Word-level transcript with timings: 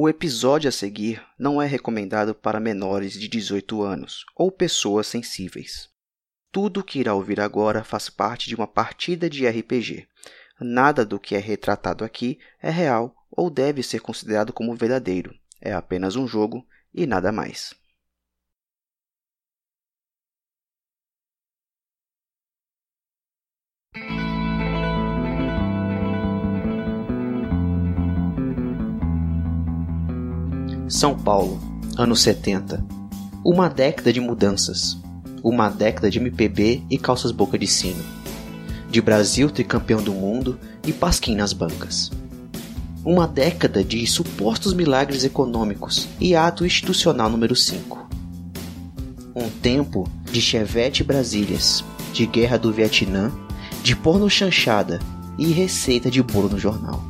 O 0.00 0.08
episódio 0.08 0.68
a 0.68 0.70
seguir 0.70 1.20
não 1.36 1.60
é 1.60 1.66
recomendado 1.66 2.32
para 2.32 2.60
menores 2.60 3.14
de 3.14 3.26
18 3.26 3.82
anos 3.82 4.24
ou 4.36 4.48
pessoas 4.48 5.08
sensíveis. 5.08 5.90
Tudo 6.52 6.78
o 6.78 6.84
que 6.84 7.00
irá 7.00 7.14
ouvir 7.14 7.40
agora 7.40 7.82
faz 7.82 8.08
parte 8.08 8.48
de 8.48 8.54
uma 8.54 8.68
partida 8.68 9.28
de 9.28 9.44
RPG. 9.44 10.06
Nada 10.60 11.04
do 11.04 11.18
que 11.18 11.34
é 11.34 11.40
retratado 11.40 12.04
aqui 12.04 12.38
é 12.62 12.70
real 12.70 13.12
ou 13.28 13.50
deve 13.50 13.82
ser 13.82 13.98
considerado 14.00 14.52
como 14.52 14.76
verdadeiro. 14.76 15.34
É 15.60 15.72
apenas 15.72 16.14
um 16.14 16.28
jogo 16.28 16.64
e 16.94 17.04
nada 17.04 17.32
mais. 17.32 17.74
São 30.88 31.14
Paulo, 31.14 31.60
anos 31.98 32.22
70. 32.22 32.82
Uma 33.44 33.68
década 33.68 34.10
de 34.10 34.20
mudanças. 34.20 34.96
Uma 35.42 35.68
década 35.68 36.10
de 36.10 36.18
MPB 36.18 36.82
e 36.88 36.96
calças 36.96 37.30
boca 37.30 37.58
de 37.58 37.66
sino. 37.66 38.02
De 38.90 38.98
Brasil 39.02 39.50
tricampeão 39.50 40.02
do 40.02 40.14
mundo 40.14 40.58
e 40.86 40.90
pasquim 40.90 41.34
nas 41.36 41.52
bancas. 41.52 42.10
Uma 43.04 43.28
década 43.28 43.84
de 43.84 44.06
supostos 44.06 44.72
milagres 44.72 45.24
econômicos 45.24 46.08
e 46.18 46.34
ato 46.34 46.64
institucional 46.64 47.28
número 47.28 47.54
5. 47.54 48.08
Um 49.36 49.50
tempo 49.60 50.08
de 50.32 50.40
Chevette 50.40 51.04
Brasílias, 51.04 51.84
de 52.14 52.24
guerra 52.24 52.56
do 52.56 52.72
Vietnã, 52.72 53.30
de 53.82 53.94
porno 53.94 54.28
chanchada 54.30 55.00
e 55.36 55.52
receita 55.52 56.10
de 56.10 56.22
bolo 56.22 56.48
no 56.48 56.58
jornal. 56.58 57.04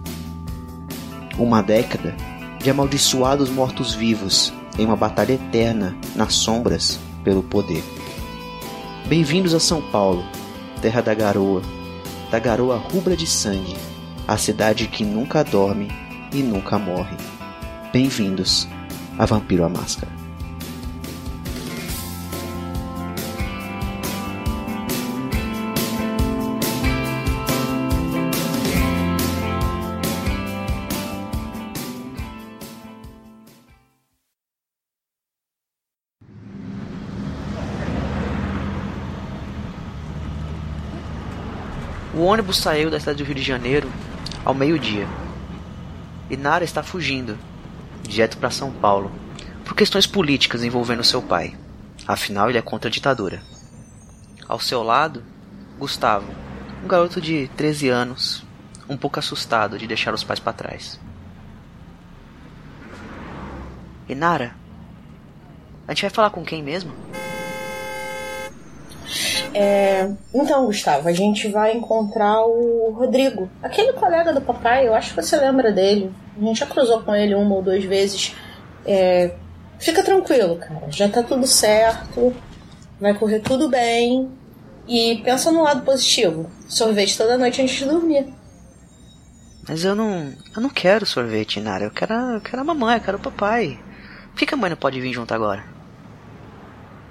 Uma 1.38 1.62
década 1.62 2.16
de 2.58 2.70
amaldiçoados 2.70 3.48
mortos-vivos 3.48 4.52
em 4.78 4.84
uma 4.84 4.96
batalha 4.96 5.34
eterna 5.34 5.96
nas 6.14 6.34
sombras 6.34 6.98
pelo 7.24 7.42
poder. 7.42 7.82
Bem-vindos 9.06 9.54
a 9.54 9.60
São 9.60 9.80
Paulo, 9.80 10.24
terra 10.82 11.00
da 11.00 11.14
garoa, 11.14 11.62
da 12.30 12.38
garoa 12.38 12.76
rubra 12.76 13.16
de 13.16 13.26
sangue, 13.26 13.76
a 14.26 14.36
cidade 14.36 14.86
que 14.86 15.04
nunca 15.04 15.42
dorme 15.42 15.88
e 16.32 16.42
nunca 16.42 16.78
morre. 16.78 17.16
Bem-vindos 17.92 18.68
a 19.18 19.24
Vampiro 19.24 19.64
à 19.64 19.68
Máscara. 19.68 20.27
Ônibus 42.28 42.58
saiu 42.58 42.90
da 42.90 43.00
cidade 43.00 43.22
do 43.22 43.26
Rio 43.26 43.34
de 43.34 43.42
Janeiro 43.42 43.90
ao 44.44 44.54
meio-dia. 44.54 45.08
E 46.28 46.36
Nara 46.36 46.62
está 46.62 46.82
fugindo, 46.82 47.38
direto 48.02 48.36
para 48.36 48.50
São 48.50 48.70
Paulo, 48.70 49.10
por 49.64 49.74
questões 49.74 50.06
políticas 50.06 50.62
envolvendo 50.62 51.02
seu 51.02 51.22
pai. 51.22 51.56
Afinal, 52.06 52.50
ele 52.50 52.58
é 52.58 52.62
contra 52.62 52.88
a 52.88 52.92
ditadura. 52.92 53.42
Ao 54.46 54.60
seu 54.60 54.82
lado, 54.82 55.24
Gustavo, 55.78 56.30
um 56.84 56.88
garoto 56.88 57.18
de 57.18 57.48
13 57.56 57.88
anos, 57.88 58.44
um 58.88 58.96
pouco 58.96 59.18
assustado 59.18 59.78
de 59.78 59.86
deixar 59.86 60.12
os 60.12 60.22
pais 60.22 60.38
para 60.38 60.52
trás. 60.52 61.00
E 64.06 64.14
Nara, 64.14 64.54
a 65.86 65.92
gente 65.92 66.02
vai 66.02 66.10
falar 66.10 66.30
com 66.30 66.44
quem 66.44 66.62
mesmo? 66.62 66.92
É, 69.54 70.10
então, 70.34 70.66
Gustavo, 70.66 71.08
a 71.08 71.12
gente 71.12 71.48
vai 71.48 71.72
encontrar 71.76 72.44
o 72.44 72.92
Rodrigo, 72.92 73.48
aquele 73.62 73.92
colega 73.92 74.32
do 74.32 74.40
papai, 74.40 74.86
eu 74.86 74.94
acho 74.94 75.14
que 75.14 75.22
você 75.22 75.36
lembra 75.36 75.72
dele. 75.72 76.12
A 76.36 76.44
gente 76.44 76.60
já 76.60 76.66
cruzou 76.66 77.02
com 77.02 77.14
ele 77.14 77.34
uma 77.34 77.54
ou 77.54 77.62
duas 77.62 77.84
vezes. 77.84 78.34
É, 78.86 79.34
fica 79.78 80.02
tranquilo, 80.02 80.56
cara, 80.56 80.90
já 80.90 81.08
tá 81.08 81.22
tudo 81.22 81.46
certo, 81.46 82.34
vai 83.00 83.14
correr 83.14 83.40
tudo 83.40 83.68
bem. 83.68 84.30
E 84.86 85.20
pensa 85.22 85.52
no 85.52 85.62
lado 85.62 85.82
positivo: 85.82 86.50
sorvete 86.66 87.18
toda 87.18 87.36
noite 87.36 87.60
antes 87.60 87.76
de 87.76 87.84
dormir. 87.84 88.26
Mas 89.68 89.84
eu 89.84 89.94
não. 89.94 90.32
Eu 90.56 90.62
não 90.62 90.70
quero 90.70 91.04
sorvete, 91.04 91.60
Nara. 91.60 91.84
Eu 91.84 91.90
quero, 91.90 92.14
eu 92.14 92.40
quero 92.40 92.62
a 92.62 92.64
mamãe, 92.64 92.96
eu 92.96 93.02
quero 93.02 93.18
o 93.18 93.20
papai. 93.20 93.78
Por 94.30 94.46
que, 94.46 94.54
a 94.54 94.56
mãe 94.56 94.70
não 94.70 94.76
pode 94.76 94.98
vir 95.00 95.12
junto 95.12 95.34
agora? 95.34 95.77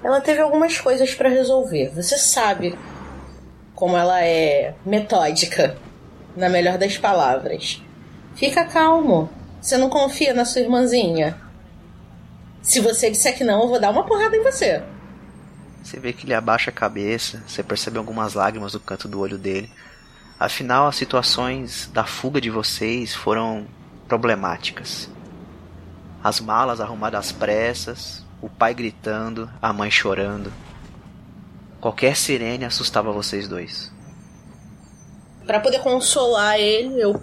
Ela 0.02 0.20
teve 0.20 0.40
algumas 0.40 0.78
coisas 0.78 1.14
para 1.14 1.28
resolver. 1.28 1.90
Você 1.94 2.16
sabe 2.16 2.78
como 3.74 3.96
ela 3.96 4.22
é 4.22 4.74
metódica, 4.84 5.76
na 6.36 6.48
melhor 6.48 6.78
das 6.78 6.96
palavras. 6.96 7.82
Fica 8.34 8.64
calmo. 8.64 9.28
Você 9.60 9.76
não 9.76 9.88
confia 9.90 10.32
na 10.32 10.44
sua 10.44 10.62
irmãzinha? 10.62 11.40
Se 12.62 12.80
você 12.80 13.10
disser 13.10 13.36
que 13.36 13.44
não, 13.44 13.62
eu 13.62 13.68
vou 13.68 13.80
dar 13.80 13.90
uma 13.90 14.04
porrada 14.04 14.36
em 14.36 14.42
você. 14.42 14.82
Você 15.82 15.98
vê 15.98 16.12
que 16.12 16.26
ele 16.26 16.34
abaixa 16.34 16.70
a 16.70 16.74
cabeça, 16.74 17.42
você 17.46 17.62
percebe 17.62 17.98
algumas 17.98 18.34
lágrimas 18.34 18.74
no 18.74 18.80
canto 18.80 19.08
do 19.08 19.20
olho 19.20 19.38
dele. 19.38 19.70
Afinal, 20.38 20.86
as 20.86 20.96
situações 20.96 21.90
da 21.92 22.04
fuga 22.04 22.40
de 22.40 22.50
vocês 22.50 23.14
foram 23.14 23.66
problemáticas. 24.06 25.08
As 26.22 26.40
malas 26.40 26.80
arrumadas 26.80 27.26
às 27.26 27.32
pressas, 27.32 28.24
o 28.40 28.48
pai 28.48 28.74
gritando, 28.74 29.50
a 29.60 29.72
mãe 29.72 29.90
chorando. 29.90 30.52
Qualquer 31.80 32.16
sirene 32.16 32.64
assustava 32.64 33.12
vocês 33.12 33.48
dois. 33.48 33.92
Para 35.46 35.60
poder 35.60 35.80
consolar 35.80 36.58
ele, 36.58 37.00
eu 37.00 37.22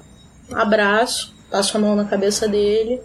abraço, 0.54 1.36
passo 1.52 1.78
a 1.78 1.80
mão 1.80 1.96
na 1.96 2.06
cabeça 2.06 2.48
dele 2.48 3.02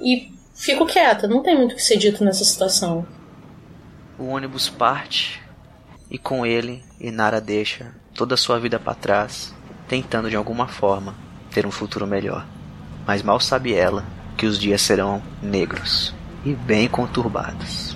e 0.00 0.32
fico 0.54 0.86
quieta. 0.86 1.26
Não 1.26 1.42
tem 1.42 1.56
muito 1.56 1.72
o 1.72 1.76
que 1.76 1.82
ser 1.82 1.96
dito 1.96 2.24
nessa 2.24 2.44
situação. 2.44 3.06
O 4.18 4.26
ônibus 4.26 4.68
parte 4.68 5.42
e 6.10 6.18
com 6.18 6.46
ele 6.46 6.84
Inara 7.00 7.40
deixa 7.40 7.94
toda 8.14 8.34
a 8.34 8.38
sua 8.38 8.60
vida 8.60 8.78
para 8.78 8.94
trás, 8.94 9.52
tentando 9.88 10.30
de 10.30 10.36
alguma 10.36 10.68
forma 10.68 11.16
ter 11.50 11.66
um 11.66 11.70
futuro 11.70 12.06
melhor. 12.06 12.46
Mas 13.06 13.22
mal 13.22 13.40
sabe 13.40 13.74
ela 13.74 14.04
que 14.36 14.46
os 14.46 14.58
dias 14.58 14.82
serão 14.82 15.22
negros 15.42 16.14
e 16.44 16.54
bem 16.54 16.88
conturbados. 16.88 17.93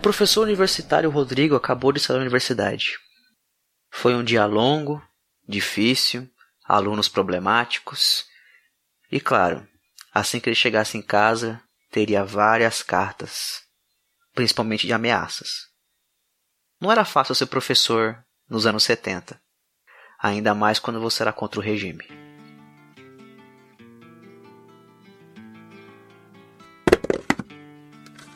Professor 0.00 0.42
universitário 0.42 1.10
Rodrigo 1.10 1.54
acabou 1.54 1.92
de 1.92 2.00
sair 2.00 2.16
da 2.16 2.22
universidade. 2.22 2.98
Foi 3.90 4.14
um 4.14 4.24
dia 4.24 4.46
longo, 4.46 5.02
difícil, 5.46 6.28
alunos 6.64 7.08
problemáticos. 7.08 8.24
E 9.12 9.20
claro, 9.20 9.66
assim 10.12 10.40
que 10.40 10.48
ele 10.48 10.56
chegasse 10.56 10.96
em 10.96 11.02
casa, 11.02 11.62
teria 11.90 12.24
várias 12.24 12.82
cartas, 12.82 13.60
principalmente 14.34 14.86
de 14.86 14.92
ameaças. 14.92 15.68
Não 16.80 16.90
era 16.90 17.04
fácil 17.04 17.34
ser 17.34 17.46
professor 17.46 18.24
nos 18.48 18.64
anos 18.66 18.84
70, 18.84 19.40
ainda 20.18 20.54
mais 20.54 20.78
quando 20.78 21.00
você 21.00 21.22
era 21.22 21.32
contra 21.32 21.60
o 21.60 21.62
regime. 21.62 22.06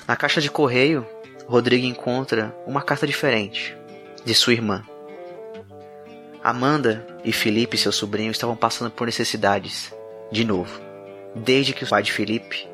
Na 0.07 0.15
caixa 0.15 0.43
de 0.43 0.51
correio 0.51 1.14
Rodrigo 1.47 1.87
encontra 1.87 2.55
uma 2.67 2.83
carta 2.83 3.07
diferente, 3.07 3.77
de 4.25 4.35
sua 4.35 4.53
irmã. 4.53 4.83
Amanda 6.43 7.07
e 7.25 7.33
Felipe, 7.33 7.77
seu 7.77 7.93
sobrinho, 7.93 8.31
estavam 8.31 8.57
passando 8.57 8.91
por 8.91 9.07
necessidades, 9.07 9.95
de 10.31 10.45
novo, 10.45 10.81
desde 11.35 11.73
que 11.73 11.85
o 11.85 11.89
pai 11.89 12.03
de 12.03 12.13
Felipe 12.13 12.69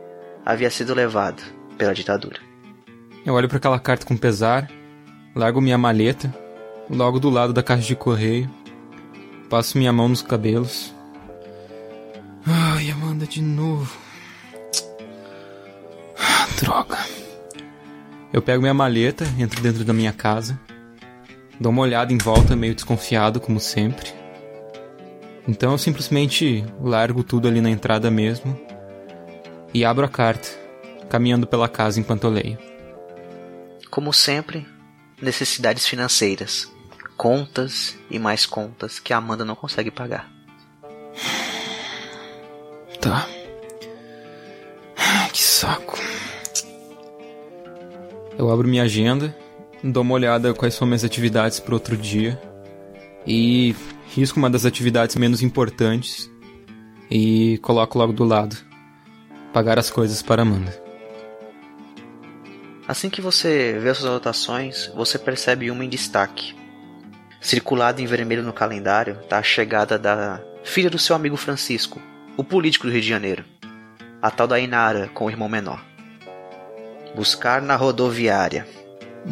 havia 0.44 0.70
sido 0.70 0.94
levado 0.94 1.42
pela 1.78 1.94
ditadura. 1.94 2.40
Eu 3.24 3.34
olho 3.34 3.48
para 3.48 3.58
aquela 3.58 3.78
carta 3.78 4.06
com 4.06 4.16
pesar, 4.16 4.70
largo 5.34 5.60
minha 5.60 5.78
maleta, 5.78 6.34
logo 6.88 7.20
do 7.20 7.30
lado 7.30 7.52
da 7.52 7.62
caixa 7.62 7.86
de 7.86 7.96
correio, 7.96 8.50
passo 9.48 9.78
minha 9.78 9.92
mão 9.92 10.08
nos 10.08 10.22
cabelos. 10.22 10.94
Ai, 12.46 12.90
Amanda, 12.90 13.26
de 13.26 13.42
novo. 13.42 13.96
Ah, 16.18 16.48
droga. 16.60 16.98
Eu 18.32 18.40
pego 18.40 18.62
minha 18.62 18.74
maleta, 18.74 19.24
entro 19.38 19.60
dentro 19.60 19.84
da 19.84 19.92
minha 19.92 20.12
casa, 20.12 20.58
dou 21.58 21.72
uma 21.72 21.82
olhada 21.82 22.12
em 22.12 22.18
volta, 22.18 22.54
meio 22.54 22.74
desconfiado, 22.74 23.40
como 23.40 23.58
sempre. 23.58 24.12
Então 25.48 25.72
eu 25.72 25.78
simplesmente 25.78 26.64
largo 26.80 27.24
tudo 27.24 27.48
ali 27.48 27.60
na 27.60 27.70
entrada 27.70 28.10
mesmo 28.10 28.58
e 29.74 29.84
abro 29.84 30.04
a 30.04 30.08
carta, 30.08 30.48
caminhando 31.08 31.46
pela 31.46 31.68
casa 31.68 31.98
enquanto 31.98 32.24
eu 32.24 32.30
leio. 32.30 32.58
Como 33.90 34.12
sempre, 34.12 34.64
necessidades 35.20 35.86
financeiras, 35.86 36.70
contas 37.16 37.96
e 38.08 38.18
mais 38.18 38.46
contas 38.46 39.00
que 39.00 39.12
a 39.12 39.16
Amanda 39.16 39.44
não 39.44 39.56
consegue 39.56 39.90
pagar. 39.90 40.30
Tá. 43.00 43.26
Que 45.32 45.42
saco. 45.42 45.98
Eu 48.40 48.50
abro 48.50 48.66
minha 48.66 48.84
agenda, 48.84 49.36
dou 49.84 50.02
uma 50.02 50.14
olhada 50.14 50.54
quais 50.54 50.72
são 50.72 50.86
minhas 50.86 51.04
atividades 51.04 51.60
para 51.60 51.74
outro 51.74 51.94
dia 51.94 52.40
e 53.26 53.76
risco 54.14 54.38
uma 54.38 54.48
das 54.48 54.64
atividades 54.64 55.14
menos 55.14 55.42
importantes 55.42 56.30
e 57.10 57.58
coloco 57.58 57.98
logo 57.98 58.14
do 58.14 58.24
lado. 58.24 58.56
Pagar 59.52 59.78
as 59.78 59.90
coisas 59.90 60.22
para 60.22 60.40
Amanda. 60.40 60.74
Assim 62.88 63.10
que 63.10 63.20
você 63.20 63.78
vê 63.78 63.92
suas 63.92 64.08
anotações, 64.08 64.90
você 64.96 65.18
percebe 65.18 65.70
uma 65.70 65.84
em 65.84 65.88
destaque. 65.90 66.56
Circulado 67.42 68.00
em 68.00 68.06
vermelho 68.06 68.42
no 68.42 68.54
calendário 68.54 69.18
está 69.20 69.36
a 69.36 69.42
chegada 69.42 69.98
da 69.98 70.42
filha 70.64 70.88
do 70.88 70.98
seu 70.98 71.14
amigo 71.14 71.36
Francisco, 71.36 72.00
o 72.38 72.42
político 72.42 72.86
do 72.86 72.92
Rio 72.94 73.02
de 73.02 73.08
Janeiro, 73.08 73.44
a 74.22 74.30
tal 74.30 74.46
da 74.46 74.58
Inara 74.58 75.10
com 75.12 75.26
o 75.26 75.30
irmão 75.30 75.46
menor. 75.46 75.89
Buscar 77.14 77.60
na 77.60 77.76
rodoviária. 77.76 78.66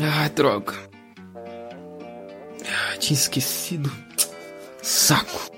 Ai, 0.01 0.29
droga. 0.31 0.75
Ai, 2.67 2.99
tinha 2.99 3.17
esquecido. 3.17 3.91
Saco. 4.83 5.51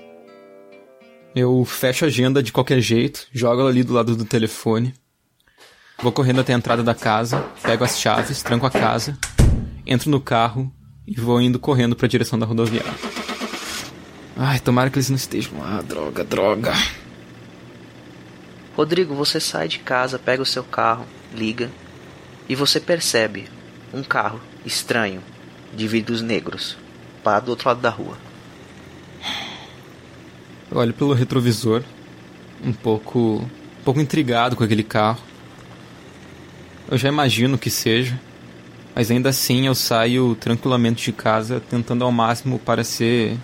Eu 1.35 1.63
fecho 1.65 2.05
a 2.05 2.07
agenda 2.07 2.43
de 2.43 2.51
qualquer 2.51 2.79
jeito, 2.79 3.27
jogo 3.31 3.61
ela 3.61 3.69
ali 3.69 3.83
do 3.83 3.93
lado 3.93 4.15
do 4.15 4.25
telefone. 4.25 4.93
Vou 6.01 6.11
correndo 6.11 6.41
até 6.41 6.53
a 6.53 6.57
entrada 6.57 6.83
da 6.83 6.93
casa, 6.93 7.43
pego 7.61 7.83
as 7.83 7.99
chaves, 7.99 8.41
tranco 8.41 8.65
a 8.65 8.71
casa, 8.71 9.17
entro 9.85 10.09
no 10.09 10.19
carro 10.19 10.71
e 11.07 11.19
vou 11.19 11.41
indo 11.41 11.59
correndo 11.59 11.95
para 11.95 12.05
a 12.05 12.09
direção 12.09 12.37
da 12.37 12.45
rodoviária. 12.45 12.93
Ai, 14.35 14.59
tomara 14.59 14.89
que 14.89 14.97
eles 14.97 15.09
não 15.09 15.15
estejam 15.15 15.59
lá. 15.59 15.81
Droga, 15.81 16.23
droga. 16.23 16.73
Rodrigo, 18.75 19.13
você 19.13 19.39
sai 19.39 19.67
de 19.67 19.79
casa, 19.79 20.19
pega 20.19 20.41
o 20.41 20.45
seu 20.45 20.63
carro, 20.63 21.05
liga 21.33 21.69
e 22.51 22.55
você 22.55 22.81
percebe 22.81 23.47
um 23.93 24.03
carro 24.03 24.41
estranho 24.65 25.23
de 25.73 25.87
vidros 25.87 26.21
negros 26.21 26.75
parado 27.23 27.45
do 27.45 27.51
outro 27.51 27.69
lado 27.69 27.79
da 27.79 27.89
rua. 27.89 28.17
Eu 30.69 30.77
olho 30.77 30.93
pelo 30.93 31.13
retrovisor, 31.13 31.81
um 32.61 32.73
pouco, 32.73 33.19
um 33.79 33.83
pouco 33.85 34.01
intrigado 34.01 34.57
com 34.57 34.65
aquele 34.65 34.83
carro. 34.83 35.21
Eu 36.89 36.97
já 36.97 37.07
imagino 37.07 37.57
que 37.57 37.69
seja, 37.69 38.19
mas 38.93 39.09
ainda 39.09 39.29
assim 39.29 39.67
eu 39.67 39.73
saio 39.73 40.35
tranquilamente 40.35 41.05
de 41.05 41.13
casa, 41.13 41.61
tentando 41.61 42.03
ao 42.03 42.11
máximo 42.11 42.59
parecer 42.59 43.37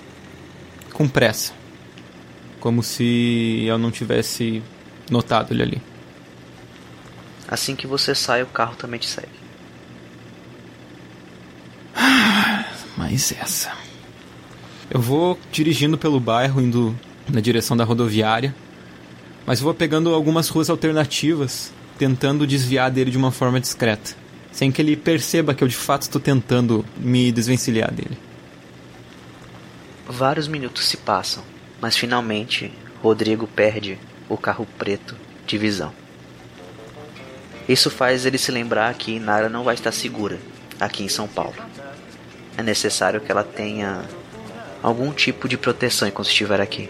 com 0.92 1.08
pressa, 1.08 1.54
como 2.60 2.84
se 2.84 3.64
eu 3.66 3.78
não 3.78 3.90
tivesse 3.90 4.62
notado 5.10 5.54
ele 5.54 5.64
ali. 5.64 5.97
Assim 7.48 7.76
que 7.76 7.88
você 7.88 8.14
sai, 8.14 8.44
o 8.44 8.48
carro 8.48 8.76
também 8.76 9.00
te 9.00 9.08
segue. 9.08 9.30
Mais 12.98 13.32
essa. 13.32 13.72
Eu 14.90 15.00
vou 15.00 15.40
dirigindo 15.52 15.98
pelo 15.98 16.20
bairro, 16.20 16.62
indo 16.62 16.98
na 17.30 17.40
direção 17.40 17.78
da 17.78 17.84
rodoviária, 17.84 18.56
mas 19.46 19.60
vou 19.60 19.74
pegando 19.74 20.14
algumas 20.14 20.50
ruas 20.50 20.70
alternativas, 20.70 21.72
tentando 21.98 22.48
desviar 22.48 22.92
dele 22.92 23.12
de 23.12 23.18
uma 23.18 23.32
forma 23.32 23.60
discreta, 23.60 24.16
sem 24.52 24.72
que 24.72 24.82
ele 24.82 24.96
perceba 24.96 25.54
que 25.54 25.64
eu 25.64 25.68
de 25.68 25.76
fato 25.76 26.04
estou 26.04 26.22
tentando 26.22 26.86
me 26.98 27.32
desvencilhar 27.32 27.94
dele. 27.94 28.18
Vários 30.08 30.48
minutos 30.48 30.86
se 30.86 30.98
passam, 30.98 31.44
mas 31.82 31.98
finalmente 31.98 32.72
Rodrigo 33.02 33.48
perde 33.48 33.98
o 34.30 34.38
carro 34.38 34.68
preto 34.78 35.16
de 35.46 35.58
visão. 35.58 35.94
Isso 37.68 37.90
faz 37.90 38.26
ele 38.26 38.38
se 38.38 38.52
lembrar 38.52 38.94
que 38.94 39.20
Nara 39.20 39.50
não 39.50 39.64
vai 39.64 39.76
estar 39.76 39.92
segura 39.92 40.40
aqui 40.80 41.04
em 41.04 41.10
São 41.10 41.28
Paulo. 41.28 41.56
É 42.58 42.64
necessário 42.64 43.20
que 43.20 43.32
ela 43.32 43.44
tenha 43.44 44.04
algum 44.82 45.12
tipo 45.12 45.50
de 45.50 45.58
proteção 45.58 46.08
enquanto 46.08 46.30
estiver 46.30 46.62
aqui. 46.62 46.90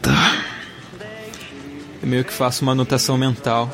Tá. 0.00 0.44
Eu 2.02 2.08
meio 2.08 2.24
que 2.24 2.32
faço 2.32 2.62
uma 2.62 2.72
anotação 2.72 3.16
mental 3.16 3.70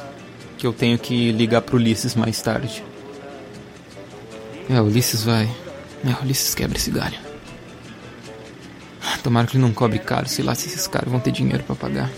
que 0.58 0.66
eu 0.66 0.72
tenho 0.72 0.98
que 0.98 1.32
ligar 1.32 1.62
pro 1.62 1.76
Ulisses 1.76 2.14
mais 2.14 2.42
tarde. 2.42 2.84
É, 4.68 4.80
o 4.80 4.84
Ulisses 4.84 5.24
vai. 5.24 5.48
É, 6.04 6.10
o 6.20 6.24
Ulisses 6.24 6.54
quebra 6.54 6.76
esse 6.76 6.90
galho. 6.90 7.18
Tomara 9.22 9.46
que 9.46 9.56
ele 9.56 9.64
não 9.64 9.72
cobre 9.72 9.98
caro, 9.98 10.28
sei 10.28 10.44
lá 10.44 10.54
se 10.54 10.68
esses 10.68 10.86
caras 10.86 11.10
vão 11.10 11.20
ter 11.20 11.32
dinheiro 11.32 11.64
para 11.64 11.74
pagar. 11.74 12.10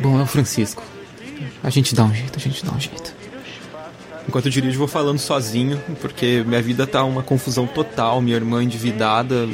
Bom, 0.00 0.18
é 0.18 0.22
o 0.22 0.26
Francisco. 0.26 0.82
A 1.62 1.70
gente 1.70 1.94
dá 1.94 2.04
um 2.04 2.14
jeito, 2.14 2.36
a 2.36 2.40
gente 2.40 2.64
dá 2.64 2.72
um 2.72 2.80
jeito. 2.80 3.14
Enquanto 4.28 4.46
eu 4.46 4.50
dirijo, 4.50 4.78
vou 4.78 4.88
falando 4.88 5.18
sozinho, 5.18 5.80
porque 6.00 6.42
minha 6.46 6.60
vida 6.60 6.86
tá 6.86 7.04
uma 7.04 7.22
confusão 7.22 7.66
total. 7.66 8.20
Minha 8.20 8.36
irmã 8.36 8.62
endividada, 8.62 9.48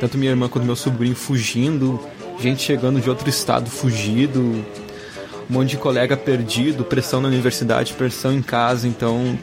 tanto 0.00 0.18
minha 0.18 0.30
irmã 0.30 0.48
quanto 0.48 0.64
meu 0.64 0.76
sobrinho 0.76 1.16
fugindo, 1.16 2.00
gente 2.38 2.62
chegando 2.62 3.00
de 3.00 3.08
outro 3.08 3.28
estado 3.28 3.70
fugido, 3.70 4.40
um 4.40 5.52
monte 5.52 5.70
de 5.70 5.76
colega 5.78 6.16
perdido, 6.16 6.84
pressão 6.84 7.20
na 7.20 7.28
universidade, 7.28 7.94
pressão 7.94 8.32
em 8.32 8.42
casa. 8.42 8.86
Então, 8.86 9.38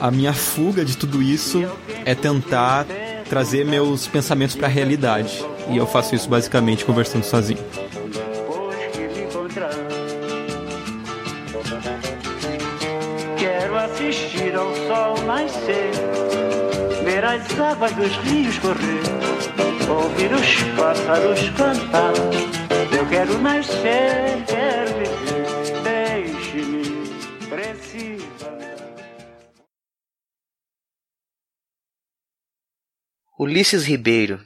a 0.00 0.10
minha 0.10 0.32
fuga 0.32 0.84
de 0.84 0.96
tudo 0.96 1.22
isso 1.22 1.64
é 2.04 2.14
tentar 2.14 2.86
trazer 3.28 3.64
meus 3.64 4.06
pensamentos 4.06 4.54
para 4.54 4.66
a 4.66 4.70
realidade. 4.70 5.44
E 5.68 5.76
eu 5.76 5.86
faço 5.86 6.14
isso 6.14 6.28
basicamente 6.28 6.84
conversando 6.84 7.24
sozinho. 7.24 7.58
Assistir 14.08 14.54
ao 14.54 14.74
sol 14.74 15.22
nascer, 15.24 15.92
ver 17.04 17.24
as 17.24 17.58
águas 17.58 17.92
dos 17.92 18.14
rios 18.18 18.58
correr, 18.58 19.00
ouvir 19.88 20.32
os 20.32 20.76
pássaros 20.76 21.48
cantar. 21.50 22.12
Eu 22.96 23.08
quero 23.08 23.38
nascer, 23.38 24.44
quero 24.46 24.92
viver, 24.98 25.82
deixe-me, 25.82 27.48
preciso. 27.48 28.28
Ulisses 33.38 33.84
Ribeiro, 33.84 34.40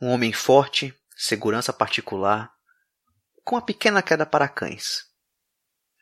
um 0.00 0.10
homem 0.10 0.32
forte, 0.32 0.94
segurança 1.16 1.72
particular, 1.72 2.50
com 3.44 3.56
uma 3.56 3.62
pequena 3.62 4.02
queda 4.02 4.24
para 4.24 4.48
cães. 4.48 5.04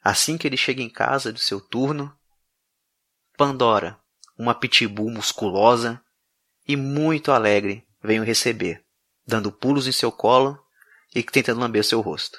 Assim 0.04 0.36
que 0.36 0.46
ele 0.46 0.56
chega 0.58 0.82
em 0.82 0.90
casa 0.90 1.32
do 1.32 1.38
seu 1.38 1.60
turno, 1.60 2.16
Pandora, 3.36 3.98
uma 4.38 4.54
pitbull 4.54 5.10
musculosa 5.10 6.00
e 6.66 6.76
muito 6.76 7.32
alegre, 7.32 7.84
vem 8.02 8.20
o 8.20 8.24
receber, 8.24 8.82
dando 9.26 9.50
pulos 9.50 9.86
em 9.86 9.92
seu 9.92 10.12
colo 10.12 10.58
e 11.14 11.22
tentando 11.22 11.60
lamber 11.60 11.84
seu 11.84 12.00
rosto. 12.00 12.38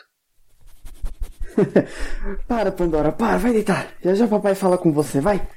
para, 2.48 2.72
Pandora, 2.72 3.12
para, 3.12 3.38
vai 3.38 3.54
deitar. 3.54 3.94
Já 4.04 4.14
já 4.14 4.28
papai 4.28 4.56
fala 4.56 4.78
com 4.78 4.92
você, 4.92 5.20
vai. 5.20 5.48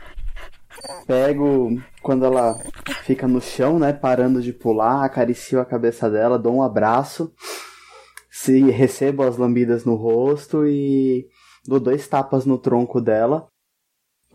Pego 1.06 1.80
quando 2.02 2.24
ela 2.24 2.58
fica 3.02 3.26
no 3.26 3.40
chão, 3.40 3.78
né, 3.78 3.92
parando 3.92 4.42
de 4.42 4.52
pular, 4.52 5.04
acaricio 5.04 5.60
a 5.60 5.64
cabeça 5.64 6.10
dela, 6.10 6.38
dou 6.38 6.54
um 6.54 6.62
abraço, 6.62 7.32
se 8.30 8.70
recebo 8.70 9.22
as 9.22 9.36
lambidas 9.36 9.84
no 9.84 9.94
rosto 9.94 10.66
e 10.66 11.26
dou 11.66 11.80
dois 11.80 12.06
tapas 12.06 12.44
no 12.44 12.58
tronco 12.58 13.00
dela. 13.00 13.48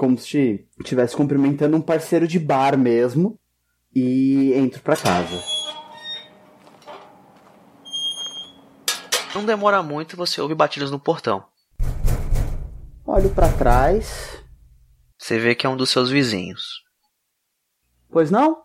Como 0.02 0.18
se 0.18 0.68
estivesse 0.80 1.16
cumprimentando 1.16 1.78
um 1.78 1.82
parceiro 1.82 2.28
de 2.28 2.40
bar 2.40 2.76
mesmo. 2.76 3.40
E 3.94 4.52
entro 4.56 4.82
pra 4.82 4.98
casa. 4.98 5.40
Não 9.36 9.46
demora 9.46 9.84
muito, 9.84 10.18
você 10.18 10.42
ouve 10.42 10.56
batidas 10.56 10.90
no 10.90 11.00
portão. 11.00 11.46
Olho 13.06 13.30
pra 13.30 13.54
trás. 13.54 14.44
Você 15.20 15.38
vê 15.38 15.54
que 15.54 15.68
é 15.68 15.70
um 15.70 15.78
dos 15.78 15.92
seus 15.92 16.10
vizinhos. 16.10 16.82
Pois 18.10 18.32
não? 18.32 18.64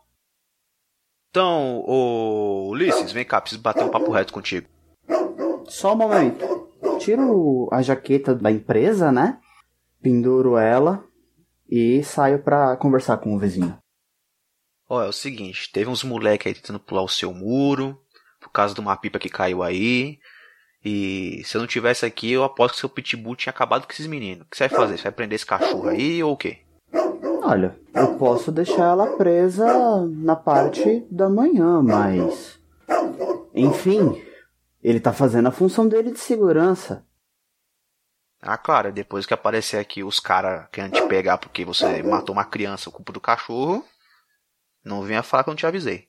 Então, 1.28 1.84
ô 1.86 2.70
Ulisses, 2.70 3.12
vem 3.12 3.26
cá, 3.26 3.42
preciso 3.42 3.60
bater 3.60 3.84
um 3.84 3.90
papo 3.90 4.10
reto 4.10 4.32
contigo. 4.32 4.66
Só 5.68 5.92
um 5.92 5.96
momento. 5.96 6.46
Tiro 6.98 7.68
a 7.70 7.82
jaqueta 7.82 8.34
da 8.34 8.50
empresa, 8.50 9.12
né? 9.12 9.38
Penduro 10.00 10.56
ela 10.56 11.04
e 11.70 12.02
saio 12.02 12.42
pra 12.42 12.76
conversar 12.76 13.18
com 13.18 13.34
o 13.34 13.38
vizinho. 13.38 13.76
Ó, 14.88 15.02
é 15.02 15.08
o 15.08 15.12
seguinte, 15.12 15.70
teve 15.72 15.90
uns 15.90 16.04
moleque 16.04 16.48
aí 16.48 16.54
tentando 16.54 16.78
pular 16.78 17.02
o 17.02 17.08
seu 17.08 17.34
muro, 17.34 18.00
por 18.40 18.50
causa 18.50 18.74
de 18.74 18.80
uma 18.80 18.96
pipa 18.96 19.18
que 19.18 19.28
caiu 19.28 19.62
aí. 19.62 20.18
E 20.84 21.42
se 21.44 21.56
eu 21.56 21.60
não 21.60 21.66
tivesse 21.66 22.06
aqui, 22.06 22.30
eu 22.30 22.44
aposto 22.44 22.74
que 22.74 22.80
seu 22.80 22.88
pitbull 22.88 23.34
tinha 23.34 23.50
acabado 23.50 23.86
com 23.86 23.92
esses 23.92 24.06
meninos. 24.06 24.46
O 24.46 24.50
que 24.50 24.56
você 24.56 24.68
vai 24.68 24.78
fazer? 24.78 24.96
Você 24.96 25.02
vai 25.02 25.12
prender 25.12 25.34
esse 25.34 25.46
cachorro 25.46 25.88
aí 25.88 26.22
ou 26.22 26.34
o 26.34 26.36
quê? 26.36 26.58
Olha, 27.42 27.76
eu 27.94 28.14
posso 28.16 28.52
deixar 28.52 28.90
ela 28.90 29.16
presa 29.16 29.66
na 30.06 30.36
parte 30.36 31.04
da 31.10 31.28
manhã, 31.28 31.82
mas. 31.82 32.58
Enfim, 33.54 34.22
ele 34.82 35.00
tá 35.00 35.12
fazendo 35.12 35.48
a 35.48 35.52
função 35.52 35.88
dele 35.88 36.12
de 36.12 36.18
segurança. 36.18 37.04
Ah, 38.48 38.56
claro, 38.56 38.92
depois 38.92 39.26
que 39.26 39.34
aparecer 39.34 39.76
aqui 39.76 40.04
os 40.04 40.20
caras 40.20 40.68
querendo 40.70 40.92
te 40.92 41.02
pegar 41.08 41.36
porque 41.36 41.64
você 41.64 42.00
matou 42.04 42.32
uma 42.32 42.44
criança, 42.44 42.92
culpa 42.92 43.12
do 43.12 43.20
cachorro, 43.20 43.84
não 44.84 45.02
venha 45.02 45.24
falar 45.24 45.42
que 45.42 45.50
eu 45.50 45.52
não 45.52 45.56
te 45.56 45.66
avisei. 45.66 46.04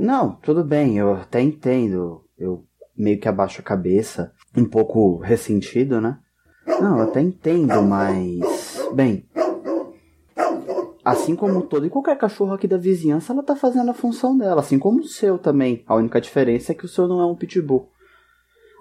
Não, 0.00 0.34
tudo 0.36 0.64
bem, 0.64 0.96
eu 0.96 1.12
até 1.12 1.42
entendo. 1.42 2.24
Eu 2.38 2.66
meio 2.96 3.20
que 3.20 3.28
abaixo 3.28 3.60
a 3.60 3.64
cabeça, 3.64 4.32
um 4.56 4.64
pouco 4.64 5.18
ressentido, 5.18 6.00
né? 6.00 6.18
Não, 6.80 6.98
eu 6.98 7.04
até 7.04 7.20
entendo, 7.20 7.82
mas. 7.82 8.80
Bem. 8.94 9.28
Assim 11.04 11.36
como 11.36 11.62
todo 11.62 11.84
e 11.84 11.90
qualquer 11.90 12.16
cachorro 12.16 12.54
aqui 12.54 12.66
da 12.66 12.78
vizinhança, 12.78 13.34
ela 13.34 13.42
tá 13.42 13.54
fazendo 13.54 13.90
a 13.90 13.94
função 13.94 14.38
dela, 14.38 14.60
assim 14.60 14.78
como 14.78 15.00
o 15.00 15.06
seu 15.06 15.36
também. 15.36 15.84
A 15.86 15.94
única 15.96 16.18
diferença 16.18 16.72
é 16.72 16.74
que 16.74 16.86
o 16.86 16.88
seu 16.88 17.06
não 17.06 17.20
é 17.20 17.26
um 17.26 17.36
pitbull. 17.36 17.90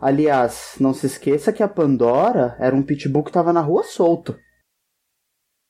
Aliás, 0.01 0.77
não 0.79 0.95
se 0.95 1.05
esqueça 1.05 1.53
que 1.53 1.61
a 1.61 1.67
Pandora 1.67 2.55
era 2.59 2.75
um 2.75 2.81
pitbull 2.81 3.23
que 3.23 3.31
tava 3.31 3.53
na 3.53 3.61
rua 3.61 3.83
solto. 3.83 4.35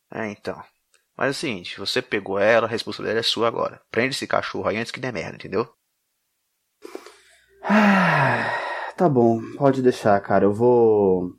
É, 0.09 0.31
então. 0.31 0.57
Mas 1.17 1.27
é 1.27 1.31
o 1.31 1.33
seguinte, 1.33 1.77
você 1.77 2.01
pegou 2.01 2.39
ela, 2.39 2.65
a 2.65 2.69
responsabilidade 2.69 3.19
é 3.19 3.29
sua 3.29 3.49
agora. 3.49 3.81
Prende 3.91 4.15
esse 4.15 4.25
cachorro 4.25 4.69
aí 4.69 4.77
antes 4.77 4.89
que 4.89 5.01
dê 5.01 5.11
merda, 5.11 5.35
entendeu? 5.35 5.67
Tá 8.97 9.09
bom, 9.09 9.41
pode 9.57 9.81
deixar, 9.81 10.19
cara. 10.21 10.45
Eu 10.45 10.53
vou. 10.53 11.31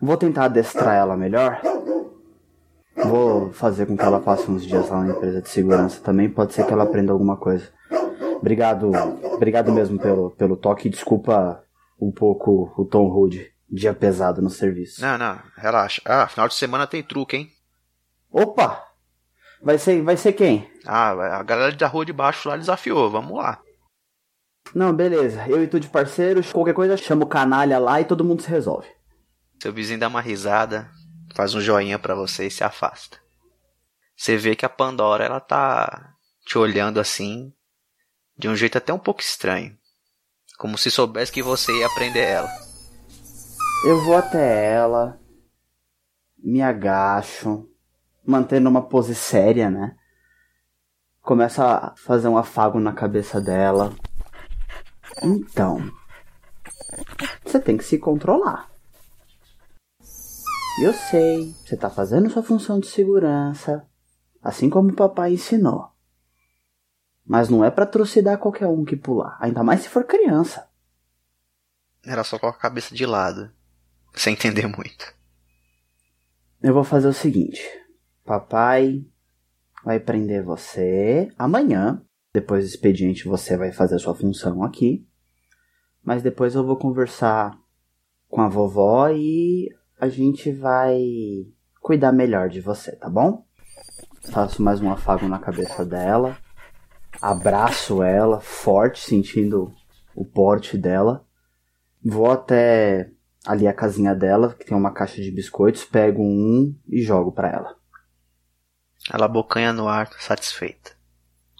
Vou 0.00 0.16
tentar 0.16 0.44
adestrar 0.44 0.94
ela 0.94 1.16
melhor. 1.16 1.60
Vou 2.94 3.52
fazer 3.52 3.86
com 3.86 3.96
que 3.96 4.04
ela 4.04 4.20
passe 4.20 4.48
uns 4.48 4.64
dias 4.64 4.88
lá 4.88 5.02
na 5.02 5.12
empresa 5.12 5.42
de 5.42 5.48
segurança 5.48 6.00
também. 6.00 6.30
Pode 6.30 6.52
ser 6.52 6.64
que 6.64 6.72
ela 6.72 6.84
aprenda 6.84 7.10
alguma 7.10 7.36
coisa. 7.36 7.68
Obrigado, 8.36 8.92
obrigado 9.24 9.72
mesmo 9.72 9.98
pelo, 9.98 10.30
pelo 10.32 10.56
toque. 10.56 10.88
Desculpa 10.88 11.64
um 12.02 12.10
pouco 12.10 12.72
o 12.76 12.84
tom 12.84 13.08
rude. 13.08 13.52
Dia 13.70 13.94
pesado 13.94 14.42
no 14.42 14.50
serviço. 14.50 15.00
Não, 15.00 15.16
não, 15.16 15.40
relaxa. 15.56 16.02
Ah, 16.04 16.28
final 16.28 16.46
de 16.46 16.54
semana 16.54 16.86
tem 16.86 17.02
truque, 17.02 17.36
hein? 17.36 17.50
Opa! 18.30 18.84
Vai 19.62 19.78
ser, 19.78 20.02
vai 20.02 20.16
ser 20.16 20.32
quem? 20.32 20.70
Ah, 20.84 21.38
a 21.38 21.42
galera 21.42 21.74
da 21.74 21.86
rua 21.86 22.04
de 22.04 22.12
baixo 22.12 22.48
lá 22.48 22.56
desafiou, 22.56 23.08
vamos 23.10 23.38
lá. 23.38 23.62
Não, 24.74 24.92
beleza. 24.92 25.46
Eu 25.48 25.62
e 25.62 25.68
tu 25.68 25.80
de 25.80 25.88
parceiros, 25.88 26.52
qualquer 26.52 26.74
coisa 26.74 26.96
chama 26.96 27.24
o 27.24 27.28
canalha 27.28 27.78
lá 27.78 28.00
e 28.00 28.04
todo 28.04 28.24
mundo 28.24 28.42
se 28.42 28.48
resolve. 28.48 28.88
Seu 29.62 29.72
vizinho 29.72 30.00
dá 30.00 30.08
uma 30.08 30.20
risada, 30.20 30.90
faz 31.34 31.54
um 31.54 31.60
joinha 31.60 31.98
para 31.98 32.14
você 32.14 32.48
e 32.48 32.50
se 32.50 32.64
afasta. 32.64 33.18
Você 34.16 34.36
vê 34.36 34.54
que 34.54 34.66
a 34.66 34.68
Pandora 34.68 35.24
ela 35.24 35.40
tá 35.40 36.14
te 36.44 36.58
olhando 36.58 37.00
assim, 37.00 37.52
de 38.36 38.48
um 38.48 38.56
jeito 38.56 38.76
até 38.76 38.92
um 38.92 38.98
pouco 38.98 39.20
estranho, 39.20 39.78
como 40.62 40.78
se 40.78 40.92
soubesse 40.92 41.32
que 41.32 41.42
você 41.42 41.76
ia 41.76 41.90
prender 41.90 42.22
ela. 42.22 42.48
Eu 43.84 44.00
vou 44.04 44.16
até 44.16 44.72
ela, 44.72 45.20
me 46.38 46.62
agacho, 46.62 47.68
mantendo 48.24 48.68
uma 48.68 48.80
pose 48.80 49.12
séria, 49.12 49.68
né? 49.68 49.96
Começa 51.20 51.64
a 51.66 51.96
fazer 51.96 52.28
um 52.28 52.38
afago 52.38 52.78
na 52.78 52.92
cabeça 52.92 53.40
dela. 53.40 53.92
Então, 55.20 55.90
você 57.44 57.58
tem 57.58 57.76
que 57.76 57.84
se 57.84 57.98
controlar. 57.98 58.70
Eu 60.80 60.92
sei, 60.92 61.52
você 61.66 61.76
tá 61.76 61.90
fazendo 61.90 62.30
sua 62.30 62.42
função 62.44 62.78
de 62.78 62.86
segurança, 62.86 63.84
assim 64.40 64.70
como 64.70 64.90
o 64.90 64.94
papai 64.94 65.32
ensinou. 65.32 65.91
Mas 67.24 67.48
não 67.48 67.64
é 67.64 67.70
para 67.70 67.86
trucidar 67.86 68.38
qualquer 68.38 68.66
um 68.66 68.84
que 68.84 68.96
pular, 68.96 69.36
ainda 69.40 69.62
mais 69.62 69.82
se 69.82 69.88
for 69.88 70.04
criança. 70.04 70.68
Ela 72.04 72.24
só 72.24 72.38
coloca 72.38 72.58
a 72.58 72.62
cabeça 72.62 72.94
de 72.94 73.06
lado, 73.06 73.50
sem 74.14 74.34
entender 74.34 74.66
muito. 74.66 75.14
Eu 76.60 76.74
vou 76.74 76.84
fazer 76.84 77.08
o 77.08 77.12
seguinte: 77.12 77.62
papai 78.24 79.04
vai 79.84 80.00
prender 80.00 80.42
você 80.42 81.32
amanhã. 81.38 82.02
Depois 82.34 82.64
do 82.64 82.68
expediente 82.68 83.28
você 83.28 83.56
vai 83.56 83.72
fazer 83.72 83.96
a 83.96 83.98
sua 83.98 84.14
função 84.14 84.62
aqui. 84.62 85.06
Mas 86.02 86.22
depois 86.22 86.54
eu 86.54 86.64
vou 86.64 86.76
conversar 86.76 87.56
com 88.28 88.40
a 88.40 88.48
vovó 88.48 89.08
e 89.10 89.68
a 90.00 90.08
gente 90.08 90.50
vai 90.50 91.00
cuidar 91.80 92.10
melhor 92.10 92.48
de 92.48 92.60
você, 92.60 92.96
tá 92.96 93.08
bom? 93.08 93.46
Faço 94.32 94.62
mais 94.62 94.80
um 94.80 94.90
afago 94.90 95.28
na 95.28 95.38
cabeça 95.38 95.84
dela. 95.84 96.36
Abraço 97.22 98.02
ela 98.02 98.40
forte, 98.40 98.98
sentindo 98.98 99.72
o 100.12 100.24
porte 100.24 100.76
dela. 100.76 101.24
Vou 102.04 102.28
até 102.28 103.12
ali 103.46 103.68
a 103.68 103.72
casinha 103.72 104.12
dela, 104.12 104.52
que 104.58 104.66
tem 104.66 104.76
uma 104.76 104.92
caixa 104.92 105.22
de 105.22 105.30
biscoitos, 105.30 105.84
pego 105.84 106.20
um 106.20 106.76
e 106.88 107.00
jogo 107.00 107.30
para 107.30 107.48
ela. 107.48 107.76
Ela 109.08 109.28
bocanha 109.28 109.72
no 109.72 109.86
ar, 109.86 110.08
satisfeita. 110.18 110.90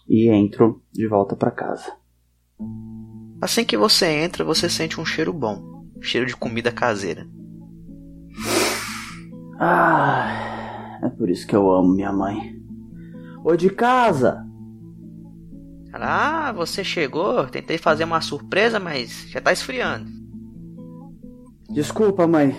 E 0.09 0.28
entro 0.28 0.83
de 0.92 1.07
volta 1.07 1.37
para 1.37 1.52
casa. 1.52 1.92
Assim 3.40 3.64
que 3.64 3.76
você 3.76 4.07
entra, 4.07 4.45
você 4.45 4.69
sente 4.69 5.00
um 5.00 5.04
cheiro 5.04 5.33
bom, 5.33 5.87
cheiro 6.00 6.26
de 6.26 6.37
comida 6.37 6.73
caseira. 6.73 7.25
Ah, 9.61 10.99
é 11.04 11.09
por 11.09 11.31
isso 11.31 11.47
que 11.47 11.54
eu 11.54 11.71
amo 11.71 11.95
minha 11.95 12.12
mãe. 12.12 12.61
Ô 13.45 13.54
de 13.54 13.71
casa! 13.71 14.51
Ela, 15.92 16.49
ah, 16.49 16.52
você 16.52 16.82
chegou, 16.82 17.46
tentei 17.46 17.76
fazer 17.76 18.04
uma 18.04 18.20
surpresa, 18.20 18.80
mas 18.80 19.26
já 19.28 19.40
tá 19.40 19.52
esfriando. 19.52 20.11
Desculpa, 21.68 22.26
mãe. 22.26 22.56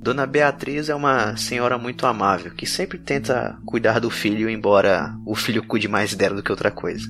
Dona 0.00 0.24
Beatriz 0.24 0.88
é 0.88 0.94
uma 0.94 1.36
senhora 1.36 1.76
muito 1.76 2.06
amável, 2.06 2.52
que 2.54 2.64
sempre 2.64 2.98
tenta 2.98 3.58
cuidar 3.66 3.98
do 3.98 4.08
filho, 4.08 4.48
embora 4.48 5.14
o 5.26 5.34
filho 5.34 5.66
cuide 5.66 5.88
mais 5.88 6.14
dela 6.14 6.36
do 6.36 6.42
que 6.42 6.52
outra 6.52 6.70
coisa. 6.70 7.06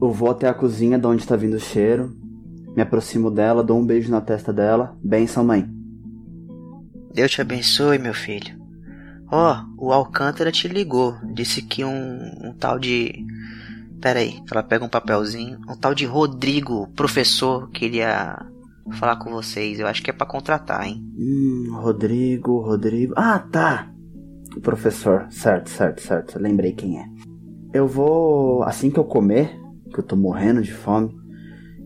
Eu 0.00 0.12
vou 0.12 0.30
até 0.30 0.48
a 0.48 0.54
cozinha 0.54 0.98
de 0.98 1.06
onde 1.06 1.26
tá 1.26 1.34
vindo 1.34 1.54
o 1.54 1.60
cheiro, 1.60 2.16
me 2.76 2.82
aproximo 2.82 3.30
dela, 3.30 3.62
dou 3.62 3.78
um 3.78 3.86
beijo 3.86 4.10
na 4.10 4.20
testa 4.20 4.52
dela. 4.52 4.96
Benção, 5.02 5.44
mãe. 5.44 5.68
Deus 7.12 7.30
te 7.30 7.40
abençoe, 7.40 7.98
meu 7.98 8.14
filho. 8.14 8.63
Ó, 9.30 9.56
oh, 9.78 9.86
o 9.86 9.92
Alcântara 9.92 10.52
te 10.52 10.68
ligou. 10.68 11.16
Disse 11.32 11.62
que 11.62 11.84
um, 11.84 12.48
um 12.48 12.54
tal 12.58 12.78
de. 12.78 13.24
Pera 14.00 14.20
aí, 14.20 14.40
ela 14.50 14.62
pega 14.62 14.84
um 14.84 14.88
papelzinho. 14.88 15.58
Um 15.68 15.76
tal 15.76 15.94
de 15.94 16.04
Rodrigo, 16.04 16.88
professor, 16.94 17.70
queria 17.70 18.44
falar 18.92 19.16
com 19.16 19.30
vocês. 19.30 19.80
Eu 19.80 19.86
acho 19.86 20.02
que 20.02 20.10
é 20.10 20.12
para 20.12 20.26
contratar, 20.26 20.86
hein? 20.86 21.02
Hum, 21.18 21.70
Rodrigo, 21.72 22.60
Rodrigo. 22.60 23.14
Ah, 23.16 23.38
tá. 23.38 23.90
O 24.56 24.60
professor. 24.60 25.26
Certo, 25.30 25.70
certo, 25.70 26.02
certo. 26.02 26.38
Lembrei 26.38 26.72
quem 26.72 26.98
é. 26.98 27.06
Eu 27.72 27.88
vou. 27.88 28.62
Assim 28.62 28.90
que 28.90 28.98
eu 28.98 29.04
comer, 29.04 29.58
que 29.92 29.98
eu 29.98 30.04
tô 30.04 30.16
morrendo 30.16 30.62
de 30.62 30.72
fome, 30.72 31.14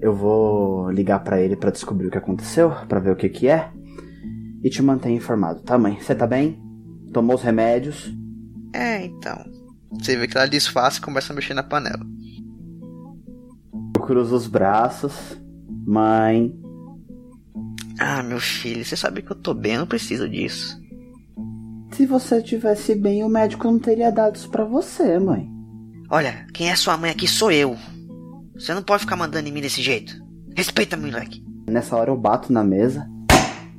eu 0.01 0.15
vou 0.15 0.91
ligar 0.91 1.21
para 1.21 1.41
ele 1.41 1.57
para 1.57 1.71
descobrir 1.71 2.09
o 2.09 2.11
que 2.11 2.19
aconteceu, 2.19 2.71
para 2.89 3.01
ver 3.01 3.13
o 3.13 3.17
que 3.17 3.29
que 3.29 3.49
é 3.49 3.71
e 4.63 4.71
te 4.71 4.83
manter 4.83 5.11
informado, 5.11 5.63
tá, 5.63 5.79
mãe? 5.79 5.99
Você 6.01 6.15
tá 6.15 6.27
bem? 6.27 6.61
Tomou 7.13 7.37
os 7.37 7.43
remédios? 7.43 8.13
É, 8.73 9.05
então. 9.05 9.45
Você 9.93 10.17
vê 10.17 10.29
que 10.29 10.37
ela 10.37 10.47
disfarça 10.47 10.99
e 10.99 11.03
começa 11.03 11.33
a 11.33 11.37
mexer 11.37 11.55
na 11.55 11.63
panela. 11.63 12.05
Eu 13.97 14.03
cruzo 14.03 14.37
os 14.37 14.47
braços. 14.47 15.15
Mãe. 15.87 16.55
Ah, 17.99 18.23
meu 18.23 18.39
filho, 18.39 18.85
você 18.85 18.97
sabe 18.97 19.23
que 19.23 19.33
eu 19.33 19.37
tô 19.37 19.55
bem, 19.55 19.75
eu 19.75 19.81
não 19.81 19.87
preciso 19.87 20.29
disso. 20.29 20.79
Se 21.93 22.07
você 22.07 22.41
tivesse 22.43 22.95
bem, 22.95 23.25
o 23.25 23.29
médico 23.29 23.67
não 23.67 23.79
teria 23.79 24.13
dado 24.13 24.37
isso 24.37 24.49
pra 24.51 24.65
você, 24.65 25.19
mãe. 25.19 25.51
Olha, 26.11 26.47
quem 26.55 26.71
é 26.71 26.77
sua 26.77 26.97
mãe 26.97 27.11
aqui 27.11 27.27
sou 27.27 27.51
eu. 27.51 27.77
Você 28.55 28.73
não 28.73 28.83
pode 28.83 29.03
ficar 29.03 29.17
mandando 29.17 29.49
em 29.49 29.53
mim 29.53 29.61
desse 29.61 29.83
jeito. 29.83 30.15
Respeita, 30.57 30.97
moleque. 30.97 31.45
Nessa 31.69 31.97
hora 31.97 32.11
eu 32.11 32.17
bato 32.17 32.53
na 32.53 32.63
mesa. 32.63 33.09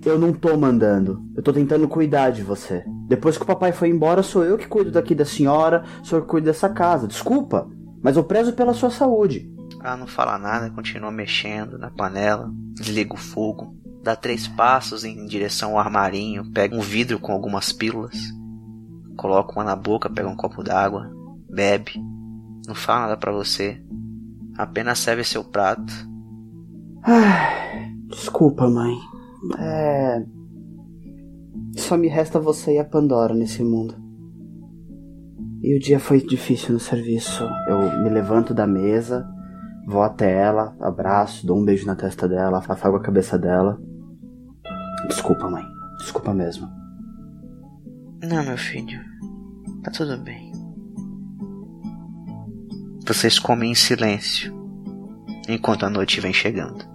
Eu 0.05 0.17
não 0.17 0.31
tô 0.31 0.55
mandando. 0.57 1.21
Eu 1.35 1.43
tô 1.43 1.51
tentando 1.51 1.87
cuidar 1.87 2.29
de 2.29 2.41
você. 2.41 2.83
Depois 3.07 3.37
que 3.37 3.43
o 3.43 3.47
papai 3.47 3.71
foi 3.71 3.89
embora, 3.89 4.23
sou 4.23 4.43
eu 4.43 4.57
que 4.57 4.67
cuido 4.67 4.91
daqui 4.91 5.13
da 5.13 5.25
senhora, 5.25 5.83
sou 6.03 6.19
eu 6.19 6.23
que 6.23 6.29
cuido 6.29 6.45
dessa 6.45 6.69
casa. 6.69 7.07
Desculpa, 7.07 7.69
mas 8.01 8.15
eu 8.15 8.23
prezo 8.23 8.53
pela 8.53 8.73
sua 8.73 8.89
saúde. 8.89 9.51
Ela 9.83 9.97
não 9.97 10.07
fala 10.07 10.37
nada, 10.37 10.69
continua 10.69 11.11
mexendo 11.11 11.77
na 11.77 11.89
panela, 11.89 12.51
desliga 12.73 13.13
o 13.13 13.17
fogo, 13.17 13.75
dá 14.03 14.15
três 14.15 14.47
passos 14.47 15.03
em 15.03 15.25
direção 15.25 15.71
ao 15.71 15.79
armarinho, 15.79 16.51
pega 16.51 16.75
um 16.75 16.81
vidro 16.81 17.19
com 17.19 17.31
algumas 17.31 17.71
pílulas, 17.71 18.17
coloca 19.15 19.53
uma 19.53 19.63
na 19.63 19.75
boca, 19.75 20.09
pega 20.09 20.27
um 20.27 20.35
copo 20.35 20.63
d'água, 20.63 21.09
bebe, 21.49 21.93
não 22.67 22.75
fala 22.75 23.01
nada 23.01 23.17
pra 23.17 23.31
você, 23.31 23.81
apenas 24.57 24.99
serve 24.99 25.23
seu 25.23 25.45
prato. 25.45 25.93
Ai, 27.03 27.93
desculpa, 28.09 28.69
mãe. 28.69 28.97
É. 29.57 30.23
Só 31.77 31.97
me 31.97 32.07
resta 32.07 32.39
você 32.39 32.75
e 32.75 32.79
a 32.79 32.85
Pandora 32.85 33.33
nesse 33.33 33.63
mundo. 33.63 33.95
E 35.61 35.75
o 35.75 35.79
dia 35.79 35.99
foi 35.99 36.21
difícil 36.21 36.73
no 36.73 36.79
serviço. 36.79 37.43
Eu 37.67 38.03
me 38.03 38.09
levanto 38.09 38.53
da 38.53 38.65
mesa, 38.65 39.27
vou 39.87 40.01
até 40.01 40.31
ela, 40.31 40.75
abraço, 40.79 41.45
dou 41.45 41.57
um 41.57 41.65
beijo 41.65 41.85
na 41.85 41.95
testa 41.95 42.27
dela, 42.27 42.59
afago 42.59 42.95
a 42.95 43.01
cabeça 43.01 43.37
dela. 43.37 43.79
Desculpa, 45.07 45.49
mãe. 45.49 45.63
Desculpa 45.99 46.33
mesmo. 46.33 46.67
Não, 48.23 48.43
meu 48.43 48.57
filho, 48.57 48.99
tá 49.83 49.91
tudo 49.91 50.17
bem. 50.17 50.51
Vocês 53.05 53.39
comem 53.39 53.71
em 53.71 53.75
silêncio, 53.75 54.53
enquanto 55.47 55.85
a 55.85 55.89
noite 55.89 56.21
vem 56.21 56.31
chegando. 56.31 56.88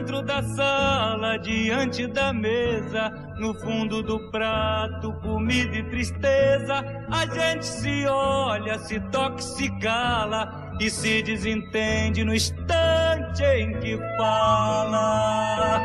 Centro 0.00 0.22
da 0.22 0.42
sala, 0.42 1.36
diante 1.36 2.06
da 2.06 2.32
mesa, 2.32 3.10
no 3.38 3.52
fundo 3.52 4.02
do 4.02 4.30
prato, 4.30 5.12
comida 5.20 5.76
e 5.76 5.82
tristeza, 5.90 6.82
a 7.10 7.26
gente 7.26 7.66
se 7.66 8.06
olha, 8.06 8.78
se 8.78 8.98
toca 9.10 9.42
se 9.42 9.68
cala 9.78 10.72
e 10.80 10.88
se 10.88 11.22
desentende 11.22 12.24
no 12.24 12.34
instante 12.34 13.44
em 13.44 13.78
que 13.78 13.98
fala. 14.16 15.80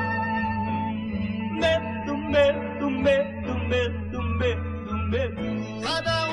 Medo, 1.60 2.16
medo, 2.18 2.90
medo, 2.90 3.54
medo, 3.68 4.24
medo, 4.40 4.98
medo. 5.10 5.82
Cada 5.84 6.25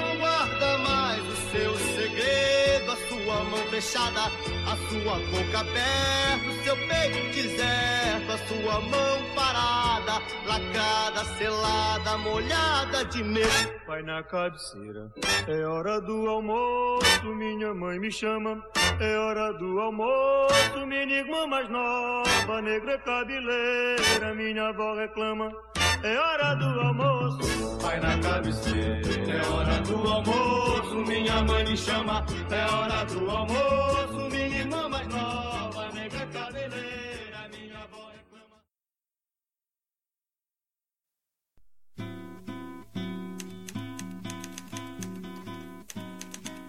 fechada, 3.73 4.25
a 4.71 4.77
sua 4.89 5.15
boca 5.31 5.61
aberta, 5.61 6.47
o 6.47 6.63
seu 6.63 6.77
peito 6.77 7.35
deserto, 7.35 8.31
a 8.31 8.39
sua 8.47 8.81
mão 8.83 9.35
parada, 9.35 10.21
lacrada, 10.47 11.25
selada, 11.39 12.19
molhada 12.19 13.03
de 13.07 13.25
medo. 13.25 13.73
Vai 13.87 14.03
na 14.03 14.23
cabeceira, 14.25 15.11
é 15.49 15.65
hora 15.65 16.03
do 16.03 16.29
almoço, 16.29 17.35
minha 17.35 17.73
mãe 17.73 17.99
me 17.99 18.13
chama. 18.13 18.63
É 19.01 19.17
hora 19.17 19.55
do 19.55 19.81
almoço, 19.81 20.87
minha 20.87 21.21
irmã 21.21 21.47
mais 21.47 21.69
nova, 21.71 22.61
negra 22.61 22.99
cabeleira, 22.99 24.35
minha 24.35 24.69
avó 24.69 24.95
reclama. 24.95 25.51
É 26.05 26.19
hora 26.19 26.55
do 26.57 26.81
almoço, 26.81 27.79
vai 27.81 28.01
na 28.01 28.19
cabeceira. 28.19 29.31
É 29.31 29.47
hora 29.49 29.81
do 29.83 29.95
almoço, 29.95 30.97
minha 31.07 31.45
mãe 31.45 31.65
me 31.65 31.77
chama. 31.77 32.27
É 32.51 32.65
hora 32.75 33.05
do 33.05 33.31
almoço, 33.31 34.29
minha 34.31 34.59
irmã 34.59 34.89
mais 34.89 35.07
nova, 35.07 35.93
negra 35.93 36.27
cabeleira, 36.27 37.49
minha 37.53 37.79
avó 37.79 38.11
reclama. 38.11 38.59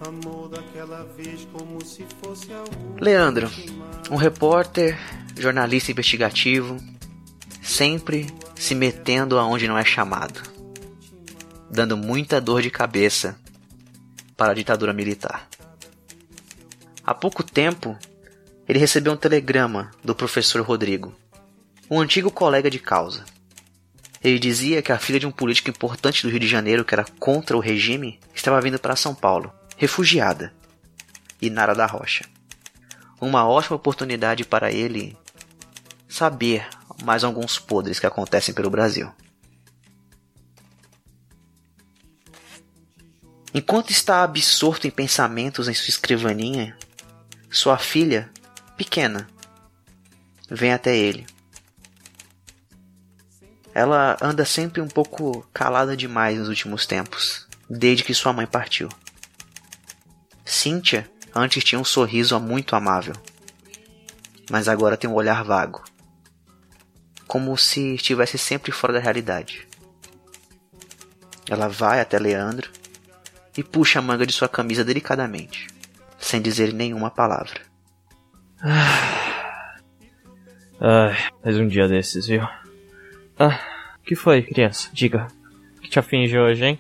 Amor 0.08 0.50
daquela 0.50 1.06
vez 1.18 1.48
como 1.52 1.84
se 1.84 2.06
fosse 2.22 2.54
a. 2.54 2.64
Leandro, 3.02 3.50
um 4.12 4.16
repórter, 4.16 4.96
jornalista 5.36 5.90
investigativo, 5.92 6.78
sempre 7.64 8.28
se 8.56 8.76
metendo 8.76 9.38
aonde 9.38 9.68
não 9.68 9.78
é 9.78 9.86
chamado, 9.86 10.42
dando 11.70 11.98
muita 11.98 12.40
dor 12.40 12.62
de 12.62 12.70
cabeça 12.70 13.38
para 14.38 14.52
a 14.52 14.56
ditadura 14.56 14.94
militar. 14.94 15.48
Há 17.06 17.14
pouco 17.14 17.44
tempo, 17.44 17.98
ele 18.68 18.80
recebeu 18.80 19.14
um 19.14 19.18
telegrama 19.18 19.92
do 20.04 20.16
professor 20.16 20.62
Rodrigo, 20.62 21.14
um 21.90 22.00
antigo 22.00 22.32
colega 22.32 22.70
de 22.70 22.80
causa. 22.80 23.26
Ele 24.24 24.40
dizia 24.40 24.82
que 24.82 24.92
a 24.92 24.98
filha 24.98 25.20
de 25.20 25.28
um 25.28 25.32
político 25.32 25.70
importante 25.70 26.24
do 26.24 26.30
Rio 26.30 26.40
de 26.40 26.48
Janeiro 26.48 26.86
que 26.86 26.96
era 26.96 27.06
contra 27.20 27.58
o 27.58 27.60
regime 27.60 28.20
estava 28.34 28.62
vindo 28.62 28.80
para 28.80 28.96
São 28.96 29.14
Paulo, 29.14 29.52
refugiada, 29.76 30.54
Inara 31.42 31.76
da 31.76 31.86
Rocha. 31.86 32.26
Uma 33.20 33.46
ótima 33.46 33.76
oportunidade 33.76 34.46
para 34.46 34.72
ele 34.72 35.18
saber 36.08 36.68
mais 37.04 37.24
alguns 37.24 37.60
podres 37.60 38.00
que 38.00 38.06
acontecem 38.06 38.54
pelo 38.54 38.70
Brasil. 38.70 39.12
Enquanto 43.54 43.92
está 43.92 44.24
absorto 44.24 44.88
em 44.88 44.92
pensamentos 44.92 45.68
em 45.68 45.74
sua 45.74 45.90
escrivaninha, 45.90 46.76
sua 47.52 47.78
filha, 47.78 48.32
pequena, 48.76 49.28
vem 50.50 50.74
até 50.74 50.98
ele. 50.98 51.28
Ela 53.76 54.18
anda 54.22 54.44
sempre 54.46 54.82
um 54.82 54.88
pouco 54.88 55.48
calada 55.54 55.96
demais 55.96 56.40
nos 56.40 56.48
últimos 56.48 56.86
tempos, 56.86 57.48
desde 57.70 58.04
que 58.04 58.14
sua 58.14 58.34
mãe 58.34 58.48
partiu. 58.48 58.90
Cíntia 60.44 61.10
antes 61.34 61.64
tinha 61.64 61.80
um 61.80 61.86
sorriso 61.86 62.40
muito 62.40 62.76
amável, 62.76 63.14
mas 64.50 64.68
agora 64.68 64.98
tem 64.98 65.10
um 65.10 65.16
olhar 65.16 65.44
vago, 65.44 65.84
como 67.34 67.58
se 67.58 67.96
estivesse 67.96 68.38
sempre 68.38 68.72
fora 68.72 68.94
da 68.94 69.00
realidade. 69.00 69.68
Ela 71.50 71.68
vai 71.68 72.00
até 72.00 72.20
Leandro 72.20 72.70
e 73.58 73.64
puxa 73.64 73.98
a 73.98 74.04
manga 74.04 74.24
de 74.24 74.32
sua 74.32 74.48
camisa 74.48 74.86
delicadamente, 74.86 75.66
sem 76.20 76.40
dizer 76.40 76.72
nenhuma 76.72 77.10
palavra. 77.10 77.60
Ai, 80.80 81.18
mais 81.44 81.58
um 81.58 81.68
dia 81.68 81.88
desses, 81.88 82.28
viu? 82.28 82.44
Ah, 83.40 83.60
o 84.00 84.04
que 84.04 84.16
foi, 84.16 84.44
criança? 84.44 84.92
Diga. 84.94 85.26
O 85.78 85.82
que 85.82 85.90
te 85.90 85.98
aflige 85.98 86.38
hoje, 86.38 86.64
hein? 86.64 86.80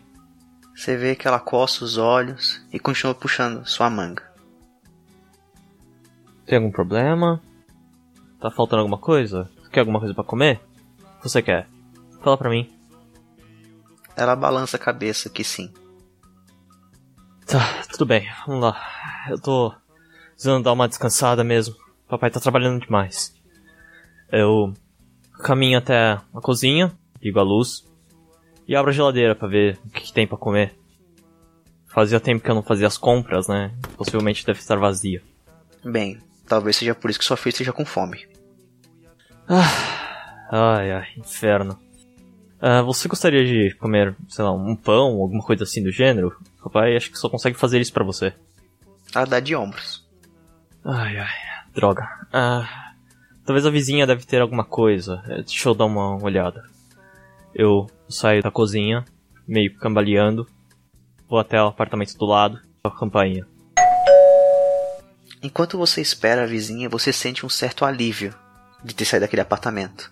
Você 0.76 0.96
vê 0.96 1.16
que 1.16 1.28
ela 1.28 1.40
coça 1.40 1.84
os 1.84 1.98
olhos 1.98 2.64
e 2.72 2.78
continua 2.78 3.16
puxando 3.16 3.66
sua 3.66 3.90
manga. 3.90 4.22
Tem 6.46 6.60
algum 6.60 6.70
problema? 6.72 7.42
Tá 8.40 8.52
faltando 8.52 8.82
alguma 8.82 9.00
coisa? 9.00 9.50
Quer 9.74 9.80
alguma 9.80 10.00
coisa 10.00 10.14
pra 10.14 10.24
comer? 10.24 10.62
Você 11.24 11.42
quer? 11.42 11.68
Fala 12.22 12.38
pra 12.38 12.48
mim. 12.48 12.72
Ela 14.16 14.36
balança 14.36 14.78
a 14.78 14.80
cabeça 14.80 15.32
que 15.32 15.44
sim. 15.44 15.74
Tá, 17.48 17.82
tudo 17.92 18.06
bem, 18.06 18.30
vamos 18.46 18.62
lá. 18.62 18.80
Eu 19.32 19.40
tô 19.40 19.74
precisando 20.34 20.64
dar 20.64 20.74
uma 20.74 20.88
descansada 20.88 21.44
mesmo. 21.44 21.76
Papai 22.08 22.30
tá 22.30 22.40
trabalhando 22.40 22.86
demais. 22.86 23.34
Eu 24.32 24.76
caminho 25.40 25.80
até 25.80 26.20
a 26.34 26.42
cozinha, 26.42 26.96
ligo 27.20 27.40
a 27.40 27.44
luz 27.44 27.84
e 28.68 28.76
abro 28.76 28.92
a 28.92 28.94
geladeira 28.94 29.34
pra 29.34 29.48
ver 29.48 29.80
o 29.86 29.90
que, 29.90 30.02
que 30.02 30.14
tem 30.14 30.28
pra 30.28 30.38
comer. 30.38 30.76
Fazia 31.88 32.20
tempo 32.20 32.44
que 32.44 32.52
eu 32.52 32.56
não 32.56 32.62
fazia 32.62 32.86
as 32.86 32.98
compras, 32.98 33.48
né? 33.48 33.76
Possivelmente 33.98 34.46
deve 34.46 34.60
estar 34.60 34.78
vazia. 34.78 35.24
Bem, 35.84 36.22
talvez 36.48 36.76
seja 36.76 36.94
por 36.94 37.10
isso 37.10 37.18
que 37.18 37.26
sua 37.26 37.38
filha 37.38 37.54
esteja 37.54 37.74
com 37.74 37.84
fome. 37.84 38.32
Ai, 39.48 40.92
ai, 40.92 41.08
inferno. 41.18 41.80
Ah, 42.62 42.82
você 42.82 43.08
gostaria 43.08 43.44
de 43.44 43.76
comer, 43.76 44.16
sei 44.30 44.44
lá, 44.44 44.52
um 44.52 44.76
pão, 44.76 45.20
alguma 45.22 45.44
coisa 45.44 45.64
assim 45.64 45.84
do 45.84 45.92
gênero? 45.92 46.38
Papai 46.62 46.96
acho 46.96 47.12
que 47.12 47.18
só 47.18 47.30
consegue 47.30 47.58
fazer 47.58 47.82
isso 47.82 47.92
pra 47.92 48.06
você. 48.06 48.34
Ela 49.14 49.26
dá 49.26 49.40
de 49.40 49.56
ombros. 49.56 50.08
Ai, 50.86 51.18
ai, 51.18 51.34
droga. 51.74 52.08
Ah, 52.32 52.94
talvez 53.46 53.66
a 53.66 53.70
vizinha 53.70 54.08
deve 54.08 54.26
ter 54.26 54.42
alguma 54.42 54.64
coisa. 54.64 55.22
Eh, 55.28 55.42
Deixa 55.44 55.68
eu 55.70 55.74
dar 55.76 55.86
uma 55.86 56.24
olhada. 56.24 56.64
Eu 57.54 57.88
saio 58.10 58.42
da 58.42 58.50
cozinha, 58.50 59.04
meio 59.48 59.76
cambaleando, 59.78 60.48
vou 61.30 61.40
até 61.40 61.62
o 61.62 61.68
apartamento 61.68 62.18
do 62.18 62.26
lado, 62.26 62.60
a 62.84 62.90
campainha. 62.90 63.46
Enquanto 65.42 65.78
você 65.78 66.02
espera 66.02 66.44
a 66.44 66.48
vizinha, 66.48 66.88
você 66.88 67.12
sente 67.12 67.46
um 67.46 67.50
certo 67.50 67.84
alívio 67.84 68.34
de 68.84 68.94
ter 68.94 69.06
saído 69.06 69.24
daquele 69.26 69.42
apartamento. 69.42 70.12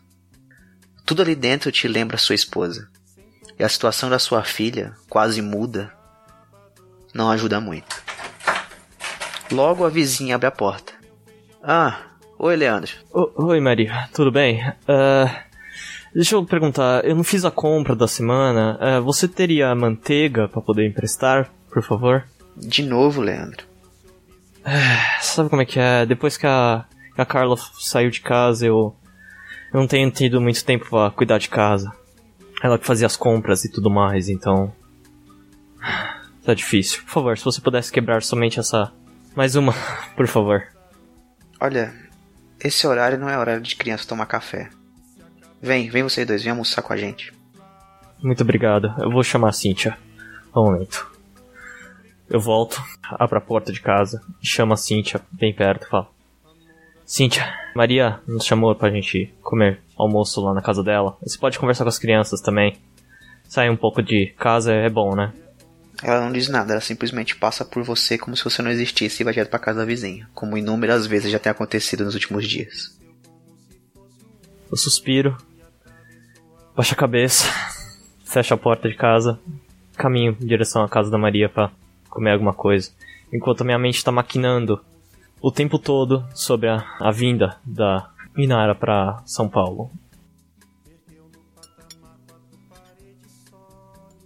Tudo 1.05 1.21
ali 1.21 1.35
dentro 1.35 1.71
te 1.71 1.87
lembra 1.87 2.17
sua 2.17 2.35
esposa. 2.35 2.87
E 3.59 3.63
a 3.63 3.69
situação 3.69 4.09
da 4.09 4.17
sua 4.19 4.43
filha, 4.43 4.93
quase 5.09 5.41
muda, 5.41 5.91
não 7.13 7.29
ajuda 7.29 7.59
muito. 7.59 8.01
Logo 9.51 9.85
a 9.85 9.89
vizinha 9.89 10.35
abre 10.35 10.47
a 10.47 10.51
porta. 10.51 10.93
Ah, 11.61 11.99
oi 12.39 12.55
Leandro. 12.55 12.91
O- 13.13 13.45
Oi, 13.47 13.59
Maria, 13.59 14.09
tudo 14.13 14.31
bem? 14.31 14.63
Ah, 14.87 15.43
deixa 16.15 16.35
eu 16.35 16.45
perguntar, 16.45 17.03
eu 17.05 17.15
não 17.15 17.23
fiz 17.23 17.43
a 17.45 17.51
compra 17.51 17.95
da 17.95 18.07
semana. 18.07 18.77
Ah, 18.79 18.99
você 19.01 19.27
teria 19.27 19.75
manteiga 19.75 20.47
pra 20.47 20.61
poder 20.61 20.87
emprestar, 20.87 21.51
por 21.69 21.83
favor? 21.83 22.23
De 22.55 22.83
novo, 22.83 23.21
Leandro. 23.21 23.65
Sabe 25.21 25.49
como 25.49 25.61
é 25.61 25.65
que 25.65 25.79
é? 25.79 26.05
Depois 26.05 26.37
que 26.37 26.45
a, 26.47 26.85
a 27.21 27.25
Carla 27.25 27.55
saiu 27.79 28.09
de 28.09 28.21
casa, 28.21 28.65
eu, 28.65 28.95
eu 29.73 29.79
não 29.79 29.87
tenho 29.87 30.09
tido 30.11 30.41
muito 30.41 30.63
tempo 30.63 30.89
pra 30.89 31.11
cuidar 31.11 31.37
de 31.37 31.49
casa. 31.49 31.91
Ela 32.61 32.77
que 32.77 32.85
fazia 32.85 33.07
as 33.07 33.15
compras 33.15 33.65
e 33.65 33.71
tudo 33.71 33.89
mais, 33.89 34.29
então. 34.29 34.73
Tá 36.43 36.55
difícil. 36.55 37.03
Por 37.03 37.11
favor, 37.11 37.37
se 37.37 37.45
você 37.45 37.61
pudesse 37.61 37.91
quebrar 37.91 38.23
somente 38.23 38.59
essa. 38.59 38.91
Mais 39.35 39.55
uma, 39.55 39.75
por 40.17 40.27
favor. 40.27 40.63
Olha, 41.59 41.93
esse 42.59 42.87
horário 42.87 43.19
não 43.19 43.29
é 43.29 43.37
horário 43.37 43.61
de 43.61 43.75
criança 43.75 44.07
tomar 44.07 44.25
café. 44.25 44.71
Vem, 45.61 45.87
vem 45.91 46.01
vocês 46.01 46.25
dois, 46.25 46.41
vem 46.41 46.49
almoçar 46.49 46.81
com 46.81 46.93
a 46.93 46.97
gente. 46.97 47.31
Muito 48.23 48.41
obrigado. 48.41 48.91
Eu 48.97 49.11
vou 49.11 49.23
chamar 49.23 49.49
a 49.49 49.53
Cynthia. 49.53 49.95
Um 50.55 50.65
momento. 50.65 51.11
Eu 52.27 52.39
volto, 52.39 52.81
abro 53.03 53.37
a 53.37 53.41
porta 53.41 53.71
de 53.71 53.79
casa, 53.79 54.19
chamo 54.41 54.73
a 54.73 54.77
Cynthia 54.77 55.21
bem 55.31 55.53
perto 55.53 55.85
e 55.85 55.89
falo. 55.89 56.07
Cynthia, 57.11 57.53
Maria 57.75 58.21
nos 58.25 58.45
chamou 58.45 58.73
pra 58.73 58.89
gente 58.89 59.35
comer 59.41 59.81
almoço 59.97 60.39
lá 60.39 60.53
na 60.53 60.61
casa 60.61 60.81
dela. 60.81 61.17
Você 61.21 61.37
pode 61.37 61.59
conversar 61.59 61.83
com 61.83 61.89
as 61.89 61.99
crianças 61.99 62.39
também. 62.39 62.77
Sair 63.49 63.69
um 63.69 63.75
pouco 63.75 64.01
de 64.01 64.27
casa 64.39 64.71
é 64.71 64.89
bom, 64.89 65.13
né? 65.13 65.33
Ela 66.01 66.21
não 66.21 66.31
diz 66.31 66.47
nada, 66.47 66.71
ela 66.71 66.79
simplesmente 66.79 67.35
passa 67.35 67.65
por 67.65 67.83
você 67.83 68.17
como 68.17 68.33
se 68.37 68.45
você 68.45 68.61
não 68.61 68.71
existisse 68.71 69.21
e 69.21 69.25
vai 69.25 69.33
direto 69.33 69.49
pra 69.49 69.59
casa 69.59 69.79
da 69.79 69.85
vizinha, 69.85 70.29
como 70.33 70.57
inúmeras 70.57 71.05
vezes 71.05 71.29
já 71.29 71.37
tem 71.37 71.51
acontecido 71.51 72.05
nos 72.05 72.13
últimos 72.13 72.47
dias. 72.47 72.97
Eu 74.71 74.77
suspiro, 74.77 75.35
baixo 76.73 76.93
a 76.93 76.97
cabeça, 76.97 77.45
fecho 78.23 78.53
a 78.53 78.57
porta 78.57 78.87
de 78.87 78.95
casa, 78.95 79.37
caminho 79.97 80.37
em 80.39 80.47
direção 80.47 80.81
à 80.81 80.87
casa 80.87 81.11
da 81.11 81.17
Maria 81.17 81.49
pra 81.49 81.71
comer 82.09 82.31
alguma 82.31 82.53
coisa, 82.53 82.89
enquanto 83.33 83.65
minha 83.65 83.77
mente 83.77 84.01
tá 84.01 84.13
maquinando 84.13 84.79
o 85.41 85.51
tempo 85.51 85.79
todo 85.79 86.27
sobre 86.35 86.69
a, 86.69 86.85
a 86.99 87.11
vinda 87.11 87.59
da 87.65 88.09
Minara 88.35 88.75
pra 88.75 89.21
São 89.25 89.49
Paulo. 89.49 89.91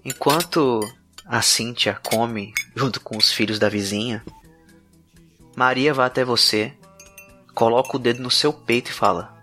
Enquanto 0.03 0.81
a 1.25 1.41
Cíntia 1.41 1.97
come 2.03 2.53
junto 2.75 2.99
com 2.99 3.17
os 3.17 3.31
filhos 3.31 3.57
da 3.57 3.69
vizinha, 3.69 4.23
Maria 5.55 5.93
vai 5.93 6.05
até 6.05 6.23
você, 6.23 6.73
coloca 7.53 7.95
o 7.95 7.99
dedo 7.99 8.21
no 8.21 8.29
seu 8.29 8.51
peito 8.51 8.91
e 8.91 8.93
fala: 8.93 9.33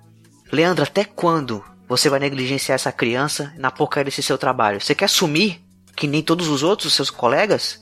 Leandro, 0.53 0.85
até 0.85 1.05
quando 1.05 1.65
você 1.89 2.09
vai 2.09 2.21
negligenciar 2.21 2.75
essa 2.75 2.93
criança 2.93 3.53
na 3.57 3.71
porcaria 3.71 4.05
desse 4.05 4.23
seu 4.23 4.37
trabalho? 4.37 4.81
Você 4.81 4.95
quer 4.95 5.09
sumir 5.09 5.61
que 5.97 6.07
nem 6.07 6.23
todos 6.23 6.49
os 6.49 6.63
outros 6.63 6.89
os 6.89 6.95
seus 6.95 7.11
colegas? 7.11 7.81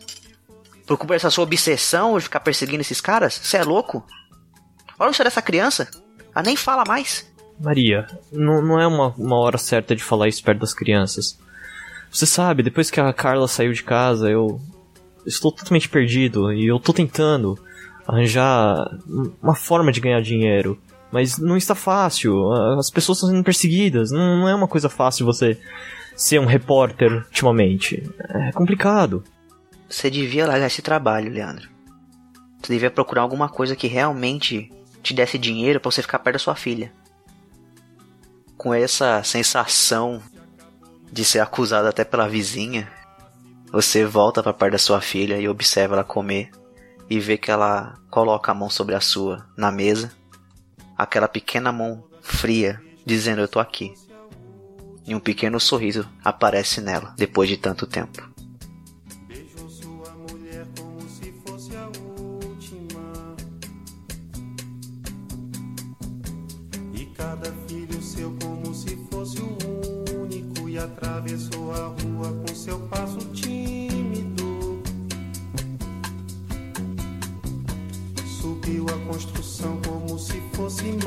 Por 0.90 0.98
culpa 0.98 1.14
dessa 1.14 1.30
sua 1.30 1.44
obsessão 1.44 2.18
de 2.18 2.24
ficar 2.24 2.40
perseguindo 2.40 2.80
esses 2.80 3.00
caras? 3.00 3.40
Você 3.40 3.56
é 3.56 3.62
louco? 3.62 4.04
Olha 4.98 5.12
o 5.12 5.14
céu 5.14 5.22
dessa 5.22 5.40
criança. 5.40 5.88
Ela 6.34 6.44
nem 6.44 6.56
fala 6.56 6.82
mais. 6.84 7.32
Maria, 7.60 8.08
não, 8.32 8.60
não 8.60 8.80
é 8.80 8.88
uma, 8.88 9.14
uma 9.16 9.36
hora 9.36 9.56
certa 9.56 9.94
de 9.94 10.02
falar 10.02 10.26
isso 10.26 10.42
perto 10.42 10.58
das 10.58 10.74
crianças. 10.74 11.38
Você 12.10 12.26
sabe, 12.26 12.64
depois 12.64 12.90
que 12.90 13.00
a 13.00 13.12
Carla 13.12 13.46
saiu 13.46 13.72
de 13.72 13.84
casa, 13.84 14.28
eu 14.28 14.60
estou 15.24 15.52
totalmente 15.52 15.88
perdido 15.88 16.52
e 16.52 16.66
eu 16.66 16.80
tô 16.80 16.92
tentando 16.92 17.56
arranjar 18.04 18.84
uma 19.40 19.54
forma 19.54 19.92
de 19.92 20.00
ganhar 20.00 20.20
dinheiro. 20.20 20.76
Mas 21.12 21.38
não 21.38 21.56
está 21.56 21.76
fácil, 21.76 22.50
as 22.76 22.90
pessoas 22.90 23.18
estão 23.18 23.30
sendo 23.30 23.44
perseguidas, 23.44 24.10
não, 24.10 24.40
não 24.40 24.48
é 24.48 24.54
uma 24.56 24.66
coisa 24.66 24.88
fácil 24.88 25.24
você 25.24 25.56
ser 26.16 26.40
um 26.40 26.46
repórter 26.46 27.12
ultimamente. 27.12 28.02
É 28.28 28.50
complicado. 28.50 29.22
Você 29.90 30.08
devia 30.08 30.46
largar 30.46 30.68
esse 30.68 30.80
trabalho, 30.80 31.32
Leandro. 31.32 31.68
Você 32.62 32.72
devia 32.72 32.92
procurar 32.92 33.22
alguma 33.22 33.48
coisa 33.48 33.74
que 33.74 33.88
realmente 33.88 34.70
te 35.02 35.12
desse 35.12 35.36
dinheiro 35.36 35.80
para 35.80 35.90
você 35.90 36.00
ficar 36.00 36.20
perto 36.20 36.34
da 36.34 36.38
sua 36.38 36.54
filha. 36.54 36.92
Com 38.56 38.72
essa 38.72 39.20
sensação 39.24 40.22
de 41.10 41.24
ser 41.24 41.40
acusado 41.40 41.88
até 41.88 42.04
pela 42.04 42.28
vizinha, 42.28 42.88
você 43.72 44.04
volta 44.04 44.44
para 44.44 44.52
perto 44.52 44.72
da 44.72 44.78
sua 44.78 45.00
filha 45.00 45.40
e 45.40 45.48
observa 45.48 45.96
ela 45.96 46.04
comer 46.04 46.52
e 47.08 47.18
vê 47.18 47.36
que 47.36 47.50
ela 47.50 47.98
coloca 48.08 48.52
a 48.52 48.54
mão 48.54 48.70
sobre 48.70 48.94
a 48.94 49.00
sua 49.00 49.44
na 49.56 49.72
mesa, 49.72 50.12
aquela 50.96 51.26
pequena 51.26 51.72
mão 51.72 52.04
fria 52.22 52.80
dizendo 53.04 53.40
eu 53.40 53.48
tô 53.48 53.58
aqui. 53.58 53.92
E 55.04 55.16
um 55.16 55.20
pequeno 55.20 55.58
sorriso 55.58 56.08
aparece 56.24 56.80
nela 56.80 57.12
depois 57.16 57.48
de 57.48 57.56
tanto 57.56 57.88
tempo. 57.88 58.29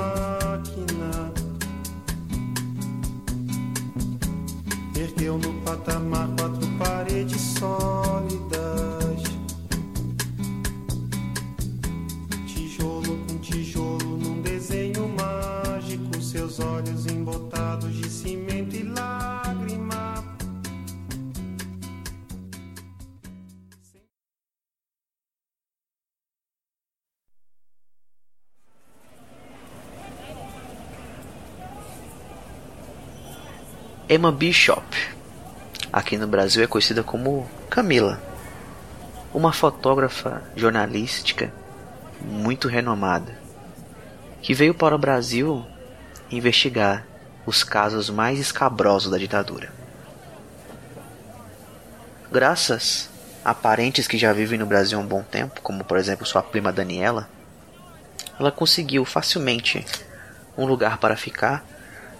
Máquina. 0.03 1.31
Ergueu 4.95 5.37
no 5.37 5.53
patamar 5.61 6.27
quatro 6.37 6.67
paredes 6.77 7.41
sólidas. 7.59 8.82
Emma 34.13 34.31
Bishop, 34.31 34.85
aqui 35.91 36.19
no 36.19 36.27
Brasil 36.27 36.63
é 36.63 36.67
conhecida 36.67 37.01
como 37.01 37.49
Camila, 37.67 38.21
uma 39.33 39.51
fotógrafa 39.51 40.43
jornalística 40.55 41.51
muito 42.21 42.67
renomada, 42.67 43.35
que 44.39 44.53
veio 44.53 44.75
para 44.75 44.93
o 44.93 44.99
Brasil 44.99 45.65
investigar 46.29 47.07
os 47.43 47.63
casos 47.63 48.11
mais 48.11 48.37
escabrosos 48.37 49.09
da 49.09 49.17
ditadura. 49.17 49.73
Graças 52.31 53.09
a 53.43 53.51
parentes 53.55 54.07
que 54.07 54.19
já 54.19 54.31
vivem 54.31 54.59
no 54.59 54.67
Brasil 54.67 54.99
há 54.99 55.01
um 55.01 55.07
bom 55.07 55.23
tempo, 55.23 55.59
como 55.61 55.83
por 55.83 55.97
exemplo 55.97 56.23
sua 56.23 56.43
prima 56.43 56.71
Daniela, 56.71 57.27
ela 58.39 58.51
conseguiu 58.51 59.05
facilmente 59.05 59.83
um 60.55 60.67
lugar 60.67 60.99
para 60.99 61.17
ficar 61.17 61.65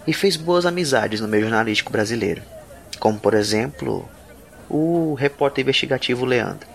e 0.06 0.12
fez 0.12 0.36
boas 0.36 0.66
amizades 0.66 1.20
no 1.20 1.28
meio 1.28 1.44
jornalístico 1.44 1.92
brasileiro, 1.92 2.42
como 2.98 3.18
por 3.18 3.34
exemplo 3.34 4.08
o 4.68 5.14
repórter 5.14 5.62
investigativo 5.62 6.24
Leandro. 6.24 6.68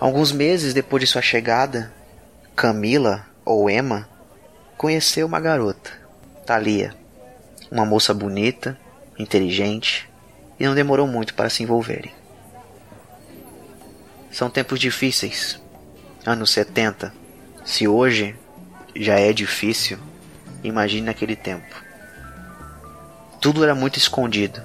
Alguns 0.00 0.32
meses 0.32 0.74
depois 0.74 1.00
de 1.00 1.06
sua 1.06 1.22
chegada, 1.22 1.92
Camila, 2.54 3.26
ou 3.44 3.68
Emma, 3.68 4.08
conheceu 4.76 5.26
uma 5.26 5.40
garota, 5.40 5.90
Thalia, 6.46 6.94
uma 7.70 7.84
moça 7.84 8.12
bonita, 8.12 8.78
inteligente, 9.18 10.08
e 10.58 10.66
não 10.66 10.74
demorou 10.74 11.06
muito 11.06 11.34
para 11.34 11.50
se 11.50 11.62
envolverem. 11.62 12.12
São 14.30 14.50
tempos 14.50 14.80
difíceis, 14.80 15.60
anos 16.26 16.50
70. 16.50 17.12
Se 17.64 17.86
hoje 17.86 18.34
já 18.96 19.18
é 19.18 19.32
difícil, 19.32 19.98
imagine 20.62 21.06
naquele 21.06 21.36
tempo. 21.36 21.83
Tudo 23.44 23.62
era 23.62 23.74
muito 23.74 23.98
escondido, 23.98 24.62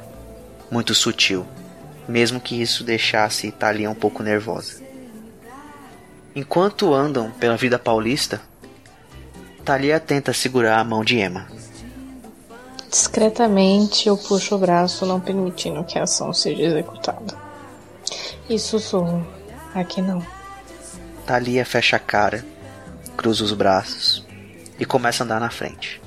muito 0.71 0.95
sutil, 0.95 1.45
mesmo 2.07 2.39
que 2.39 2.61
isso 2.61 2.81
deixasse 2.81 3.51
Thalia 3.51 3.91
um 3.91 3.93
pouco 3.93 4.23
nervosa. 4.23 4.81
Enquanto 6.33 6.93
andam 6.93 7.29
pela 7.29 7.57
vida 7.57 7.77
paulista, 7.77 8.39
Thalia 9.65 9.99
tenta 9.99 10.31
segurar 10.31 10.79
a 10.79 10.83
mão 10.85 11.03
de 11.03 11.19
Emma. 11.19 11.49
Discretamente 12.89 14.07
eu 14.07 14.15
puxo 14.15 14.55
o 14.55 14.57
braço, 14.57 15.05
não 15.05 15.19
permitindo 15.19 15.83
que 15.83 15.99
a 15.99 16.03
ação 16.03 16.33
seja 16.33 16.61
executada. 16.61 17.37
E 18.49 18.57
sussurro. 18.57 19.27
Aqui 19.75 20.01
não. 20.01 20.25
Thalia 21.25 21.65
fecha 21.65 21.97
a 21.97 21.99
cara, 21.99 22.45
cruza 23.17 23.43
os 23.43 23.51
braços 23.51 24.25
e 24.79 24.85
começa 24.85 25.21
a 25.21 25.25
andar 25.25 25.41
na 25.41 25.49
frente. 25.49 26.01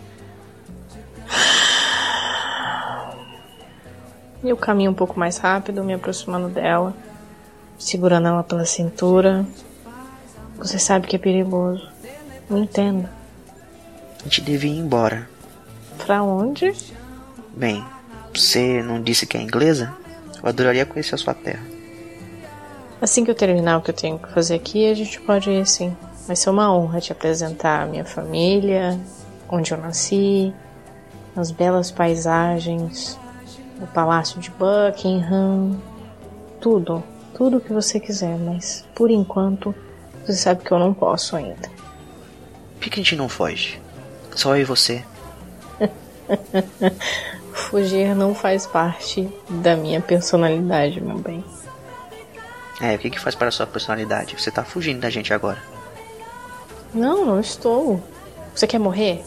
Eu 4.43 4.57
caminho 4.57 4.91
um 4.91 4.95
pouco 4.95 5.19
mais 5.19 5.39
rápido, 5.39 5.85
me 5.85 5.95
aproximando 5.95 6.49
dela, 6.49 6.95
segurando 7.79 8.27
ela 8.27 8.43
pela 8.43 8.65
cintura. 8.65 9.47
Você 10.57 10.79
sabe 10.79 11.07
que 11.07 11.15
é 11.15 11.19
perigoso. 11.19 11.89
Me 12.51 12.61
entenda. 12.61 13.11
A 14.21 14.25
gente 14.25 14.41
devia 14.41 14.71
ir 14.71 14.79
embora. 14.79 15.29
Pra 16.05 16.23
onde? 16.23 16.73
Bem, 17.55 17.85
você 18.35 18.83
não 18.83 19.01
disse 19.01 19.27
que 19.27 19.37
é 19.37 19.41
inglesa? 19.41 19.95
Eu 20.43 20.49
adoraria 20.49 20.87
conhecer 20.87 21.15
a 21.15 21.19
sua 21.19 21.35
terra. 21.35 21.63
Assim 23.01 23.25
que 23.25 23.31
eu 23.31 23.35
terminar 23.35 23.79
o 23.79 23.83
que 23.83 23.91
eu 23.91 23.95
tenho 23.95 24.19
que 24.19 24.33
fazer 24.33 24.55
aqui, 24.55 24.91
a 24.91 24.95
gente 24.95 25.21
pode 25.21 25.51
ir 25.51 25.67
sim. 25.67 25.97
Vai 26.27 26.37
ser 26.37 26.51
uma 26.51 26.73
honra 26.73 27.01
te 27.01 27.13
apresentar 27.13 27.83
a 27.83 27.87
minha 27.87 28.05
família, 28.05 28.99
onde 29.49 29.73
eu 29.73 29.79
nasci, 29.79 30.55
as 31.35 31.51
belas 31.51 31.91
paisagens, 31.91 33.19
o 33.83 33.87
palácio 33.89 34.41
de 34.41 34.51
Buckingham, 34.51 35.77
tudo, 36.61 37.03
tudo 37.35 37.61
que 37.61 37.73
você 37.73 37.99
quiser, 37.99 38.39
mas 38.39 38.87
por 38.95 39.11
enquanto 39.11 39.75
você 40.25 40.35
sabe 40.35 40.65
que 40.65 40.71
eu 40.71 40.79
não 40.79 40.95
posso 40.95 41.37
ainda. 41.37 41.69
Por 42.81 42.89
que 42.89 43.01
a 43.01 43.03
gente 43.03 43.17
não 43.17 43.29
foge? 43.29 43.81
Só 44.35 44.57
eu 44.57 44.63
e 44.63 44.65
você. 44.65 45.05
Fugir 47.53 48.15
não 48.15 48.35
faz 48.35 48.67
parte 48.67 49.29
da 49.49 49.77
minha 49.77 50.01
personalidade, 50.01 51.01
meu 51.01 51.19
bem. 51.19 51.45
É, 52.81 52.95
o 52.95 52.99
que, 52.99 53.11
que 53.11 53.21
faz 53.21 53.35
para 53.35 53.49
a 53.49 53.53
sua 53.53 53.67
personalidade? 53.67 54.41
Você 54.41 54.51
tá 54.51 54.65
fugindo 54.65 55.01
da 55.01 55.11
gente 55.11 55.35
agora. 55.35 55.63
Não, 56.95 57.25
não 57.25 57.41
estou. 57.41 58.03
Você 58.55 58.67
quer 58.67 58.79
morrer? 58.79 59.23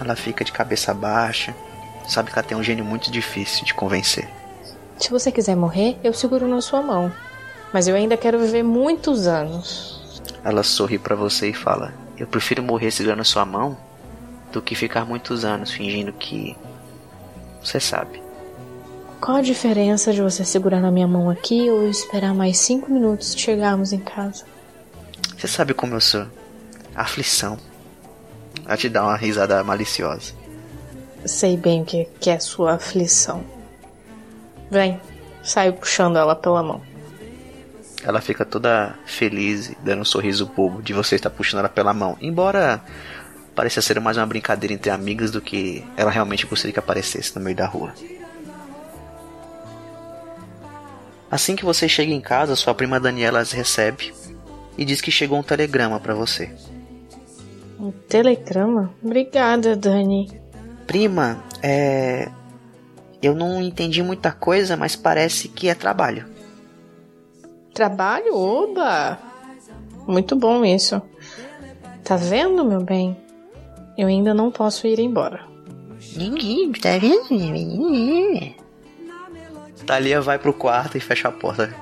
Ela 0.00 0.16
fica 0.16 0.44
de 0.44 0.52
cabeça 0.52 0.92
baixa. 0.92 1.54
Sabe 2.08 2.30
que 2.30 2.38
ela 2.38 2.46
tem 2.46 2.56
um 2.56 2.62
gênio 2.62 2.84
muito 2.84 3.10
difícil 3.10 3.64
de 3.64 3.74
convencer. 3.74 4.28
Se 4.98 5.10
você 5.10 5.32
quiser 5.32 5.56
morrer, 5.56 5.96
eu 6.02 6.12
seguro 6.12 6.46
na 6.46 6.60
sua 6.60 6.82
mão. 6.82 7.12
Mas 7.72 7.88
eu 7.88 7.94
ainda 7.94 8.16
quero 8.16 8.38
viver 8.38 8.62
muitos 8.62 9.26
anos. 9.26 10.20
Ela 10.44 10.62
sorri 10.62 10.98
para 10.98 11.16
você 11.16 11.50
e 11.50 11.54
fala: 11.54 11.92
Eu 12.16 12.26
prefiro 12.26 12.62
morrer 12.62 12.90
segurando 12.90 13.20
a 13.20 13.24
sua 13.24 13.44
mão 13.44 13.76
do 14.52 14.60
que 14.60 14.74
ficar 14.74 15.04
muitos 15.04 15.44
anos 15.44 15.70
fingindo 15.70 16.12
que. 16.12 16.56
Você 17.62 17.80
sabe. 17.80 18.22
Qual 19.20 19.36
a 19.36 19.42
diferença 19.42 20.12
de 20.12 20.20
você 20.20 20.44
segurar 20.44 20.80
na 20.80 20.90
minha 20.90 21.06
mão 21.06 21.30
aqui 21.30 21.70
ou 21.70 21.88
esperar 21.88 22.34
mais 22.34 22.58
cinco 22.58 22.90
minutos 22.90 23.34
de 23.34 23.40
chegarmos 23.40 23.92
em 23.92 24.00
casa? 24.00 24.44
Você 25.38 25.46
sabe 25.46 25.72
como 25.72 25.94
eu 25.94 26.00
sou. 26.00 26.26
Aflição. 26.94 27.56
Ela 28.66 28.76
te 28.76 28.88
dá 28.88 29.04
uma 29.04 29.16
risada 29.16 29.62
maliciosa. 29.62 30.34
Sei 31.24 31.56
bem 31.56 31.82
o 31.82 31.84
que, 31.84 32.04
que 32.20 32.30
é 32.30 32.38
sua 32.38 32.74
aflição. 32.74 33.44
Vem, 34.70 35.00
saio 35.42 35.74
puxando 35.74 36.16
ela 36.16 36.34
pela 36.34 36.62
mão. 36.62 36.80
Ela 38.04 38.20
fica 38.20 38.44
toda 38.44 38.94
feliz 39.06 39.72
dando 39.84 40.00
um 40.00 40.04
sorriso 40.04 40.46
bobo 40.46 40.82
de 40.82 40.92
você 40.92 41.14
estar 41.14 41.30
puxando 41.30 41.60
ela 41.60 41.68
pela 41.68 41.94
mão. 41.94 42.16
Embora 42.20 42.82
pareça 43.54 43.80
ser 43.80 44.00
mais 44.00 44.16
uma 44.16 44.26
brincadeira 44.26 44.74
entre 44.74 44.90
amigas 44.90 45.30
do 45.30 45.40
que 45.40 45.84
ela 45.96 46.10
realmente 46.10 46.46
gostaria 46.46 46.72
que 46.72 46.78
aparecesse 46.78 47.36
no 47.36 47.44
meio 47.44 47.56
da 47.56 47.66
rua. 47.66 47.92
Assim 51.30 51.54
que 51.54 51.64
você 51.64 51.88
chega 51.88 52.12
em 52.12 52.20
casa, 52.20 52.56
sua 52.56 52.74
prima 52.74 52.98
Daniela 52.98 53.38
as 53.38 53.52
recebe 53.52 54.12
e 54.76 54.84
diz 54.84 55.00
que 55.00 55.10
chegou 55.10 55.38
um 55.38 55.42
telegrama 55.42 56.00
para 56.00 56.14
você. 56.14 56.50
Um 57.78 57.90
telegrama? 57.90 58.92
Obrigada, 59.02 59.76
Dani. 59.76 60.41
Prima, 60.86 61.42
é. 61.62 62.28
Eu 63.22 63.34
não 63.34 63.62
entendi 63.62 64.02
muita 64.02 64.32
coisa, 64.32 64.76
mas 64.76 64.96
parece 64.96 65.48
que 65.48 65.68
é 65.68 65.74
trabalho. 65.74 66.26
Trabalho? 67.72 68.36
Oba! 68.36 69.18
Muito 70.06 70.34
bom 70.34 70.64
isso. 70.64 71.00
Tá 72.02 72.16
vendo, 72.16 72.64
meu 72.64 72.80
bem? 72.80 73.16
Eu 73.96 74.08
ainda 74.08 74.34
não 74.34 74.50
posso 74.50 74.86
ir 74.86 74.98
embora. 74.98 75.44
Ninguém, 76.16 76.72
tá 76.72 76.98
vendo? 76.98 78.54
Thalia 79.86 80.20
vai 80.20 80.38
pro 80.38 80.52
quarto 80.52 80.96
e 80.96 81.00
fecha 81.00 81.28
a 81.28 81.32
porta. 81.32 81.72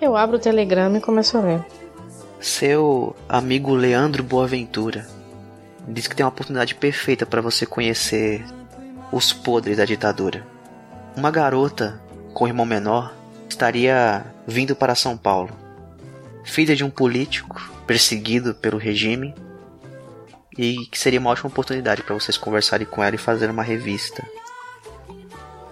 Eu 0.00 0.16
abro 0.16 0.36
o 0.36 0.40
telegrama 0.40 0.98
e 0.98 1.00
começo 1.00 1.38
a 1.38 1.40
ler. 1.40 1.64
Seu 2.40 3.14
amigo 3.28 3.74
Leandro 3.74 4.22
Boaventura 4.22 5.15
diz 5.86 6.06
que 6.06 6.16
tem 6.16 6.24
uma 6.24 6.30
oportunidade 6.30 6.74
perfeita 6.74 7.24
para 7.24 7.40
você 7.40 7.64
conhecer 7.64 8.44
os 9.12 9.32
podres 9.32 9.76
da 9.76 9.84
ditadura. 9.84 10.46
Uma 11.16 11.30
garota 11.30 12.00
com 12.34 12.44
um 12.44 12.48
irmão 12.48 12.66
menor 12.66 13.14
estaria 13.48 14.24
vindo 14.46 14.74
para 14.74 14.94
São 14.94 15.16
Paulo, 15.16 15.50
filha 16.44 16.74
de 16.74 16.84
um 16.84 16.90
político 16.90 17.60
perseguido 17.86 18.54
pelo 18.54 18.78
regime, 18.78 19.34
e 20.58 20.86
que 20.86 20.98
seria 20.98 21.20
uma 21.20 21.30
ótima 21.30 21.48
oportunidade 21.48 22.02
para 22.02 22.14
vocês 22.14 22.36
conversarem 22.36 22.86
com 22.86 23.02
ela 23.02 23.14
e 23.14 23.18
fazer 23.18 23.50
uma 23.50 23.62
revista. 23.62 24.26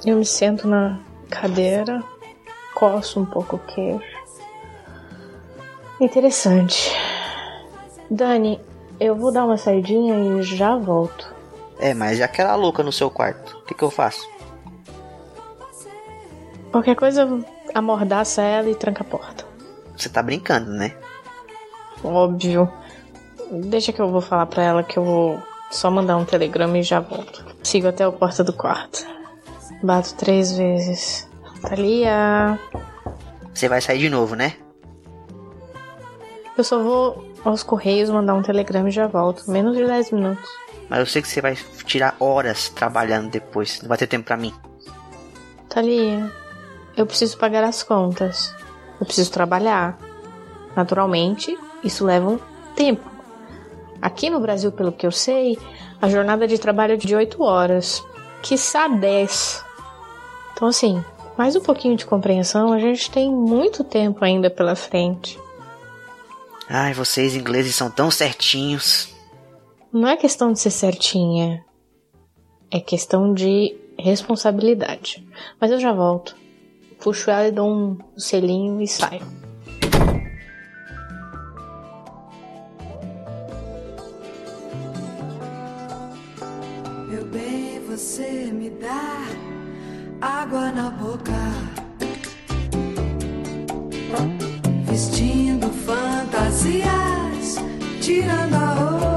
Eu 0.05 0.18
me 0.18 0.27
sento 0.27 0.68
na 0.68 1.00
cadeira, 1.31 2.03
coço 2.74 3.20
um 3.20 3.24
pouco 3.24 3.57
o 3.57 3.59
queixo. 3.59 4.24
Interessante. 6.00 6.92
Dani, 8.11 8.61
eu 9.00 9.14
vou 9.16 9.33
dar 9.33 9.44
uma 9.44 9.57
saidinha 9.57 10.38
e 10.38 10.42
já 10.42 10.76
volto. 10.76 11.33
É, 11.78 11.92
mas 11.92 12.18
e 12.18 12.22
aquela 12.22 12.54
louca 12.54 12.83
no 12.83 12.92
seu 12.92 13.11
quarto? 13.11 13.59
O 13.59 13.62
que, 13.62 13.74
que 13.74 13.83
eu 13.83 13.90
faço? 13.90 14.28
Qualquer 16.70 16.96
coisa, 16.96 17.28
amordaça 17.74 18.42
ela 18.42 18.68
e 18.68 18.74
tranca 18.74 19.02
a 19.02 19.07
porta. 19.07 19.44
Você 19.96 20.09
tá 20.09 20.22
brincando, 20.22 20.70
né? 20.70 20.96
Óbvio. 22.02 22.70
Deixa 23.50 23.92
que 23.92 24.00
eu 24.00 24.09
vou 24.09 24.20
falar 24.20 24.46
pra 24.46 24.62
ela 24.62 24.83
que 24.83 24.98
eu 24.98 25.04
vou 25.04 25.42
só 25.70 25.90
mandar 25.90 26.16
um 26.16 26.24
telegrama 26.24 26.78
e 26.78 26.83
já 26.83 27.00
volto. 27.00 27.44
Sigo 27.62 27.88
até 27.88 28.04
a 28.04 28.12
porta 28.12 28.42
do 28.42 28.52
quarto. 28.52 29.07
Bato 29.83 30.14
três 30.14 30.57
vezes. 30.57 31.28
Thalia. 31.62 32.59
Você 33.52 33.68
vai 33.68 33.80
sair 33.80 33.98
de 33.98 34.11
novo, 34.11 34.35
né? 34.35 34.54
Eu 36.57 36.64
só 36.64 36.83
vou 36.83 37.34
aos 37.44 37.62
correios 37.62 38.11
mandar 38.11 38.35
um 38.35 38.42
telegrama 38.42 38.88
e 38.88 38.92
já 38.92 39.07
volto. 39.07 39.50
Menos 39.50 39.76
de 39.76 39.85
10 39.85 40.12
minutos. 40.12 40.48
Mas 40.88 40.98
eu 41.00 41.07
sei 41.07 41.22
que 41.22 41.28
você 41.28 41.40
vai 41.40 41.57
tirar 41.87 42.16
horas 42.18 42.68
trabalhando 42.68 43.30
depois. 43.30 43.80
Não 43.83 43.88
vai 43.88 43.98
ter 43.98 44.07
tempo 44.07 44.24
pra 44.24 44.37
mim. 44.37 44.52
Thalia, 45.68 46.30
eu 46.96 47.07
preciso 47.07 47.37
pagar 47.38 47.64
as 47.64 47.83
contas. 47.83 48.54
Eu 49.00 49.07
preciso 49.07 49.30
trabalhar. 49.30 49.98
Naturalmente, 50.76 51.57
isso 51.83 52.04
leva 52.04 52.30
um 52.30 52.38
tempo. 52.74 53.09
Aqui 54.00 54.28
no 54.28 54.40
Brasil, 54.40 54.70
pelo 54.70 54.92
que 54.92 55.07
eu 55.07 55.12
sei, 55.12 55.59
a 56.00 56.09
jornada 56.09 56.46
de 56.46 56.59
trabalho 56.59 56.94
é 56.94 56.96
de 56.96 57.14
8 57.14 57.42
horas. 57.42 58.04
Quiçá 58.42 58.87
10. 58.88 59.64
Então, 60.52 60.68
assim, 60.68 61.02
mais 61.37 61.57
um 61.57 61.61
pouquinho 61.61 61.96
de 61.96 62.07
compreensão, 62.07 62.72
a 62.72 62.78
gente 62.78 63.11
tem 63.11 63.30
muito 63.30 63.83
tempo 63.83 64.24
ainda 64.24 64.50
pela 64.50 64.76
frente. 64.76 65.40
Ai, 66.68 66.94
vocês 66.94 67.35
ingleses 67.35 67.74
são 67.74 67.90
tão 67.90 68.11
certinhos. 68.11 69.14
Não 69.92 70.09
é 70.09 70.16
questão 70.16 70.53
de 70.53 70.61
ser 70.61 70.70
certinha. 70.70 71.64
É 72.70 72.81
questão 72.81 73.35
de 73.35 73.77
responsabilidade. 73.98 75.27
Mas 75.61 75.70
eu 75.70 75.79
já 75.79 75.92
volto. 75.92 76.35
Puxo 77.00 77.31
ela 77.31 77.46
e 77.46 77.53
dou 77.53 77.70
um 77.70 77.98
selinho 78.16 78.81
e 78.81 78.88
saio. 78.88 79.27
Meu 87.09 87.24
bem, 87.27 87.79
você 87.87 88.50
me 88.50 88.70
dá 88.70 89.18
água 90.20 90.72
na 90.72 90.90
boca. 90.90 91.63
Vestindo 94.94 95.68
fantasias, 95.85 96.87
tirando 98.00 98.54
a 98.54 98.74
roupa. 98.74 99.13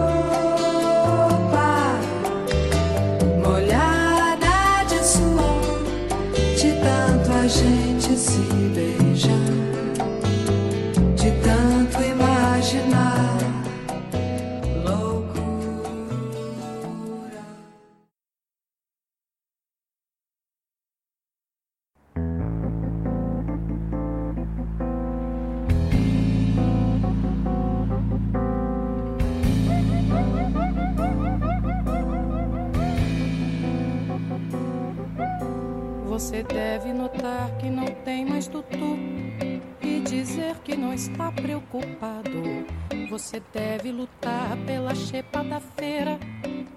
Você 43.27 43.43
deve 43.53 43.91
lutar 43.91 44.55
pela 44.65 44.95
chepa 44.95 45.43
da 45.43 45.59
feira 45.59 46.17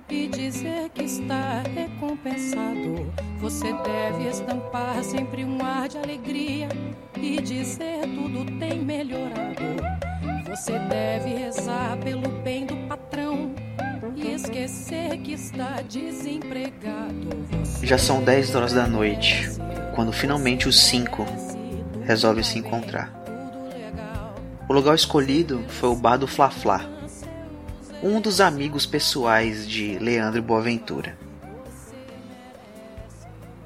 e 0.09 0.27
dizer 0.27 0.91
que 0.91 1.05
está 1.05 1.63
recompensado. 1.63 3.07
Você 3.39 3.73
deve 3.73 4.29
estampar 4.29 5.01
sempre 5.05 5.45
um 5.45 5.65
ar 5.65 5.89
de 5.89 5.99
alegria 5.99 6.69
e 7.17 7.41
dizer 7.41 8.01
tudo 8.03 8.45
tem 8.59 8.85
melhorado. 8.85 9.63
Você 10.49 10.77
deve 10.77 11.29
rezar 11.37 11.97
pelo 11.99 12.29
bem 12.43 12.67
do 12.67 12.77
patrão 12.89 13.55
e 14.17 14.33
esquecer 14.33 15.19
que 15.19 15.35
está 15.35 15.83
desempregado. 15.83 17.29
Você 17.63 17.87
Já 17.87 17.97
são 17.97 18.25
10 18.25 18.57
horas 18.57 18.73
da 18.73 18.89
noite, 18.89 19.47
quando 19.95 20.13
finalmente 20.13 20.69
os 20.69 20.81
cinco 20.81 21.25
resolvem 22.05 22.43
se 22.43 22.59
encontrar. 22.59 23.20
O 24.71 24.73
lugar 24.73 24.95
escolhido 24.95 25.65
foi 25.67 25.89
o 25.89 25.97
bar 25.97 26.17
do 26.17 26.29
Fla 26.29 26.49
Fla, 26.49 26.89
um 28.01 28.21
dos 28.21 28.41
amigos 28.41 28.87
pessoais 28.87 29.69
de 29.69 29.99
Leandro 29.99 30.41
Boaventura. 30.41 31.19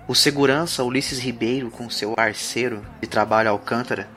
O 0.08 0.14
segurança 0.14 0.82
Ulisses 0.82 1.18
Ribeiro, 1.18 1.70
com 1.70 1.90
seu 1.90 2.14
parceiro 2.14 2.82
de 3.02 3.06
trabalho 3.06 3.50
Alcântara, 3.50 4.08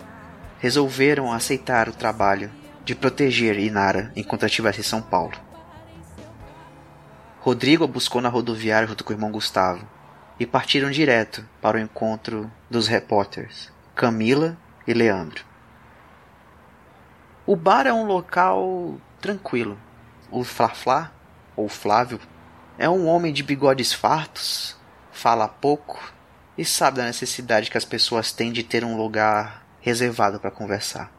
resolveram 0.59 1.29
aceitar 1.29 1.89
o 1.89 1.93
trabalho 1.93 2.49
de 2.85 2.95
proteger 2.95 3.59
Inara 3.59 4.09
enquanto 4.15 4.45
estivesse 4.45 4.79
em 4.79 4.83
São 4.83 5.01
Paulo. 5.01 5.37
Rodrigo 7.41 7.83
a 7.83 7.87
buscou 7.87 8.21
na 8.21 8.29
rodoviária 8.29 8.87
junto 8.87 9.03
com 9.03 9.11
o 9.11 9.13
irmão 9.13 9.29
Gustavo 9.29 9.85
e 10.39 10.45
partiram 10.45 10.89
direto 10.89 11.43
para 11.61 11.75
o 11.75 11.81
encontro 11.81 12.49
dos 12.71 12.87
repórteres 12.87 13.69
Camila 13.93 14.57
e 14.87 14.93
Leandro. 14.93 15.56
O 17.47 17.55
bar 17.55 17.87
é 17.87 17.93
um 17.93 18.05
local 18.05 18.99
tranquilo. 19.21 19.79
O 20.29 20.43
Flaflá, 20.43 21.13
ou 21.55 21.69
Flávio, 21.69 22.19
é 22.77 22.89
um 22.89 23.07
homem 23.07 23.31
de 23.31 23.41
bigodes 23.41 23.93
fartos, 23.93 24.75
fala 25.13 25.47
pouco 25.47 25.97
e 26.57 26.65
sabe 26.65 26.97
da 26.97 27.05
necessidade 27.05 27.71
que 27.71 27.77
as 27.77 27.85
pessoas 27.85 28.33
têm 28.33 28.51
de 28.51 28.63
ter 28.63 28.83
um 28.83 28.97
lugar 28.97 29.65
reservado 29.79 30.41
para 30.41 30.51
conversar. 30.51 31.09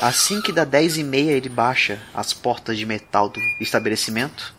Assim 0.00 0.40
que 0.40 0.50
dá 0.50 0.64
dez 0.64 0.96
e 0.96 1.04
meia 1.04 1.32
ele 1.32 1.50
baixa 1.50 2.00
as 2.14 2.32
portas 2.32 2.78
de 2.78 2.86
metal 2.86 3.28
do 3.28 3.38
estabelecimento. 3.60 4.54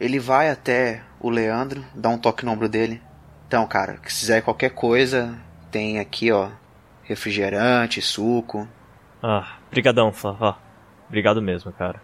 Ele 0.00 0.18
vai 0.18 0.50
até 0.50 1.04
o 1.20 1.30
Leandro, 1.30 1.84
dá 1.94 2.08
um 2.08 2.18
toque 2.18 2.44
no 2.44 2.50
ombro 2.50 2.68
dele. 2.68 3.00
Então, 3.46 3.64
cara, 3.64 4.00
se 4.08 4.22
quiser 4.22 4.42
qualquer 4.42 4.70
coisa, 4.70 5.38
tem 5.70 6.00
aqui, 6.00 6.32
ó, 6.32 6.50
refrigerante, 7.02 8.00
suco. 8.00 8.68
Ah, 9.22 9.56
brigadão, 9.70 10.12
Flávio. 10.12 10.54
Obrigado 11.08 11.40
mesmo, 11.42 11.72
cara. 11.72 12.00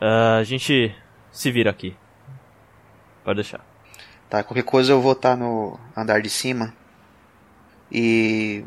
Ah, 0.00 0.36
a 0.36 0.44
gente 0.44 0.94
se 1.30 1.50
vira 1.50 1.70
aqui. 1.70 1.96
Pode 3.24 3.36
deixar. 3.36 3.60
Tá, 4.28 4.42
qualquer 4.42 4.62
coisa 4.62 4.92
eu 4.92 5.00
vou 5.00 5.12
estar 5.12 5.36
no 5.36 5.78
andar 5.96 6.20
de 6.20 6.30
cima. 6.30 6.72
E 7.90 8.64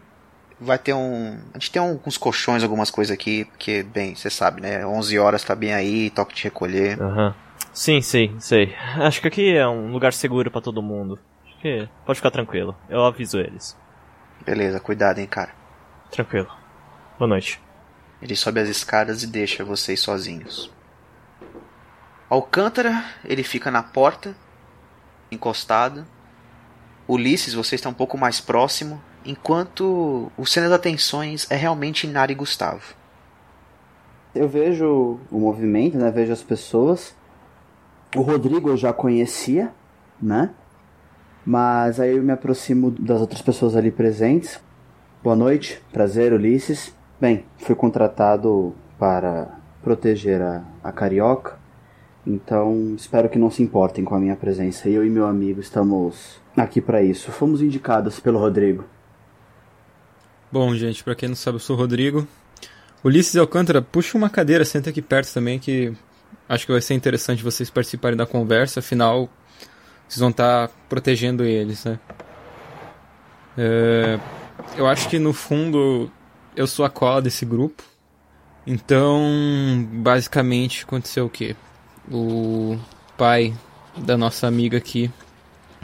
vai 0.59 0.77
ter 0.77 0.93
um. 0.93 1.39
A 1.53 1.57
gente 1.57 1.71
tem 1.71 1.81
uns 1.81 2.17
colchões, 2.17 2.63
algumas 2.63 2.91
coisas 2.91 3.13
aqui, 3.13 3.45
porque, 3.45 3.83
bem, 3.83 4.15
você 4.15 4.29
sabe, 4.29 4.61
né? 4.61 4.85
11 4.85 5.17
horas 5.19 5.43
tá 5.43 5.55
bem 5.55 5.73
aí, 5.73 6.09
toque 6.09 6.35
de 6.35 6.43
recolher. 6.43 7.01
Aham. 7.01 7.35
Sim, 7.73 8.01
sim, 8.01 8.35
sei. 8.39 8.75
Acho 8.97 9.21
que 9.21 9.27
aqui 9.27 9.55
é 9.55 9.67
um 9.67 9.91
lugar 9.91 10.13
seguro 10.13 10.51
pra 10.51 10.59
todo 10.59 10.81
mundo. 10.81 11.17
Acho 11.45 11.57
que 11.59 11.89
pode 12.05 12.17
ficar 12.17 12.31
tranquilo. 12.31 12.75
Eu 12.89 13.05
aviso 13.05 13.39
eles. 13.39 13.77
Beleza, 14.45 14.79
cuidado, 14.79 15.19
hein, 15.19 15.27
cara. 15.27 15.51
Tranquilo. 16.09 16.49
Boa 17.17 17.27
noite. 17.27 17.61
Ele 18.21 18.35
sobe 18.35 18.59
as 18.59 18.69
escadas 18.69 19.23
e 19.23 19.27
deixa 19.27 19.63
vocês 19.63 19.99
sozinhos. 19.99 20.71
Alcântara, 22.29 23.03
ele 23.25 23.43
fica 23.43 23.69
na 23.69 23.83
porta, 23.83 24.35
encostado. 25.31 26.05
Ulisses, 27.07 27.53
você 27.53 27.75
está 27.75 27.89
um 27.89 27.93
pouco 27.93 28.17
mais 28.17 28.39
próximo, 28.39 29.01
enquanto 29.25 30.31
o 30.37 30.45
centro 30.45 30.69
das 30.69 30.79
atenções 30.79 31.49
é 31.51 31.55
realmente 31.55 32.07
Inara 32.07 32.31
e 32.31 32.35
Gustavo. 32.35 32.95
Eu 34.33 34.47
vejo 34.47 35.19
o 35.29 35.39
movimento, 35.39 35.97
né? 35.97 36.09
Vejo 36.09 36.31
as 36.31 36.41
pessoas. 36.41 37.15
O 38.15 38.21
Rodrigo 38.21 38.69
eu 38.69 38.77
já 38.77 38.93
conhecia, 38.93 39.73
né? 40.21 40.51
Mas 41.45 41.99
aí 41.99 42.15
eu 42.15 42.23
me 42.23 42.31
aproximo 42.31 42.91
das 42.91 43.19
outras 43.19 43.41
pessoas 43.41 43.75
ali 43.75 43.91
presentes. 43.91 44.59
Boa 45.23 45.35
noite, 45.35 45.81
prazer, 45.91 46.33
Ulisses. 46.33 46.93
Bem, 47.19 47.45
fui 47.57 47.75
contratado 47.75 48.75
para 48.97 49.47
proteger 49.81 50.41
a, 50.41 50.63
a 50.83 50.91
Carioca, 50.91 51.57
então 52.25 52.93
espero 52.95 53.29
que 53.29 53.39
não 53.39 53.49
se 53.49 53.63
importem 53.63 54.03
com 54.03 54.15
a 54.15 54.19
minha 54.19 54.35
presença. 54.35 54.87
Eu 54.87 55.05
e 55.05 55.09
meu 55.09 55.25
amigo 55.25 55.59
estamos 55.59 56.39
aqui 56.55 56.79
para 56.79 57.01
isso. 57.01 57.31
Fomos 57.31 57.61
indicados 57.61 58.19
pelo 58.19 58.39
Rodrigo. 58.39 58.83
Bom, 60.51 60.75
gente, 60.75 61.03
pra 61.03 61.15
quem 61.15 61.29
não 61.29 61.35
sabe, 61.35 61.55
eu 61.55 61.59
sou 61.59 61.75
o 61.75 61.79
Rodrigo. 61.79 62.27
Ulisses 63.03 63.35
Alcântara, 63.35 63.81
puxa 63.81 64.17
uma 64.17 64.29
cadeira, 64.29 64.63
senta 64.63 64.89
aqui 64.89 65.01
perto 65.01 65.33
também, 65.33 65.57
que 65.57 65.93
acho 66.47 66.65
que 66.65 66.71
vai 66.71 66.81
ser 66.81 66.93
interessante 66.93 67.43
vocês 67.43 67.69
participarem 67.69 68.17
da 68.17 68.27
conversa, 68.27 68.79
afinal, 68.79 69.29
vocês 70.11 70.19
vão 70.19 70.29
estar 70.29 70.69
protegendo 70.89 71.45
eles, 71.45 71.85
né? 71.85 71.97
É, 73.57 74.19
eu 74.75 74.85
acho 74.85 75.07
que 75.07 75.17
no 75.17 75.31
fundo 75.31 76.11
eu 76.53 76.67
sou 76.67 76.83
a 76.83 76.89
cola 76.89 77.21
desse 77.21 77.45
grupo. 77.45 77.81
Então, 78.67 79.87
basicamente, 79.89 80.83
aconteceu 80.83 81.27
o 81.27 81.29
quê? 81.29 81.55
O 82.11 82.77
pai 83.17 83.53
da 83.95 84.17
nossa 84.17 84.47
amiga 84.47 84.77
aqui 84.77 85.09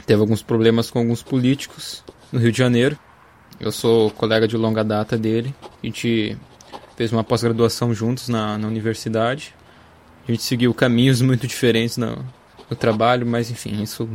teve 0.04 0.20
alguns 0.20 0.42
problemas 0.42 0.90
com 0.90 0.98
alguns 0.98 1.22
políticos 1.22 2.04
no 2.30 2.38
Rio 2.38 2.52
de 2.52 2.58
Janeiro. 2.58 2.98
Eu 3.58 3.72
sou 3.72 4.10
colega 4.10 4.46
de 4.46 4.58
longa 4.58 4.84
data 4.84 5.16
dele. 5.16 5.54
A 5.82 5.86
gente 5.86 6.36
fez 6.98 7.10
uma 7.12 7.24
pós-graduação 7.24 7.94
juntos 7.94 8.28
na, 8.28 8.58
na 8.58 8.68
universidade. 8.68 9.54
A 10.28 10.30
gente 10.30 10.42
seguiu 10.42 10.74
caminhos 10.74 11.22
muito 11.22 11.46
diferentes 11.46 11.96
no, 11.96 12.22
no 12.70 12.76
trabalho, 12.76 13.26
mas 13.26 13.50
enfim, 13.50 13.82
isso, 13.82 14.08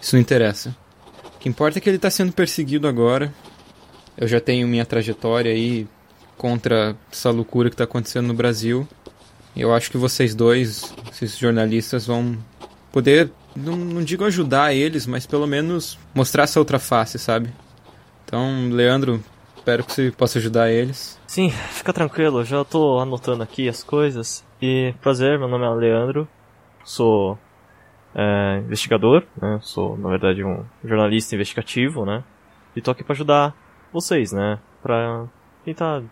isso 0.00 0.14
não 0.14 0.20
interessa. 0.20 0.74
O 1.36 1.38
que 1.38 1.48
importa 1.48 1.78
é 1.78 1.80
que 1.80 1.88
ele 1.88 1.96
está 1.96 2.10
sendo 2.10 2.32
perseguido 2.32 2.88
agora. 2.88 3.32
Eu 4.16 4.26
já 4.26 4.40
tenho 4.40 4.66
minha 4.66 4.84
trajetória 4.84 5.52
aí 5.52 5.86
contra 6.36 6.96
essa 7.12 7.30
loucura 7.30 7.68
que 7.68 7.74
está 7.74 7.84
acontecendo 7.84 8.26
no 8.26 8.34
Brasil. 8.34 8.86
Eu 9.56 9.74
acho 9.74 9.90
que 9.90 9.96
vocês 9.96 10.34
dois, 10.34 10.94
esses 11.10 11.36
jornalistas, 11.36 12.06
vão 12.06 12.36
poder, 12.92 13.30
não, 13.54 13.76
não 13.76 14.02
digo 14.02 14.24
ajudar 14.24 14.72
eles, 14.72 15.06
mas 15.06 15.26
pelo 15.26 15.46
menos 15.46 15.98
mostrar 16.14 16.44
essa 16.44 16.58
outra 16.58 16.78
face, 16.78 17.18
sabe? 17.18 17.52
Então, 18.24 18.68
Leandro, 18.70 19.22
espero 19.56 19.84
que 19.84 19.92
você 19.92 20.10
possa 20.10 20.38
ajudar 20.38 20.70
eles. 20.70 21.18
Sim, 21.26 21.50
fica 21.70 21.92
tranquilo, 21.92 22.44
já 22.44 22.64
tô 22.64 22.98
anotando 22.98 23.42
aqui 23.42 23.68
as 23.68 23.82
coisas. 23.82 24.44
E 24.60 24.94
prazer, 25.00 25.38
meu 25.38 25.48
nome 25.48 25.64
é 25.64 25.68
Leandro, 25.70 26.28
sou 26.84 27.38
é, 28.18 28.58
investigador, 28.58 29.22
né? 29.40 29.60
Sou, 29.62 29.96
na 29.96 30.08
verdade, 30.08 30.42
um 30.42 30.64
jornalista 30.84 31.36
investigativo, 31.36 32.04
né? 32.04 32.24
E 32.74 32.82
tô 32.82 32.90
aqui 32.90 33.04
pra 33.04 33.12
ajudar 33.12 33.54
vocês, 33.92 34.32
né? 34.32 34.58
Pra 34.82 35.26
tentar 35.64 36.02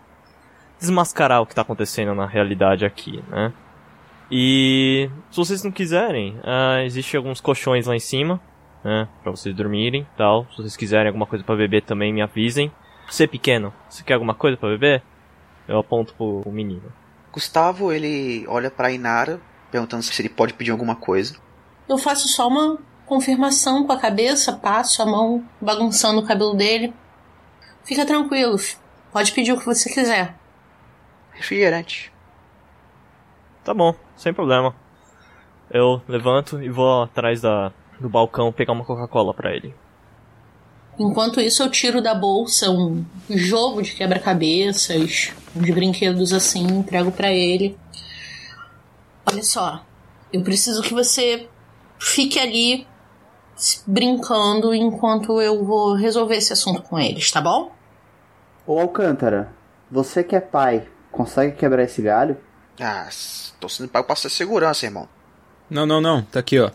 desmascarar 0.79 1.41
o 1.41 1.45
que 1.45 1.53
tá 1.53 1.63
acontecendo 1.63 2.15
na 2.15 2.25
realidade 2.25 2.85
aqui, 2.85 3.21
né? 3.27 3.51
E 4.31 5.09
se 5.29 5.37
vocês 5.37 5.63
não 5.63 5.71
quiserem, 5.71 6.37
uh, 6.37 6.79
existe 6.85 7.17
alguns 7.17 7.41
colchões 7.41 7.87
lá 7.87 7.95
em 7.95 7.99
cima, 7.99 8.39
né? 8.85 9.09
Pra 9.21 9.31
vocês 9.31 9.53
dormirem 9.53 10.07
tal. 10.15 10.47
Se 10.51 10.57
vocês 10.57 10.77
quiserem 10.77 11.07
alguma 11.07 11.25
coisa 11.25 11.43
pra 11.43 11.57
beber 11.57 11.81
também, 11.83 12.13
me 12.13 12.21
avisem. 12.21 12.71
Você 13.09 13.27
pequeno, 13.27 13.73
você 13.89 14.01
quer 14.01 14.13
alguma 14.13 14.33
coisa 14.33 14.55
pra 14.55 14.69
beber? 14.69 15.03
Eu 15.67 15.77
aponto 15.77 16.13
pro, 16.13 16.39
pro 16.41 16.51
menino. 16.51 16.93
Gustavo, 17.33 17.91
ele 17.91 18.45
olha 18.47 18.71
pra 18.71 18.91
Inara, 18.91 19.41
perguntando 19.69 20.03
se 20.03 20.21
ele 20.21 20.29
pode 20.29 20.53
pedir 20.53 20.71
alguma 20.71 20.95
coisa. 20.95 21.35
Eu 21.87 21.97
faço 21.97 22.27
só 22.27 22.47
uma 22.47 22.77
confirmação 23.05 23.85
com 23.85 23.93
a 23.93 23.97
cabeça, 23.97 24.53
passo 24.53 25.01
a 25.01 25.05
mão 25.05 25.43
bagunçando 25.61 26.19
o 26.19 26.25
cabelo 26.25 26.53
dele. 26.53 26.93
Fica 27.83 28.05
tranquilo, 28.05 28.57
pode 29.11 29.31
pedir 29.31 29.53
o 29.53 29.57
que 29.57 29.65
você 29.65 29.89
quiser. 29.89 30.35
Refrigerante. 31.31 32.11
Tá 33.63 33.73
bom, 33.73 33.95
sem 34.15 34.33
problema. 34.33 34.75
Eu 35.69 36.01
levanto 36.07 36.61
e 36.61 36.69
vou 36.69 37.03
atrás 37.03 37.41
da, 37.41 37.71
do 37.99 38.09
balcão 38.09 38.51
pegar 38.51 38.73
uma 38.73 38.85
Coca-Cola 38.85 39.33
pra 39.33 39.55
ele. 39.55 39.73
Enquanto 40.99 41.39
isso, 41.39 41.61
eu 41.61 41.69
tiro 41.69 42.01
da 42.01 42.15
bolsa 42.15 42.71
um 42.71 43.05
jogo 43.29 43.81
de 43.81 43.93
quebra-cabeças, 43.93 45.31
uns 45.55 45.69
brinquedos 45.69 46.33
assim, 46.33 46.65
entrego 46.65 47.11
pra 47.11 47.31
ele. 47.31 47.77
Olha 49.25 49.43
só, 49.43 49.85
eu 50.33 50.41
preciso 50.41 50.81
que 50.81 50.93
você 50.93 51.47
fique 51.99 52.39
ali 52.39 52.87
brincando 53.85 54.73
enquanto 54.73 55.41
eu 55.41 55.63
vou 55.63 55.93
resolver 55.93 56.35
esse 56.35 56.53
assunto 56.53 56.81
com 56.81 56.99
eles, 56.99 57.31
tá 57.31 57.41
bom? 57.41 57.71
Ô 58.65 58.79
Alcântara, 58.79 59.51
você 59.89 60.23
que 60.23 60.35
é 60.35 60.41
pai, 60.41 60.87
consegue 61.11 61.55
quebrar 61.55 61.83
esse 61.83 62.01
galho? 62.01 62.37
Ah, 62.79 63.07
tô 63.59 63.67
sendo 63.67 63.89
pago 63.89 64.05
pra 64.05 64.15
ser 64.15 64.29
segurança, 64.29 64.85
irmão. 64.85 65.07
Não, 65.69 65.85
não, 65.85 65.99
não. 65.99 66.21
Tá 66.21 66.39
aqui, 66.39 66.59
ó. 66.59 66.69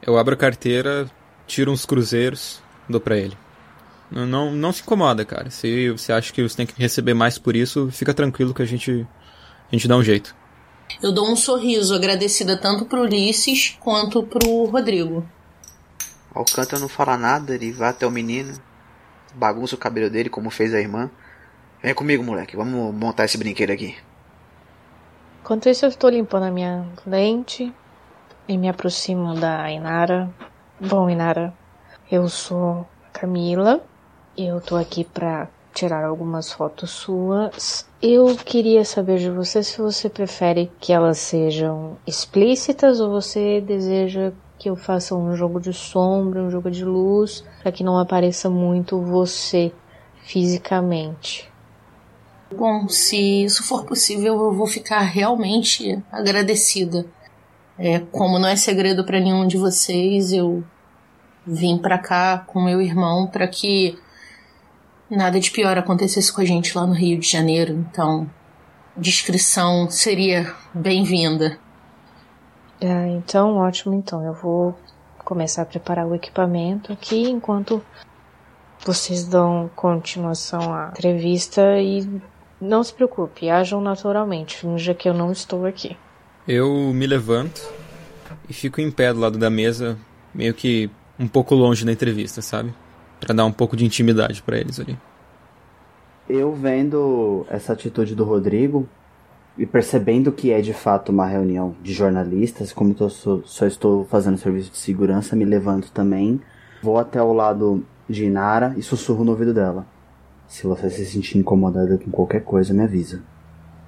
Eu 0.00 0.16
abro 0.16 0.34
a 0.34 0.36
carteira, 0.36 1.10
tiro 1.46 1.72
uns 1.72 1.84
cruzeiros, 1.84 2.62
dou 2.88 3.00
pra 3.00 3.16
ele. 3.16 3.36
Não, 4.10 4.26
não, 4.26 4.52
não 4.52 4.72
se 4.72 4.82
incomoda, 4.82 5.24
cara. 5.24 5.50
Se 5.50 5.90
você 5.90 6.12
acha 6.12 6.32
que 6.32 6.42
você 6.42 6.56
tem 6.56 6.66
que 6.66 6.80
receber 6.80 7.14
mais 7.14 7.38
por 7.38 7.56
isso, 7.56 7.90
fica 7.90 8.14
tranquilo 8.14 8.54
que 8.54 8.62
a 8.62 8.66
gente, 8.66 9.06
a 9.72 9.74
gente 9.74 9.88
dá 9.88 9.96
um 9.96 10.04
jeito. 10.04 10.34
Eu 11.02 11.12
dou 11.12 11.30
um 11.30 11.36
sorriso 11.36 11.94
agradecida 11.94 12.56
tanto 12.56 12.84
pro 12.84 13.02
Ulisses 13.02 13.76
quanto 13.80 14.22
pro 14.22 14.64
Rodrigo. 14.64 15.26
Alcântara 16.34 16.80
não 16.80 16.88
fala 16.88 17.16
nada, 17.16 17.54
ele 17.54 17.70
vai 17.72 17.90
até 17.90 18.06
o 18.06 18.10
menino, 18.10 18.54
bagunça 19.34 19.74
o 19.74 19.78
cabelo 19.78 20.10
dele 20.10 20.28
como 20.28 20.50
fez 20.50 20.74
a 20.74 20.80
irmã. 20.80 21.10
Vem 21.82 21.94
comigo, 21.94 22.24
moleque, 22.24 22.56
vamos 22.56 22.94
montar 22.94 23.24
esse 23.24 23.38
brinquedo 23.38 23.70
aqui. 23.70 23.96
Enquanto 25.42 25.68
isso, 25.68 25.84
eu 25.84 25.90
estou 25.90 26.08
limpando 26.08 26.44
a 26.44 26.50
minha 26.50 26.88
lente 27.06 27.72
e 28.48 28.56
me 28.56 28.68
aproximo 28.68 29.34
da 29.34 29.70
Inara. 29.70 30.32
Bom, 30.80 31.10
Inara, 31.10 31.52
eu 32.10 32.28
sou 32.28 32.88
Camila. 33.12 33.84
Eu 34.36 34.60
tô 34.60 34.74
aqui 34.76 35.04
pra 35.04 35.48
tirar 35.74 36.04
algumas 36.04 36.52
fotos 36.52 36.90
suas. 36.90 37.86
Eu 38.00 38.36
queria 38.36 38.84
saber 38.84 39.18
de 39.18 39.28
você 39.28 39.62
se 39.62 39.78
você 39.78 40.08
prefere 40.08 40.70
que 40.80 40.92
elas 40.92 41.18
sejam 41.18 41.98
explícitas 42.06 43.00
ou 43.00 43.10
você 43.10 43.60
deseja 43.60 44.32
que 44.58 44.70
eu 44.70 44.76
faça 44.76 45.14
um 45.14 45.34
jogo 45.34 45.60
de 45.60 45.72
sombra, 45.72 46.42
um 46.42 46.50
jogo 46.50 46.70
de 46.70 46.84
luz, 46.84 47.44
para 47.60 47.72
que 47.72 47.82
não 47.82 47.98
apareça 47.98 48.48
muito 48.48 49.00
você 49.00 49.72
fisicamente. 50.22 51.52
Bom, 52.56 52.88
se 52.88 53.44
isso 53.44 53.64
for 53.64 53.84
possível, 53.84 54.34
eu 54.34 54.52
vou 54.52 54.66
ficar 54.66 55.00
realmente 55.00 56.00
agradecida. 56.12 57.04
É, 57.76 57.98
como 57.98 58.38
não 58.38 58.48
é 58.48 58.54
segredo 58.54 59.04
para 59.04 59.18
nenhum 59.18 59.46
de 59.46 59.56
vocês, 59.56 60.32
eu 60.32 60.62
vim 61.44 61.76
para 61.76 61.98
cá 61.98 62.38
com 62.46 62.62
meu 62.62 62.80
irmão 62.80 63.26
para 63.26 63.48
que 63.48 63.98
nada 65.10 65.38
de 65.38 65.50
pior 65.50 65.76
acontecesse 65.78 66.32
com 66.32 66.40
a 66.40 66.44
gente 66.44 66.76
lá 66.76 66.86
no 66.86 66.94
Rio 66.94 67.18
de 67.18 67.28
Janeiro. 67.28 67.72
Então, 67.72 68.28
descrição 68.96 69.88
seria 69.90 70.54
bem-vinda. 70.72 71.58
É, 72.80 73.08
então, 73.08 73.56
ótimo. 73.56 73.94
Então, 73.94 74.24
eu 74.24 74.34
vou 74.34 74.78
começar 75.18 75.62
a 75.62 75.66
preparar 75.66 76.06
o 76.06 76.14
equipamento 76.14 76.92
aqui 76.92 77.22
enquanto 77.22 77.82
vocês 78.84 79.24
dão 79.24 79.70
continuação 79.74 80.74
à 80.74 80.90
entrevista 80.90 81.80
e 81.80 82.06
não 82.60 82.84
se 82.84 82.92
preocupe, 82.92 83.48
ajam 83.48 83.80
naturalmente, 83.80 84.58
finja 84.58 84.94
que 84.94 85.08
eu 85.08 85.14
não 85.14 85.32
estou 85.32 85.64
aqui. 85.64 85.96
Eu 86.46 86.92
me 86.92 87.06
levanto 87.06 87.62
e 88.48 88.52
fico 88.52 88.80
em 88.80 88.90
pé 88.90 89.12
do 89.12 89.20
lado 89.20 89.38
da 89.38 89.48
mesa, 89.48 89.98
meio 90.34 90.52
que 90.52 90.90
um 91.18 91.26
pouco 91.26 91.54
longe 91.54 91.84
da 91.84 91.92
entrevista, 91.92 92.42
sabe? 92.42 92.74
Para 93.24 93.34
dar 93.34 93.44
um 93.44 93.52
pouco 93.52 93.76
de 93.76 93.84
intimidade 93.84 94.42
para 94.42 94.58
eles 94.58 94.78
ali. 94.78 94.98
Eu 96.28 96.54
vendo 96.54 97.46
essa 97.48 97.72
atitude 97.72 98.14
do 98.14 98.24
Rodrigo 98.24 98.88
e 99.56 99.64
percebendo 99.64 100.32
que 100.32 100.50
é 100.50 100.60
de 100.60 100.72
fato 100.72 101.12
uma 101.12 101.26
reunião 101.26 101.76
de 101.82 101.92
jornalistas, 101.92 102.72
como 102.72 102.94
eu 102.98 103.10
só, 103.10 103.40
só 103.44 103.66
estou 103.66 104.04
fazendo 104.06 104.36
serviço 104.36 104.70
de 104.70 104.78
segurança, 104.78 105.36
me 105.36 105.44
levanto 105.44 105.90
também, 105.92 106.40
vou 106.82 106.98
até 106.98 107.22
o 107.22 107.32
lado 107.32 107.84
de 108.08 108.24
Inara 108.24 108.74
e 108.76 108.82
sussurro 108.82 109.24
no 109.24 109.32
ouvido 109.32 109.54
dela. 109.54 109.86
Se 110.46 110.66
você 110.66 110.90
se 110.90 111.06
sentir 111.06 111.38
incomodada 111.38 111.98
com 111.98 112.10
qualquer 112.10 112.42
coisa, 112.42 112.74
me 112.74 112.82
avisa. 112.82 113.22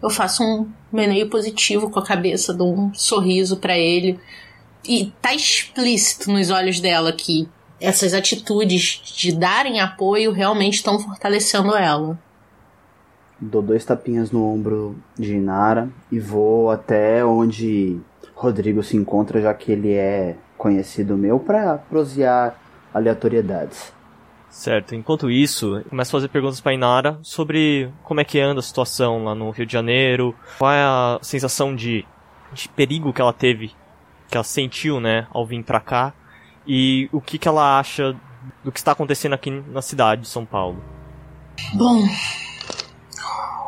Eu 0.02 0.10
faço 0.10 0.42
um 0.42 0.68
meneio 0.92 1.28
positivo 1.28 1.90
com 1.90 1.98
a 1.98 2.04
cabeça, 2.04 2.54
dou 2.54 2.74
um 2.74 2.94
sorriso 2.94 3.56
para 3.58 3.76
ele. 3.76 4.18
E 4.88 5.12
tá 5.20 5.34
explícito 5.34 6.30
nos 6.30 6.50
olhos 6.50 6.80
dela 6.80 7.12
que 7.12 7.48
essas 7.80 8.14
atitudes 8.14 9.00
de 9.16 9.32
darem 9.32 9.80
apoio 9.80 10.32
realmente 10.32 10.74
estão 10.74 10.98
fortalecendo 10.98 11.74
ela. 11.76 12.18
Dou 13.38 13.60
dois 13.60 13.84
tapinhas 13.84 14.30
no 14.30 14.44
ombro 14.44 14.96
de 15.18 15.34
Inara 15.34 15.90
e 16.10 16.18
vou 16.18 16.70
até 16.70 17.24
onde 17.24 17.98
Rodrigo 18.34 18.82
se 18.82 18.96
encontra, 18.96 19.40
já 19.40 19.52
que 19.52 19.72
ele 19.72 19.92
é 19.92 20.36
conhecido 20.56 21.16
meu, 21.16 21.38
para 21.38 21.76
prosear 21.76 22.58
aleatoriedades. 22.94 23.92
Certo. 24.48 24.94
Enquanto 24.94 25.30
isso, 25.30 25.84
começo 25.90 26.16
a 26.16 26.18
fazer 26.18 26.28
perguntas 26.28 26.62
pra 26.62 26.72
Inara 26.72 27.18
sobre 27.22 27.90
como 28.02 28.20
é 28.20 28.24
que 28.24 28.40
anda 28.40 28.60
a 28.60 28.62
situação 28.62 29.24
lá 29.24 29.34
no 29.34 29.50
Rio 29.50 29.66
de 29.66 29.72
Janeiro, 29.72 30.34
qual 30.58 30.72
é 30.72 30.82
a 30.82 31.18
sensação 31.20 31.76
de, 31.76 32.06
de 32.54 32.66
perigo 32.70 33.12
que 33.12 33.20
ela 33.20 33.34
teve, 33.34 33.72
que 34.30 34.36
ela 34.36 34.44
sentiu, 34.44 34.98
né, 34.98 35.26
ao 35.30 35.44
vir 35.44 35.62
pra 35.62 35.78
cá, 35.78 36.14
e 36.66 37.08
o 37.12 37.20
que, 37.20 37.38
que 37.38 37.48
ela 37.48 37.78
acha 37.78 38.16
do 38.64 38.72
que 38.72 38.78
está 38.78 38.92
acontecendo 38.92 39.34
aqui 39.34 39.50
na 39.50 39.82
cidade 39.82 40.22
de 40.22 40.28
São 40.28 40.44
Paulo. 40.44 40.82
Bom, 41.74 42.02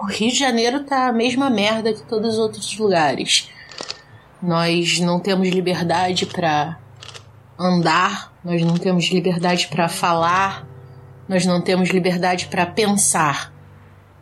o 0.03 0.07
Rio 0.07 0.31
de 0.31 0.39
Janeiro 0.39 0.85
tá 0.85 1.09
a 1.09 1.13
mesma 1.13 1.51
merda 1.51 1.93
que 1.93 2.03
todos 2.03 2.35
os 2.35 2.39
outros 2.39 2.77
lugares. 2.79 3.51
Nós 4.43 5.01
não 5.01 5.19
temos 5.19 5.49
liberdade 5.49 6.27
para 6.27 6.79
andar, 7.59 8.33
nós 8.45 8.63
não 8.63 8.77
temos 8.77 9.07
liberdade 9.07 9.67
para 9.69 9.89
falar, 9.89 10.67
nós 11.29 11.45
não 11.45 11.61
temos 11.61 11.91
liberdade 11.91 12.47
para 12.47 12.65
pensar. 12.65 13.53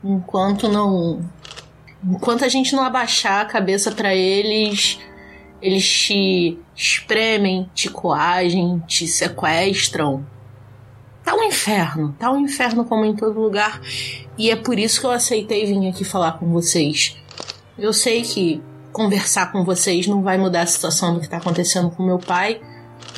Enquanto 0.03 0.69
não 0.69 1.21
enquanto 2.05 2.45
a 2.45 2.49
gente 2.49 2.75
não 2.75 2.85
abaixar 2.85 3.43
a 3.43 3.47
cabeça 3.47 3.91
para 3.91 4.15
eles, 4.15 4.99
eles 5.61 5.89
te 5.89 6.59
espremem, 6.75 7.71
te 7.75 7.91
coagem, 7.91 8.83
te 8.87 9.07
sequestram. 9.07 10.27
Tá 11.25 11.35
um 11.35 11.43
inferno, 11.43 12.15
tá 12.19 12.31
um 12.31 12.41
inferno 12.41 12.85
como 12.85 13.05
em 13.05 13.17
todo 13.17 13.41
lugar. 13.41 13.81
E 14.39 14.51
é 14.51 14.57
por 14.57 14.79
isso 14.79 15.01
que 15.01 15.07
eu 15.07 15.11
aceitei 15.11 15.67
vir 15.67 15.89
aqui 15.89 16.05
falar 16.05 16.33
com 16.33 16.47
vocês. 16.53 17.17
Eu 17.79 17.93
sei 17.93 18.23
que 18.23 18.63
conversar 18.93 19.53
com 19.53 19.65
vocês 19.65 20.07
não 20.07 20.23
vai 20.23 20.39
mudar 20.39 20.63
a 20.63 20.67
situação 20.67 21.15
do 21.15 21.21
que 21.21 21.29
tá 21.29 21.37
acontecendo 21.37 21.91
com 21.91 22.03
meu 22.03 22.19
pai, 22.19 22.61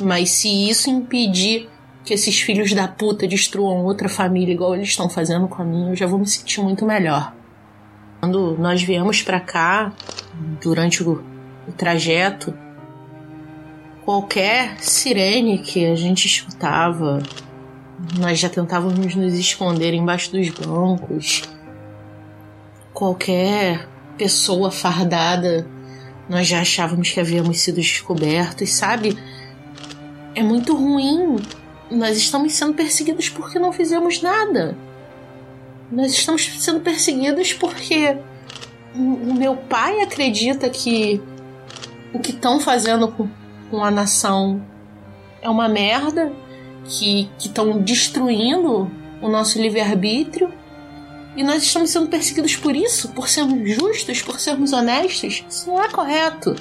mas 0.01 0.31
se 0.31 0.69
isso 0.69 0.89
impedir 0.89 1.69
que 2.03 2.13
esses 2.13 2.41
filhos 2.41 2.73
da 2.73 2.87
puta 2.87 3.27
destruam 3.27 3.85
outra 3.85 4.09
família 4.09 4.53
igual 4.53 4.75
eles 4.75 4.89
estão 4.89 5.09
fazendo 5.09 5.47
com 5.47 5.61
a 5.61 5.65
minha, 5.65 5.91
eu 5.91 5.95
já 5.95 6.07
vou 6.07 6.19
me 6.19 6.27
sentir 6.27 6.61
muito 6.61 6.85
melhor. 6.85 7.33
Quando 8.19 8.57
nós 8.57 8.81
viemos 8.81 9.21
para 9.21 9.39
cá, 9.39 9.93
durante 10.61 11.03
o, 11.03 11.23
o 11.69 11.71
trajeto, 11.71 12.53
qualquer 14.03 14.81
sirene 14.81 15.59
que 15.59 15.85
a 15.85 15.95
gente 15.95 16.25
escutava, 16.25 17.21
nós 18.17 18.39
já 18.39 18.49
tentávamos 18.49 19.13
nos 19.13 19.33
esconder 19.35 19.93
embaixo 19.93 20.31
dos 20.31 20.49
bancos. 20.49 21.43
Qualquer 22.91 23.87
pessoa 24.17 24.71
fardada, 24.71 25.67
nós 26.27 26.47
já 26.47 26.59
achávamos 26.61 27.11
que 27.11 27.19
havíamos 27.19 27.59
sido 27.59 27.75
descobertos, 27.75 28.71
sabe? 28.73 29.17
É 30.33 30.41
muito 30.41 30.75
ruim. 30.75 31.37
Nós 31.91 32.17
estamos 32.17 32.53
sendo 32.53 32.73
perseguidos 32.73 33.29
porque 33.29 33.59
não 33.59 33.71
fizemos 33.71 34.21
nada. 34.21 34.75
Nós 35.91 36.13
estamos 36.13 36.45
sendo 36.59 36.81
perseguidos 36.81 37.53
porque 37.53 38.17
o 38.95 39.33
meu 39.33 39.55
pai 39.55 40.01
acredita 40.01 40.69
que 40.69 41.21
o 42.13 42.19
que 42.19 42.31
estão 42.31 42.59
fazendo 42.59 43.07
com, 43.09 43.29
com 43.69 43.83
a 43.83 43.91
nação 43.91 44.61
é 45.41 45.49
uma 45.49 45.67
merda 45.67 46.31
que 46.85 47.29
estão 47.39 47.79
destruindo 47.79 48.89
o 49.21 49.27
nosso 49.27 49.61
livre-arbítrio 49.61 50.51
e 51.35 51.43
nós 51.43 51.63
estamos 51.63 51.91
sendo 51.91 52.07
perseguidos 52.07 52.55
por 52.55 52.75
isso, 52.75 53.09
por 53.09 53.29
sermos 53.29 53.75
justos, 53.75 54.21
por 54.21 54.39
sermos 54.39 54.73
honestos. 54.73 55.43
Isso 55.47 55.69
não 55.69 55.81
é 55.81 55.87
correto. 55.87 56.55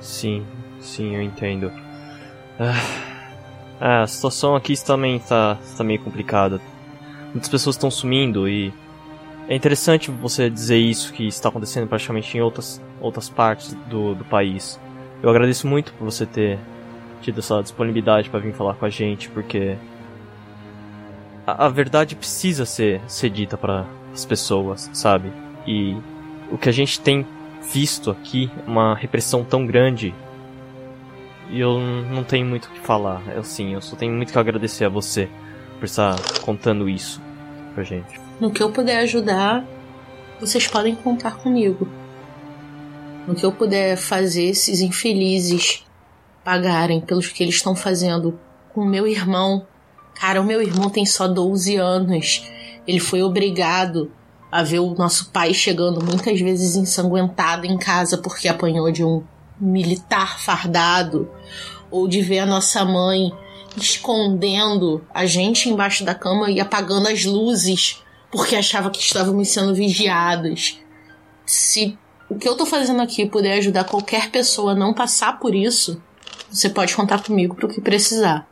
Sim, 0.00 0.46
sim, 0.80 1.14
eu 1.14 1.22
entendo. 1.22 1.72
Ah, 3.80 4.02
a 4.02 4.06
situação 4.06 4.54
aqui 4.54 4.74
também 4.82 5.16
está 5.16 5.58
tá 5.76 5.82
meio 5.82 6.00
complicada. 6.00 6.60
Muitas 7.32 7.48
pessoas 7.48 7.74
estão 7.74 7.90
sumindo 7.90 8.48
e 8.48 8.72
é 9.48 9.54
interessante 9.54 10.10
você 10.10 10.48
dizer 10.48 10.78
isso 10.78 11.12
que 11.12 11.26
está 11.26 11.48
acontecendo 11.48 11.86
praticamente 11.86 12.36
em 12.36 12.40
outras, 12.40 12.80
outras 13.00 13.28
partes 13.28 13.74
do, 13.88 14.14
do 14.14 14.24
país. 14.24 14.80
Eu 15.22 15.28
agradeço 15.30 15.66
muito 15.66 15.92
por 15.94 16.04
você 16.04 16.24
ter 16.24 16.58
tido 17.20 17.40
essa 17.40 17.62
disponibilidade 17.62 18.30
para 18.30 18.40
vir 18.40 18.54
falar 18.54 18.74
com 18.74 18.84
a 18.84 18.90
gente, 18.90 19.28
porque 19.30 19.76
a, 21.46 21.66
a 21.66 21.68
verdade 21.68 22.16
precisa 22.16 22.64
ser, 22.64 23.00
ser 23.06 23.30
dita 23.30 23.56
para 23.56 23.86
as 24.12 24.24
pessoas, 24.24 24.90
sabe? 24.92 25.32
E 25.66 25.96
o 26.50 26.58
que 26.58 26.68
a 26.68 26.72
gente 26.72 27.00
tem 27.00 27.26
visto 27.72 28.10
aqui 28.10 28.50
é 28.66 28.70
uma 28.70 28.94
repressão 28.94 29.42
tão 29.42 29.66
grande 29.66 30.14
E 31.50 31.60
eu 31.60 31.78
não 31.78 32.24
tenho 32.24 32.46
muito 32.46 32.66
o 32.66 32.70
que 32.70 32.80
falar. 32.80 33.22
Eu 33.34 33.44
sim, 33.44 33.74
eu 33.74 33.80
só 33.80 33.96
tenho 33.96 34.12
muito 34.12 34.32
que 34.32 34.38
agradecer 34.38 34.84
a 34.84 34.88
você 34.88 35.28
por 35.78 35.84
estar 35.84 36.16
contando 36.42 36.88
isso 36.88 37.20
pra 37.74 37.84
gente. 37.84 38.23
No 38.40 38.50
que 38.50 38.62
eu 38.62 38.70
puder 38.70 38.98
ajudar, 38.98 39.64
vocês 40.40 40.66
podem 40.66 40.94
contar 40.94 41.36
comigo. 41.36 41.88
No 43.28 43.34
que 43.34 43.46
eu 43.46 43.52
puder 43.52 43.96
fazer 43.96 44.44
esses 44.44 44.80
infelizes 44.80 45.84
pagarem 46.42 47.00
pelos 47.00 47.28
que 47.28 47.42
eles 47.42 47.54
estão 47.54 47.76
fazendo 47.76 48.38
com 48.72 48.84
meu 48.84 49.06
irmão. 49.06 49.66
Cara, 50.14 50.40
o 50.40 50.44
meu 50.44 50.60
irmão 50.60 50.90
tem 50.90 51.06
só 51.06 51.28
12 51.28 51.76
anos. 51.76 52.44
Ele 52.86 52.98
foi 52.98 53.22
obrigado 53.22 54.10
a 54.50 54.62
ver 54.62 54.80
o 54.80 54.94
nosso 54.94 55.30
pai 55.30 55.54
chegando 55.54 56.04
muitas 56.04 56.40
vezes 56.40 56.76
ensanguentado 56.76 57.66
em 57.66 57.78
casa 57.78 58.18
porque 58.18 58.48
apanhou 58.48 58.90
de 58.90 59.04
um 59.04 59.22
militar 59.60 60.40
fardado, 60.40 61.30
ou 61.90 62.08
de 62.08 62.20
ver 62.20 62.40
a 62.40 62.46
nossa 62.46 62.84
mãe 62.84 63.32
escondendo 63.76 65.04
a 65.12 65.24
gente 65.26 65.68
embaixo 65.68 66.04
da 66.04 66.14
cama 66.14 66.50
e 66.50 66.60
apagando 66.60 67.08
as 67.08 67.24
luzes 67.24 68.04
porque 68.34 68.56
achava 68.56 68.90
que 68.90 68.98
estávamos 68.98 69.48
sendo 69.48 69.72
vigiados. 69.72 70.80
Se 71.46 71.96
o 72.28 72.36
que 72.36 72.48
eu 72.48 72.56
tô 72.56 72.66
fazendo 72.66 73.00
aqui 73.00 73.24
puder 73.24 73.58
ajudar 73.58 73.84
qualquer 73.84 74.28
pessoa 74.32 74.72
a 74.72 74.74
não 74.74 74.92
passar 74.92 75.38
por 75.38 75.54
isso, 75.54 76.02
você 76.50 76.68
pode 76.68 76.96
contar 76.96 77.22
comigo 77.22 77.54
pro 77.54 77.68
que 77.68 77.80
precisar. 77.80 78.44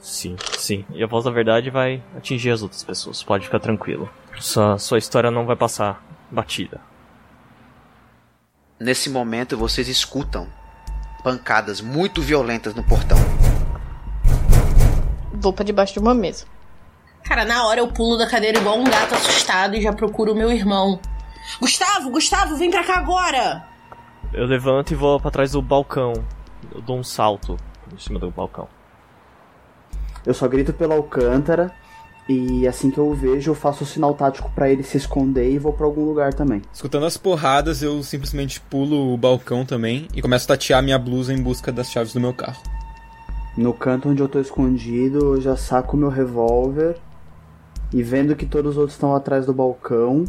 Sim, 0.00 0.34
sim. 0.58 0.84
E 0.92 1.04
a 1.04 1.06
voz 1.06 1.24
da 1.24 1.30
verdade 1.30 1.70
vai 1.70 2.02
atingir 2.16 2.50
as 2.50 2.62
outras 2.62 2.82
pessoas, 2.82 3.22
pode 3.22 3.44
ficar 3.44 3.60
tranquilo. 3.60 4.10
Sua, 4.40 4.76
sua 4.76 4.98
história 4.98 5.30
não 5.30 5.46
vai 5.46 5.54
passar 5.54 6.04
batida. 6.28 6.80
Nesse 8.80 9.08
momento 9.08 9.56
vocês 9.56 9.86
escutam 9.86 10.48
pancadas 11.22 11.80
muito 11.80 12.20
violentas 12.20 12.74
no 12.74 12.82
portão. 12.82 13.18
Vou 15.32 15.52
pra 15.52 15.64
debaixo 15.64 15.92
de 15.92 16.00
uma 16.00 16.12
mesa. 16.12 16.51
Cara, 17.24 17.44
na 17.44 17.66
hora 17.66 17.80
eu 17.80 17.88
pulo 17.88 18.16
da 18.16 18.26
cadeira 18.26 18.58
igual 18.58 18.78
um 18.78 18.84
gato 18.84 19.14
assustado 19.14 19.76
e 19.76 19.80
já 19.80 19.92
procuro 19.92 20.32
o 20.32 20.34
meu 20.34 20.50
irmão. 20.50 21.00
Gustavo, 21.60 22.10
Gustavo, 22.10 22.56
vem 22.56 22.70
pra 22.70 22.84
cá 22.84 22.98
agora! 22.98 23.64
Eu 24.32 24.46
levanto 24.46 24.92
e 24.92 24.94
vou 24.94 25.20
pra 25.20 25.30
trás 25.30 25.52
do 25.52 25.62
balcão. 25.62 26.12
Eu 26.74 26.80
dou 26.80 26.98
um 26.98 27.04
salto 27.04 27.56
em 27.92 27.98
cima 27.98 28.18
do 28.18 28.30
balcão. 28.30 28.68
Eu 30.24 30.32
só 30.32 30.46
grito 30.48 30.72
pela 30.72 30.94
Alcântara 30.94 31.72
e 32.28 32.66
assim 32.68 32.90
que 32.90 32.98
eu 32.98 33.08
o 33.08 33.14
vejo, 33.14 33.50
eu 33.50 33.54
faço 33.54 33.82
o 33.82 33.86
sinal 33.86 34.14
tático 34.14 34.50
pra 34.54 34.70
ele 34.70 34.82
se 34.82 34.96
esconder 34.96 35.50
e 35.50 35.58
vou 35.58 35.72
pra 35.72 35.84
algum 35.84 36.04
lugar 36.04 36.32
também. 36.32 36.62
Escutando 36.72 37.04
as 37.04 37.16
porradas, 37.16 37.82
eu 37.82 38.02
simplesmente 38.02 38.60
pulo 38.60 39.12
o 39.12 39.16
balcão 39.16 39.64
também 39.64 40.06
e 40.14 40.22
começo 40.22 40.44
a 40.44 40.56
tatear 40.56 40.82
minha 40.82 40.98
blusa 40.98 41.32
em 41.32 41.42
busca 41.42 41.72
das 41.72 41.90
chaves 41.90 42.12
do 42.12 42.20
meu 42.20 42.32
carro. 42.32 42.62
No 43.56 43.74
canto 43.74 44.08
onde 44.08 44.22
eu 44.22 44.28
tô 44.28 44.40
escondido, 44.40 45.34
eu 45.34 45.40
já 45.40 45.56
saco 45.56 45.96
meu 45.96 46.08
revólver 46.08 46.96
e 47.92 48.02
vendo 48.02 48.34
que 48.34 48.46
todos 48.46 48.72
os 48.72 48.76
outros 48.76 48.94
estão 48.94 49.14
atrás 49.14 49.46
do 49.46 49.52
balcão, 49.52 50.24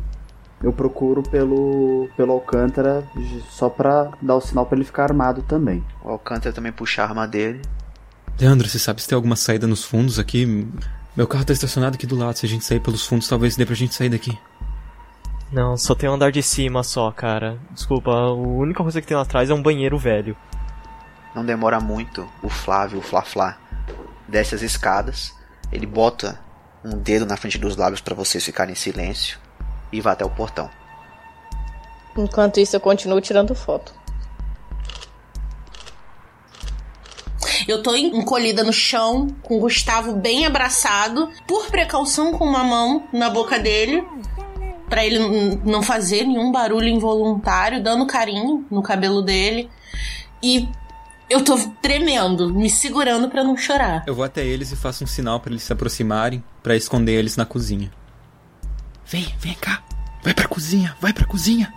eu 0.62 0.72
procuro 0.72 1.22
pelo, 1.24 2.10
pelo 2.16 2.34
Alcântara 2.34 3.04
só 3.50 3.70
pra 3.70 4.12
dar 4.22 4.36
o 4.36 4.42
sinal 4.42 4.66
pra 4.66 4.78
ele 4.78 4.86
ficar 4.86 5.04
armado 5.04 5.42
também. 5.44 5.84
O 6.04 6.10
Alcântara 6.10 6.54
também 6.54 6.72
puxa 6.72 7.02
a 7.02 7.06
arma 7.06 7.28
dele. 7.28 7.62
Leandro, 8.40 8.68
você 8.68 8.80
sabe 8.80 9.02
se 9.02 9.08
tem 9.08 9.16
alguma 9.16 9.36
saída 9.36 9.68
nos 9.68 9.84
fundos 9.84 10.18
aqui? 10.18 10.68
Meu 11.16 11.28
carro 11.28 11.46
tá 11.46 11.54
estacionado 11.54 11.96
aqui 11.96 12.08
do 12.08 12.16
lado. 12.16 12.38
Se 12.38 12.46
a 12.46 12.50
gente 12.50 12.66
sair 12.66 12.80
pelos 12.80 13.06
fundos, 13.06 13.28
talvez 13.28 13.56
dê 13.56 13.66
pra 13.66 13.76
gente 13.76 13.94
sair 13.94 14.10
daqui. 14.10 14.38
Não, 15.52 15.78
só 15.78 15.94
tem 15.94 16.10
um 16.10 16.14
andar 16.14 16.32
de 16.32 16.42
cima 16.42 16.82
só, 16.82 17.12
cara. 17.12 17.60
Desculpa, 17.72 18.12
a 18.12 18.34
única 18.34 18.82
coisa 18.82 19.00
que 19.00 19.06
tem 19.06 19.16
lá 19.16 19.22
atrás 19.22 19.50
é 19.50 19.54
um 19.54 19.62
banheiro 19.62 19.98
velho. 20.00 20.36
Não 21.36 21.46
demora 21.46 21.80
muito, 21.80 22.28
o 22.42 22.50
Flávio, 22.50 23.00
o 23.00 23.02
Flá-Flá, 23.02 23.58
desce 24.28 24.56
as 24.56 24.62
escadas, 24.62 25.36
ele 25.72 25.86
bota 25.86 26.40
um 26.84 26.98
dedo 26.98 27.26
na 27.26 27.38
frente 27.38 27.58
dos 27.58 27.76
lábios 27.76 28.02
pra 28.02 28.16
vocês 28.16 28.44
ficarem 28.44 28.74
em 28.74 28.76
silêncio 28.76 29.38
e 29.92 30.02
vai 30.02 30.14
até 30.14 30.26
o 30.26 30.30
portão. 30.30 30.70
Enquanto 32.18 32.60
isso, 32.60 32.76
eu 32.76 32.80
continuo 32.80 33.20
tirando 33.22 33.56
foto. 33.56 33.94
Eu 37.68 37.82
tô 37.82 37.96
encolhida 37.96 38.64
no 38.64 38.74
chão, 38.74 39.28
com 39.42 39.58
o 39.58 39.60
Gustavo 39.62 40.14
bem 40.14 40.46
abraçado, 40.46 41.30
por 41.48 41.68
precaução 41.68 42.38
com 42.38 42.46
uma 42.46 42.64
mão 42.64 43.08
na 43.14 43.30
boca 43.30 43.58
dele, 43.58 44.06
pra 44.90 45.06
ele 45.06 45.18
não 45.64 45.82
fazer 45.82 46.24
nenhum 46.24 46.52
barulho 46.52 46.88
involuntário, 46.88 47.82
dando 47.82 48.06
carinho 48.06 48.66
no 48.70 48.84
cabelo 48.84 49.22
dele. 49.22 49.70
E 50.42 50.68
eu 51.30 51.44
tô 51.44 51.58
tremendo, 51.82 52.54
me 52.54 52.70
segurando 52.70 53.30
pra 53.30 53.44
não 53.44 53.56
chorar. 53.56 54.04
Eu 54.06 54.14
vou 54.14 54.26
até 54.26 54.46
eles 54.46 54.72
e 54.72 54.76
faço 54.76 55.04
um 55.04 55.08
sinal 55.08 55.40
pra 55.40 55.52
eles 55.52 55.64
se 55.64 55.72
aproximarem, 55.72 56.44
pra 56.64 56.76
esconder 56.76 57.12
eles 57.12 57.36
na 57.36 57.46
cozinha. 57.46 57.92
Vem, 59.06 59.36
vem 59.38 59.54
cá. 59.54 59.84
Vai 60.24 60.34
pra 60.34 60.48
cozinha, 60.48 60.96
vai 61.02 61.12
pra 61.12 61.28
cozinha. 61.28 61.72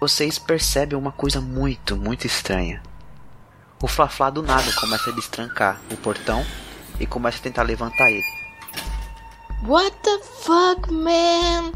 Vocês 0.00 0.38
percebem 0.38 0.96
uma 0.96 1.10
coisa 1.10 1.40
muito, 1.40 1.96
muito 1.96 2.26
estranha. 2.26 2.80
O 3.82 3.88
Flá-Flá 3.88 4.30
do 4.30 4.42
nada 4.42 4.72
começa 4.80 5.10
a 5.10 5.12
destrancar 5.12 5.80
o 5.90 5.96
portão 5.96 6.46
e 7.00 7.06
começa 7.06 7.38
a 7.38 7.42
tentar 7.42 7.64
levantar 7.64 8.10
ele. 8.10 8.24
What 9.64 9.96
the 10.02 10.18
fuck, 10.42 10.92
man? 10.92 11.72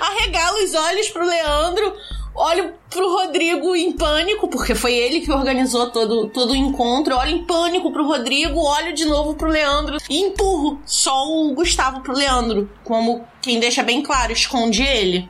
Arregalo 0.00 0.62
os 0.62 0.74
olhos 0.74 1.08
pro 1.08 1.26
Leandro, 1.26 1.96
olho 2.34 2.74
pro 2.90 3.12
Rodrigo 3.12 3.76
em 3.76 3.92
pânico, 3.92 4.48
porque 4.48 4.74
foi 4.74 4.92
ele 4.92 5.20
que 5.20 5.30
organizou 5.30 5.90
todo, 5.90 6.28
todo 6.28 6.52
o 6.52 6.56
encontro. 6.56 7.16
Olho 7.16 7.30
em 7.30 7.44
pânico 7.44 7.92
pro 7.92 8.06
Rodrigo, 8.06 8.60
olho 8.60 8.92
de 8.92 9.04
novo 9.04 9.34
pro 9.34 9.48
Leandro 9.48 9.98
e 10.10 10.18
empurro 10.20 10.80
só 10.84 11.24
o 11.26 11.54
Gustavo 11.54 12.00
pro 12.00 12.12
Leandro, 12.12 12.68
como 12.82 13.24
quem 13.40 13.60
deixa 13.60 13.82
bem 13.82 14.02
claro, 14.02 14.32
esconde 14.32 14.82
ele. 14.82 15.28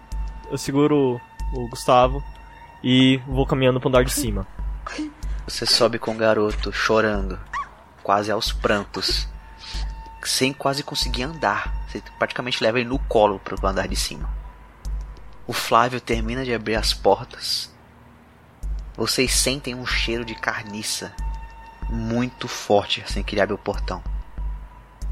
Eu 0.51 0.59
seguro 0.59 1.21
o 1.53 1.69
Gustavo 1.69 2.23
e 2.83 3.21
vou 3.27 3.47
caminhando 3.47 3.81
pro 3.81 3.89
andar 3.89 4.05
de 4.05 4.13
cima. 4.13 4.47
Você 5.47 5.67
sobe 5.67 5.99
com 5.99 6.13
o 6.13 6.17
garoto, 6.17 6.73
chorando, 6.73 7.39
quase 8.03 8.31
aos 8.31 8.53
prantos, 8.53 9.29
sem 10.23 10.53
quase 10.53 10.83
conseguir 10.83 11.25
andar. 11.25 11.85
Você 11.87 12.03
praticamente 12.19 12.63
leva 12.63 12.81
ele 12.81 12.89
no 12.89 12.99
colo 12.99 13.39
pro 13.39 13.67
andar 13.67 13.87
de 13.87 13.97
cima. 13.97 14.44
O 15.47 15.53
Flávio 15.53 16.01
termina 16.01 16.43
de 16.43 16.55
abrir 16.55 16.75
as 16.75 16.95
portas. 16.95 17.71
Vocês 18.97 19.35
sentem 19.35 19.75
um 19.75 19.85
cheiro 19.85 20.25
de 20.25 20.35
carniça 20.35 21.13
muito 21.91 22.49
forte 22.49 23.03
assim 23.03 23.23
que 23.23 23.35
ele 23.35 23.43
abre 23.43 23.55
o 23.55 23.59
portão. 23.59 24.03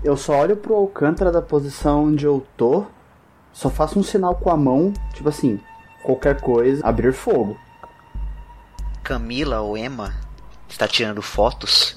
Eu 0.03 0.16
só 0.16 0.39
olho 0.39 0.57
pro 0.57 0.74
Alcântara 0.74 1.30
da 1.30 1.43
posição 1.43 2.07
onde 2.07 2.24
eu 2.24 2.47
tô, 2.57 2.87
só 3.53 3.68
faço 3.68 3.99
um 3.99 4.03
sinal 4.03 4.35
com 4.35 4.49
a 4.49 4.57
mão, 4.57 4.95
tipo 5.12 5.28
assim, 5.28 5.61
qualquer 6.03 6.41
coisa, 6.41 6.85
abrir 6.85 7.12
fogo. 7.12 7.59
Camila 9.05 9.61
ou 9.61 9.76
Emma 9.76 10.14
está 10.66 10.89
tirando 10.89 11.20
fotos. 11.20 11.97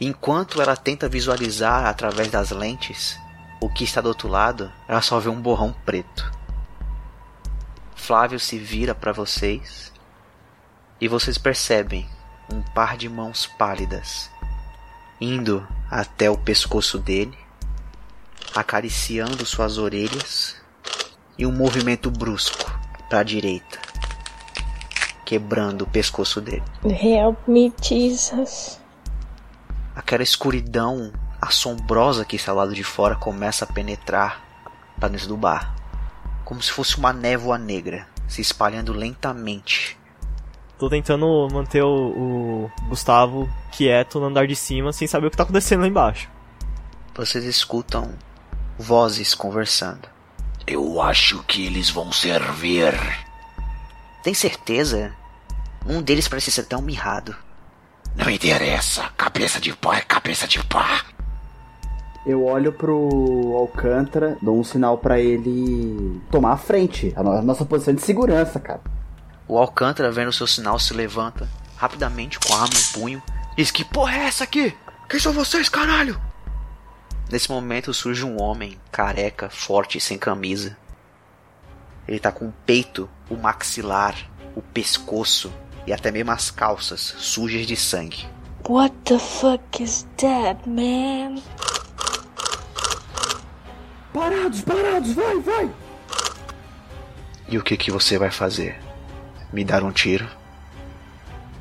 Enquanto 0.00 0.60
ela 0.60 0.76
tenta 0.76 1.08
visualizar 1.08 1.86
através 1.86 2.30
das 2.30 2.50
lentes 2.50 3.16
o 3.60 3.68
que 3.68 3.84
está 3.84 4.00
do 4.00 4.08
outro 4.08 4.28
lado, 4.28 4.72
ela 4.88 5.00
só 5.00 5.20
vê 5.20 5.28
um 5.28 5.40
borrão 5.40 5.72
preto. 5.84 6.30
Flávio 8.06 8.38
se 8.38 8.58
vira 8.58 8.94
para 8.94 9.12
vocês 9.12 9.90
e 11.00 11.08
vocês 11.08 11.38
percebem 11.38 12.06
um 12.52 12.60
par 12.60 12.98
de 12.98 13.08
mãos 13.08 13.46
pálidas 13.58 14.30
indo 15.18 15.66
até 15.90 16.28
o 16.28 16.36
pescoço 16.36 16.98
dele, 16.98 17.34
acariciando 18.54 19.46
suas 19.46 19.78
orelhas 19.78 20.54
e 21.38 21.46
um 21.46 21.52
movimento 21.52 22.10
brusco 22.10 22.70
para 23.08 23.20
a 23.20 23.22
direita, 23.22 23.78
quebrando 25.24 25.84
o 25.84 25.88
pescoço 25.88 26.42
dele. 26.42 26.62
Help 26.84 27.48
me, 27.48 27.72
Jesus. 27.80 28.78
Aquela 29.96 30.22
escuridão 30.22 31.10
assombrosa 31.40 32.26
que 32.26 32.36
está 32.36 32.52
ao 32.52 32.58
lado 32.58 32.74
de 32.74 32.84
fora 32.84 33.16
começa 33.16 33.64
a 33.64 33.72
penetrar 33.72 34.44
para 35.00 35.08
dentro 35.08 35.28
do 35.28 35.38
bar, 35.38 35.73
como 36.44 36.62
se 36.62 36.70
fosse 36.70 36.96
uma 36.96 37.12
névoa 37.12 37.58
negra 37.58 38.06
se 38.28 38.40
espalhando 38.40 38.92
lentamente. 38.92 39.98
Tô 40.78 40.88
tentando 40.88 41.48
manter 41.52 41.82
o, 41.82 41.88
o 41.88 42.70
Gustavo 42.88 43.48
quieto 43.72 44.18
no 44.18 44.26
andar 44.26 44.46
de 44.46 44.56
cima, 44.56 44.92
sem 44.92 45.06
saber 45.06 45.28
o 45.28 45.30
que 45.30 45.36
tá 45.36 45.44
acontecendo 45.44 45.82
lá 45.82 45.86
embaixo. 45.86 46.28
Vocês 47.14 47.44
escutam 47.44 48.12
vozes 48.78 49.34
conversando. 49.34 50.08
Eu 50.66 51.00
acho 51.00 51.42
que 51.44 51.64
eles 51.66 51.90
vão 51.90 52.10
servir. 52.10 52.92
Tem 54.22 54.34
certeza? 54.34 55.14
Um 55.86 56.02
deles 56.02 56.26
parece 56.26 56.50
ser 56.50 56.64
tão 56.64 56.82
mirrado. 56.82 57.36
Não 58.16 58.30
interessa. 58.30 59.10
Cabeça 59.16 59.60
de 59.60 59.72
pó 59.76 59.92
é 59.92 60.00
cabeça 60.00 60.48
de 60.48 60.62
pó. 60.64 60.84
Eu 62.26 62.44
olho 62.46 62.72
pro 62.72 63.54
Alcântara, 63.56 64.36
dou 64.40 64.58
um 64.58 64.64
sinal 64.64 64.96
pra 64.96 65.20
ele 65.20 66.20
tomar 66.30 66.52
a 66.52 66.56
frente, 66.56 67.12
a 67.16 67.22
no- 67.22 67.32
a 67.32 67.42
nossa 67.42 67.64
posição 67.66 67.92
de 67.94 68.00
segurança, 68.00 68.58
cara. 68.58 68.80
O 69.46 69.58
Alcântara, 69.58 70.10
vendo 70.10 70.32
seu 70.32 70.46
sinal, 70.46 70.78
se 70.78 70.94
levanta 70.94 71.46
rapidamente 71.76 72.38
com 72.40 72.54
a 72.54 72.62
arma 72.62 72.74
em 72.74 72.92
punho, 72.98 73.22
diz 73.56 73.70
que 73.70 73.84
porra 73.84 74.16
é 74.16 74.24
essa 74.26 74.44
aqui? 74.44 74.74
Quem 75.08 75.20
são 75.20 75.34
vocês, 75.34 75.68
caralho? 75.68 76.18
Nesse 77.30 77.50
momento 77.50 77.92
surge 77.92 78.24
um 78.24 78.40
homem 78.40 78.78
careca, 78.90 79.50
forte, 79.50 80.00
sem 80.00 80.16
camisa. 80.16 80.76
Ele 82.08 82.18
tá 82.18 82.32
com 82.32 82.46
o 82.46 82.54
peito, 82.64 83.08
o 83.28 83.36
maxilar, 83.36 84.14
o 84.56 84.62
pescoço 84.62 85.52
e 85.86 85.92
até 85.92 86.10
mesmo 86.10 86.30
as 86.30 86.50
calças 86.50 87.00
sujas 87.18 87.66
de 87.66 87.76
sangue. 87.76 88.26
What 88.66 88.94
the 89.04 89.18
fuck 89.18 89.82
is 89.82 90.06
that, 90.16 90.66
man? 90.66 91.42
Parados, 94.14 94.60
parados, 94.60 95.12
vai, 95.12 95.40
vai! 95.40 95.74
E 97.48 97.58
o 97.58 97.64
que 97.64 97.76
que 97.76 97.90
você 97.90 98.16
vai 98.16 98.30
fazer? 98.30 98.80
Me 99.52 99.64
dar 99.64 99.82
um 99.82 99.90
tiro? 99.90 100.28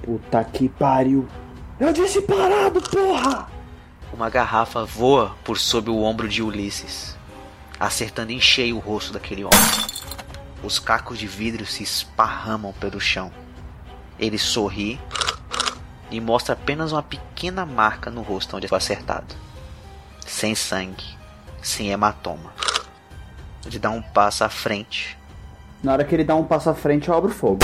Puta 0.04 0.44
que 0.44 0.70
pariu. 0.70 1.28
Eu 1.80 1.92
disse 1.92 2.22
parado, 2.22 2.80
porra! 2.80 3.50
Uma 4.14 4.30
garrafa 4.30 4.86
voa 4.86 5.36
por 5.44 5.58
sob 5.58 5.90
o 5.90 6.04
ombro 6.04 6.30
de 6.30 6.44
Ulisses, 6.44 7.18
acertando 7.80 8.32
em 8.32 8.40
cheio 8.40 8.78
o 8.78 8.80
rosto 8.80 9.12
daquele 9.14 9.44
homem. 9.44 9.60
Os 10.64 10.78
cacos 10.78 11.18
de 11.18 11.26
vidro 11.26 11.66
se 11.66 11.82
esparramam 11.82 12.72
pelo 12.74 13.02
chão. 13.02 13.32
Ele 14.20 14.38
sorri 14.38 15.02
e 16.12 16.22
mostra 16.22 16.54
apenas 16.54 16.92
uma 16.92 17.02
pequena 17.02 17.66
marca 17.66 18.12
no 18.12 18.22
rosto 18.22 18.56
onde 18.56 18.68
foi 18.68 18.78
acertado. 18.78 19.34
Sem 20.24 20.54
sangue, 20.54 21.23
sem 21.64 21.90
hematoma. 21.90 22.54
Ele 23.66 23.80
dá 23.80 23.90
um 23.90 24.02
passo 24.02 24.44
à 24.44 24.50
frente. 24.50 25.18
Na 25.82 25.94
hora 25.94 26.04
que 26.04 26.14
ele 26.14 26.24
dá 26.24 26.36
um 26.36 26.44
passo 26.44 26.70
à 26.70 26.76
frente, 26.76 27.10
eu 27.10 27.16
abro 27.16 27.32
fogo. 27.32 27.60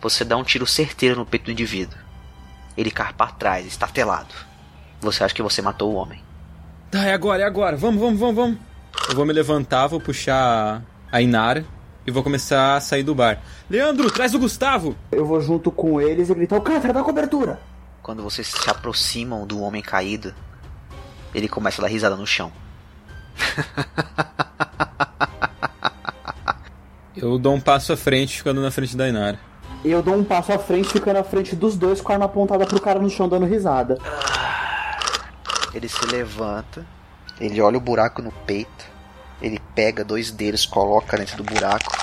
Você 0.00 0.24
dá 0.24 0.36
um 0.36 0.44
tiro 0.44 0.66
certeiro 0.66 1.16
no 1.16 1.26
peito 1.26 1.46
do 1.46 1.52
indivíduo. 1.52 1.98
Ele 2.76 2.90
cai 2.90 3.12
para 3.12 3.32
trás, 3.32 3.66
estatelado. 3.66 4.34
Você 5.00 5.22
acha 5.22 5.34
que 5.34 5.42
você 5.42 5.60
matou 5.60 5.92
o 5.92 5.96
homem. 5.96 6.22
Tá, 6.90 7.04
é 7.04 7.12
agora, 7.12 7.42
é 7.42 7.46
agora. 7.46 7.76
Vamos, 7.76 8.00
vamos, 8.00 8.18
vamos, 8.18 8.36
vamos. 8.36 8.58
Eu 9.08 9.14
vou 9.14 9.26
me 9.26 9.32
levantar, 9.32 9.86
vou 9.86 10.00
puxar 10.00 10.82
a 11.10 11.20
Inara 11.20 11.64
e 12.06 12.10
vou 12.10 12.22
começar 12.22 12.76
a 12.76 12.80
sair 12.80 13.02
do 13.02 13.14
bar. 13.14 13.40
Leandro, 13.68 14.10
traz 14.10 14.34
o 14.34 14.38
Gustavo! 14.38 14.96
Eu 15.12 15.24
vou 15.24 15.40
junto 15.40 15.70
com 15.70 16.00
eles 16.00 16.30
e 16.30 16.34
gritar: 16.34 16.56
Alcântara, 16.56 16.92
dá 16.92 17.02
cobertura! 17.02 17.60
Quando 18.02 18.22
vocês 18.22 18.46
se 18.46 18.70
aproximam 18.70 19.46
do 19.46 19.60
homem 19.60 19.82
caído, 19.82 20.34
ele 21.34 21.48
começa 21.48 21.80
a 21.80 21.84
dar 21.84 21.88
risada 21.88 22.16
no 22.16 22.26
chão. 22.26 22.52
Eu 27.16 27.38
dou 27.38 27.54
um 27.54 27.60
passo 27.60 27.92
à 27.92 27.96
frente, 27.96 28.38
ficando 28.38 28.62
na 28.62 28.70
frente 28.70 28.96
da 28.96 29.08
Inara. 29.08 29.38
Eu 29.84 30.02
dou 30.02 30.14
um 30.14 30.24
passo 30.24 30.52
à 30.52 30.58
frente, 30.58 30.88
ficando 30.88 31.18
à 31.18 31.24
frente 31.24 31.56
dos 31.56 31.76
dois 31.76 32.00
com 32.00 32.12
a 32.12 32.14
arma 32.14 32.26
apontada 32.26 32.66
pro 32.66 32.80
cara 32.80 32.98
no 32.98 33.10
chão 33.10 33.28
dando 33.28 33.46
risada. 33.46 33.98
Ele 35.74 35.88
se 35.88 36.04
levanta, 36.06 36.86
ele 37.40 37.60
olha 37.60 37.78
o 37.78 37.80
buraco 37.80 38.20
no 38.20 38.32
peito, 38.32 38.86
ele 39.40 39.60
pega 39.74 40.04
dois 40.04 40.30
deles, 40.30 40.66
coloca 40.66 41.16
dentro 41.16 41.36
do 41.36 41.44
buraco. 41.44 41.96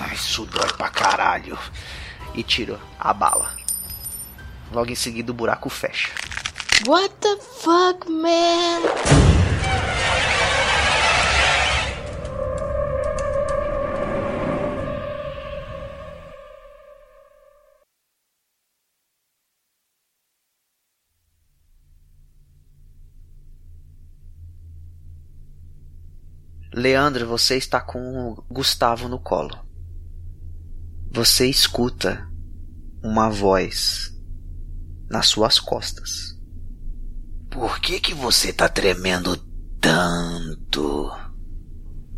Ai, 0.00 0.14
isso 0.14 0.46
dói 0.46 0.72
pra 0.76 0.88
caralho. 0.88 1.58
E 2.34 2.42
tira 2.42 2.78
a 2.98 3.12
bala. 3.12 3.50
Logo 4.72 4.90
em 4.90 4.94
seguida 4.94 5.30
o 5.32 5.34
buraco 5.34 5.68
fecha. 5.68 6.10
What 6.86 7.12
the 7.20 7.36
fuck, 7.42 8.08
man? 8.08 8.82
Leandro, 26.72 27.26
você 27.26 27.56
está 27.56 27.80
com 27.80 27.98
o 28.30 28.44
Gustavo 28.48 29.08
no 29.08 29.18
colo. 29.18 29.58
Você 31.10 31.46
escuta 31.46 32.30
uma 33.02 33.28
voz 33.28 34.14
nas 35.10 35.26
suas 35.26 35.58
costas. 35.58 36.37
Por 37.58 37.80
que 37.80 37.98
que 37.98 38.14
você 38.14 38.52
tá 38.52 38.68
tremendo 38.68 39.36
tanto? 39.80 41.10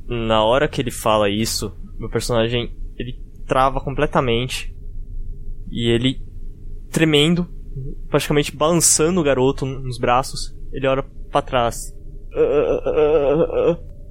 Na 0.06 0.44
hora 0.44 0.68
que 0.68 0.82
ele 0.82 0.90
fala 0.90 1.30
isso, 1.30 1.74
meu 1.98 2.10
personagem 2.10 2.76
ele 2.98 3.18
trava 3.46 3.80
completamente 3.80 4.76
e 5.70 5.88
ele 5.88 6.22
tremendo, 6.90 7.48
praticamente 8.10 8.54
balançando 8.54 9.18
o 9.18 9.24
garoto 9.24 9.64
nos 9.64 9.96
braços, 9.96 10.54
ele 10.74 10.86
olha 10.86 11.02
para 11.30 11.40
trás. 11.40 11.96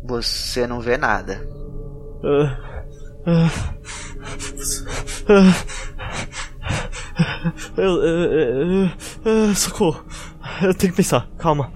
Você 0.04 0.66
não 0.66 0.82
vê 0.82 0.98
nada. 0.98 1.48
Eu, 7.78 8.04
eu, 8.04 8.90
eu, 9.26 9.56
socorro. 9.56 10.04
Eu 10.62 10.74
tenho 10.74 10.92
que 10.92 10.98
pensar. 10.98 11.28
Calma. 11.38 11.72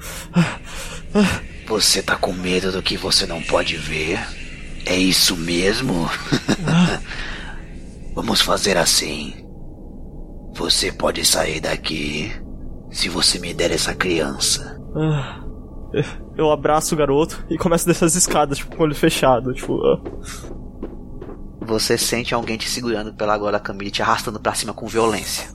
Você 1.68 2.02
tá 2.02 2.16
com 2.16 2.34
medo 2.34 2.72
do 2.72 2.82
que 2.82 2.98
você 2.98 3.26
não 3.26 3.42
pode 3.42 3.78
ver? 3.78 4.20
É 4.86 4.96
isso 4.96 5.36
mesmo? 5.38 6.10
Vamos 8.14 8.42
fazer 8.42 8.78
assim. 8.78 9.34
Você 10.56 10.92
pode 10.92 11.26
sair 11.26 11.60
daqui 11.60 12.32
se 12.92 13.10
você 13.10 13.40
me 13.40 13.54
der 13.54 13.72
essa 13.72 13.94
criança. 13.94 14.80
Eu 16.38 16.52
abraço 16.52 16.94
o 16.94 16.98
garoto 16.98 17.44
e 17.50 17.58
começo 17.58 17.86
a 17.88 17.92
descer 17.92 18.06
as 18.06 18.16
escadas, 18.16 18.58
tipo, 18.58 18.76
com 18.76 18.84
o 18.84 18.86
olho 18.86 18.96
fechado, 18.96 19.54
tipo. 19.54 19.80
Você 21.62 21.98
sente 21.98 22.34
alguém 22.36 22.58
te 22.58 22.70
segurando 22.70 23.14
pela 23.14 23.38
gola 23.38 23.54
da 23.54 23.60
camisa 23.60 23.88
e 23.88 23.92
te 23.92 24.02
arrastando 24.02 24.40
pra 24.40 24.54
cima 24.54 24.74
com 24.74 24.86
violência. 24.86 25.50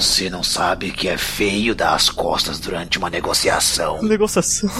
Você 0.00 0.30
não 0.30 0.42
sabe 0.42 0.92
que 0.92 1.08
é 1.08 1.18
feio 1.18 1.74
dar 1.74 1.94
as 1.94 2.08
costas 2.08 2.58
durante 2.58 2.96
uma 2.96 3.10
negociação. 3.10 4.02
Negociação? 4.02 4.70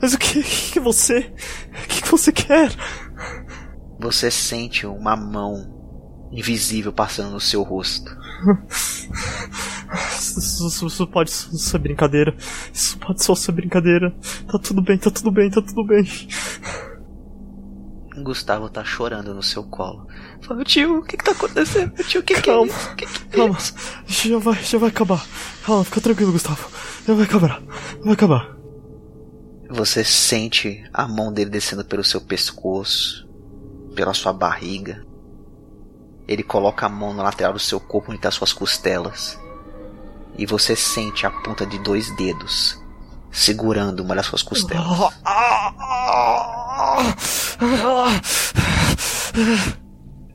Mas 0.00 0.14
o 0.14 0.18
que, 0.18 0.42
que 0.42 0.80
você. 0.80 1.30
O 1.84 1.88
que, 1.88 2.00
que 2.00 2.10
você 2.10 2.32
quer? 2.32 2.72
Você 4.00 4.30
sente 4.30 4.86
uma 4.86 5.14
mão 5.14 6.26
invisível 6.32 6.90
passando 6.90 7.32
no 7.32 7.40
seu 7.40 7.62
rosto. 7.62 8.10
Isso, 10.18 10.68
isso, 10.68 10.86
isso 10.86 11.06
pode 11.06 11.30
ser 11.30 11.78
brincadeira. 11.78 12.34
Isso 12.72 12.98
pode 12.98 13.22
só 13.22 13.34
ser 13.34 13.52
brincadeira. 13.52 14.10
Tá 14.50 14.58
tudo 14.58 14.80
bem, 14.80 14.96
tá 14.96 15.10
tudo 15.10 15.30
bem, 15.30 15.50
tá 15.50 15.60
tudo 15.60 15.86
bem. 15.86 16.04
Gustavo 18.22 18.68
tá 18.68 18.84
chorando 18.84 19.34
no 19.34 19.42
seu 19.42 19.64
colo. 19.64 20.06
Fala, 20.42 20.64
tio, 20.64 20.98
o 20.98 21.02
que 21.02 21.16
que 21.16 21.24
tá 21.24 21.32
acontecendo? 21.32 21.92
Tio, 22.04 22.20
o 22.20 22.24
que 22.24 22.40
Calma, 22.40 22.66
que 22.66 22.72
é 22.72 22.76
isso? 22.76 22.94
Que 22.96 23.06
que 23.06 23.34
é 23.34 23.36
calma. 23.38 23.58
isso? 23.58 23.74
Já 24.28 24.38
vai, 24.38 24.62
já 24.62 24.78
vai 24.78 24.88
acabar. 24.88 25.26
Calma, 25.64 25.84
fica 25.84 26.00
tranquilo, 26.00 26.32
Gustavo. 26.32 26.68
Já 27.06 27.14
vai 27.14 27.24
acabar. 27.24 27.62
Vai 28.04 28.14
acabar. 28.14 28.54
Você 29.70 30.04
sente 30.04 30.84
a 30.92 31.08
mão 31.08 31.32
dele 31.32 31.50
descendo 31.50 31.84
pelo 31.84 32.04
seu 32.04 32.20
pescoço, 32.20 33.26
pela 33.94 34.14
sua 34.14 34.32
barriga. 34.32 35.04
Ele 36.28 36.42
coloca 36.42 36.86
a 36.86 36.88
mão 36.88 37.12
na 37.12 37.22
lateral 37.24 37.52
do 37.52 37.58
seu 37.58 37.80
corpo 37.80 38.12
onde 38.12 38.20
tá 38.20 38.30
suas 38.30 38.52
costelas. 38.52 39.38
E 40.38 40.46
você 40.46 40.76
sente 40.76 41.26
a 41.26 41.30
ponta 41.30 41.66
de 41.66 41.78
dois 41.78 42.14
dedos 42.16 42.80
segurando 43.30 44.00
uma 44.00 44.14
das 44.14 44.26
suas 44.26 44.42
costelas. 44.42 44.86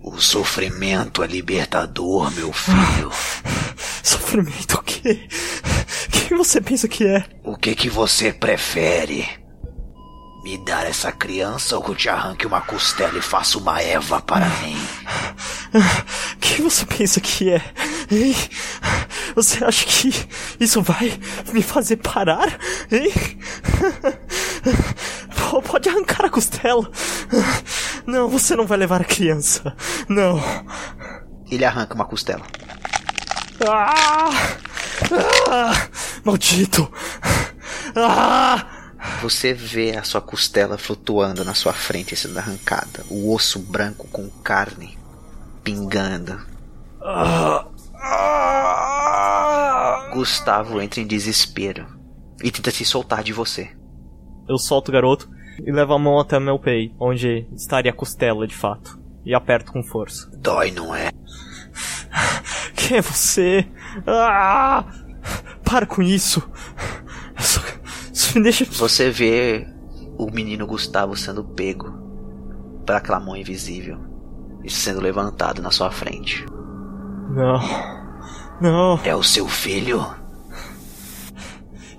O 0.01 0.19
sofrimento 0.19 1.23
é 1.23 1.27
libertador, 1.27 2.31
meu 2.31 2.51
filho. 2.51 3.11
Sofrimento 4.03 4.75
o 4.75 4.83
quê? 4.83 5.27
Quem 6.11 6.37
você 6.37 6.59
pensa 6.59 6.87
que 6.87 7.05
é? 7.05 7.23
O 7.43 7.55
que 7.55 7.75
que 7.75 7.89
você 7.89 8.33
prefere? 8.33 9.38
Me 10.43 10.57
dar 10.57 10.85
essa 10.85 11.11
criança 11.11 11.75
ou 11.75 11.83
que 11.83 11.91
eu 11.91 11.95
te 11.95 12.09
arranque 12.09 12.47
uma 12.47 12.61
costela 12.61 13.17
e 13.17 13.21
faça 13.21 13.57
uma 13.57 13.81
Eva 13.81 14.21
para 14.21 14.47
mim? 14.47 14.77
Quem 16.39 16.63
você 16.63 16.85
pensa 16.85 17.19
que 17.19 17.51
é? 17.51 17.61
Hein? 18.09 18.35
Você 19.35 19.63
acha 19.63 19.85
que 19.85 20.13
isso 20.59 20.81
vai 20.81 21.19
me 21.51 21.61
fazer 21.61 21.97
parar? 21.97 22.57
Hein? 22.91 23.11
Pode 25.65 25.89
arrancar 25.89 26.25
a 26.25 26.29
costela. 26.29 26.89
Não, 28.05 28.29
você 28.29 28.55
não 28.55 28.65
vai 28.65 28.77
levar 28.77 29.01
a 29.01 29.05
criança. 29.05 29.75
Não. 30.07 30.41
Ele 31.51 31.65
arranca 31.65 31.93
uma 31.95 32.05
costela. 32.05 32.45
Ah! 33.67 34.29
Ah! 35.49 35.87
Maldito! 36.23 36.91
Ah! 37.95 38.78
Você 39.21 39.53
vê 39.53 39.97
a 39.97 40.03
sua 40.03 40.21
costela 40.21 40.77
flutuando 40.77 41.45
na 41.45 41.53
sua 41.53 41.73
frente 41.73 42.15
sendo 42.15 42.37
arrancada, 42.37 43.05
o 43.09 43.33
osso 43.33 43.59
branco 43.59 44.07
com 44.09 44.29
carne 44.29 44.97
pingando. 45.63 46.39
Gustavo 50.13 50.81
entra 50.81 50.99
em 50.99 51.07
desespero 51.07 51.87
e 52.43 52.51
tenta 52.51 52.71
se 52.71 52.83
soltar 52.83 53.23
de 53.23 53.31
você. 53.31 53.69
Eu 54.47 54.57
solto 54.57 54.89
o 54.89 54.91
garoto 54.91 55.29
e 55.65 55.71
levo 55.71 55.93
a 55.93 55.99
mão 55.99 56.19
até 56.19 56.39
meu 56.39 56.57
peito, 56.57 56.95
onde 56.99 57.47
estaria 57.55 57.91
a 57.91 57.95
costela 57.95 58.47
de 58.47 58.55
fato, 58.55 58.99
e 59.25 59.33
aperto 59.33 59.71
com 59.71 59.83
força. 59.83 60.29
Dói, 60.37 60.71
não 60.71 60.95
é? 60.95 61.11
Quem 62.75 62.97
é 62.97 63.01
você? 63.01 63.67
Ah! 64.07 64.85
Para 65.63 65.85
com 65.85 66.01
isso! 66.01 66.49
Isso 67.37 67.61
me 67.61 67.78
deixa. 68.41 68.65
Você 68.65 69.09
vê 69.09 69.67
o 70.17 70.29
menino 70.31 70.67
Gustavo 70.67 71.15
sendo 71.15 71.43
pego 71.43 71.91
por 72.85 72.95
aquela 72.95 73.19
mão 73.19 73.35
invisível 73.35 73.99
e 74.63 74.69
sendo 74.69 75.01
levantado 75.01 75.61
na 75.61 75.71
sua 75.71 75.91
frente. 75.91 76.45
Não. 77.29 77.59
Não. 78.59 78.99
É 79.03 79.15
o 79.15 79.23
seu 79.23 79.47
filho? 79.47 80.05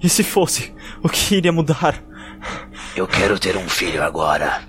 E 0.03 0.09
se 0.09 0.23
fosse, 0.23 0.75
o 1.03 1.09
que 1.09 1.37
iria 1.37 1.53
mudar? 1.53 2.03
Eu 2.97 3.07
quero 3.07 3.39
ter 3.39 3.57
um 3.57 3.69
filho 3.69 4.03
agora. 4.03 4.63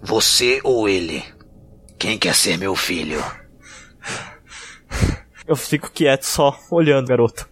Você 0.00 0.60
ou 0.64 0.88
ele? 0.88 1.22
Quem 1.98 2.18
quer 2.18 2.34
ser 2.34 2.56
meu 2.56 2.74
filho? 2.74 3.22
Eu 5.46 5.54
fico 5.54 5.90
quieto 5.90 6.24
só 6.24 6.58
olhando, 6.70 7.08
garoto. 7.08 7.48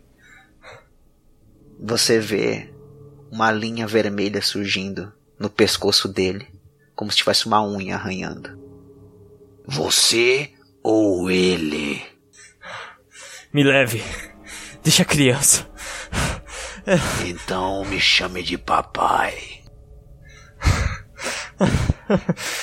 Você 1.79 2.19
vê 2.19 2.73
uma 3.31 3.51
linha 3.53 3.87
vermelha 3.87 4.43
surgindo 4.43 5.13
no 5.39 5.49
pescoço 5.49 6.09
dele, 6.09 6.49
como 6.95 7.11
se 7.11 7.19
tivesse 7.19 7.47
uma 7.47 7.65
unha 7.65 7.95
arranhando. 7.95 8.59
Você 9.67 10.53
ou 10.83 11.31
ele? 11.31 12.03
Me 13.53 13.63
leve. 13.63 14.03
Deixa 14.83 15.03
a 15.03 15.07
criança. 15.07 15.69
Então 17.27 17.85
me 17.85 18.01
chame 18.01 18.43
de 18.43 18.59
papai. 18.59 19.63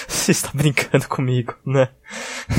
Você 0.08 0.32
está 0.32 0.50
brincando 0.54 1.08
comigo, 1.08 1.56
né? 1.66 1.90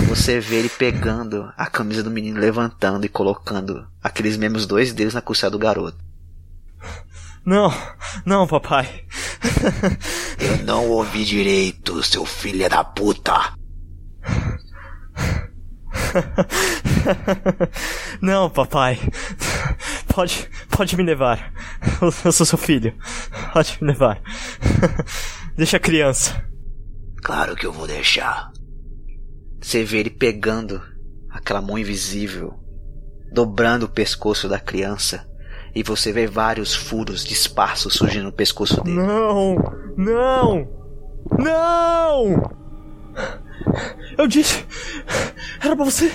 Você 0.08 0.40
vê 0.40 0.56
ele 0.56 0.68
pegando 0.68 1.52
a 1.56 1.66
camisa 1.66 2.02
do 2.02 2.10
menino, 2.10 2.40
levantando 2.40 3.04
e 3.04 3.08
colocando 3.08 3.86
aqueles 4.02 4.36
mesmos 4.36 4.66
dois 4.66 4.92
dedos 4.92 5.14
na 5.14 5.20
costela 5.20 5.50
do 5.50 5.58
garoto. 5.58 5.98
Não, 7.44 7.72
não, 8.24 8.46
papai. 8.46 9.04
Eu 10.38 10.64
não 10.64 10.88
ouvi 10.90 11.24
direito, 11.24 12.02
seu 12.02 12.24
filho 12.24 12.68
da 12.68 12.84
puta. 12.84 13.54
Não, 18.20 18.50
papai. 18.50 18.98
Pode, 20.08 20.48
pode 20.68 20.96
me 20.96 21.02
levar. 21.02 21.52
Eu 22.24 22.32
sou 22.32 22.46
seu 22.46 22.58
filho. 22.58 22.94
Pode 23.52 23.78
me 23.80 23.88
levar. 23.88 24.20
Deixa 25.56 25.76
a 25.76 25.80
criança. 25.80 26.44
Claro 27.22 27.54
que 27.54 27.66
eu 27.66 27.72
vou 27.72 27.86
deixar. 27.86 28.50
Você 29.60 29.84
vê 29.84 29.98
ele 29.98 30.10
pegando 30.10 30.82
aquela 31.30 31.60
mão 31.60 31.78
invisível, 31.78 32.54
dobrando 33.32 33.86
o 33.86 33.90
pescoço 33.90 34.48
da 34.48 34.58
criança, 34.58 35.27
e 35.78 35.82
você 35.84 36.10
vê 36.10 36.26
vários 36.26 36.74
furos 36.74 37.22
de 37.24 37.32
espaço 37.32 37.88
surgindo 37.88 38.24
no 38.24 38.32
pescoço 38.32 38.82
dele. 38.82 38.96
Não! 38.96 39.54
Não! 39.96 40.68
Não! 41.38 42.50
Eu 44.18 44.26
disse. 44.26 44.66
Era 45.62 45.76
pra 45.76 45.84
você 45.84 46.10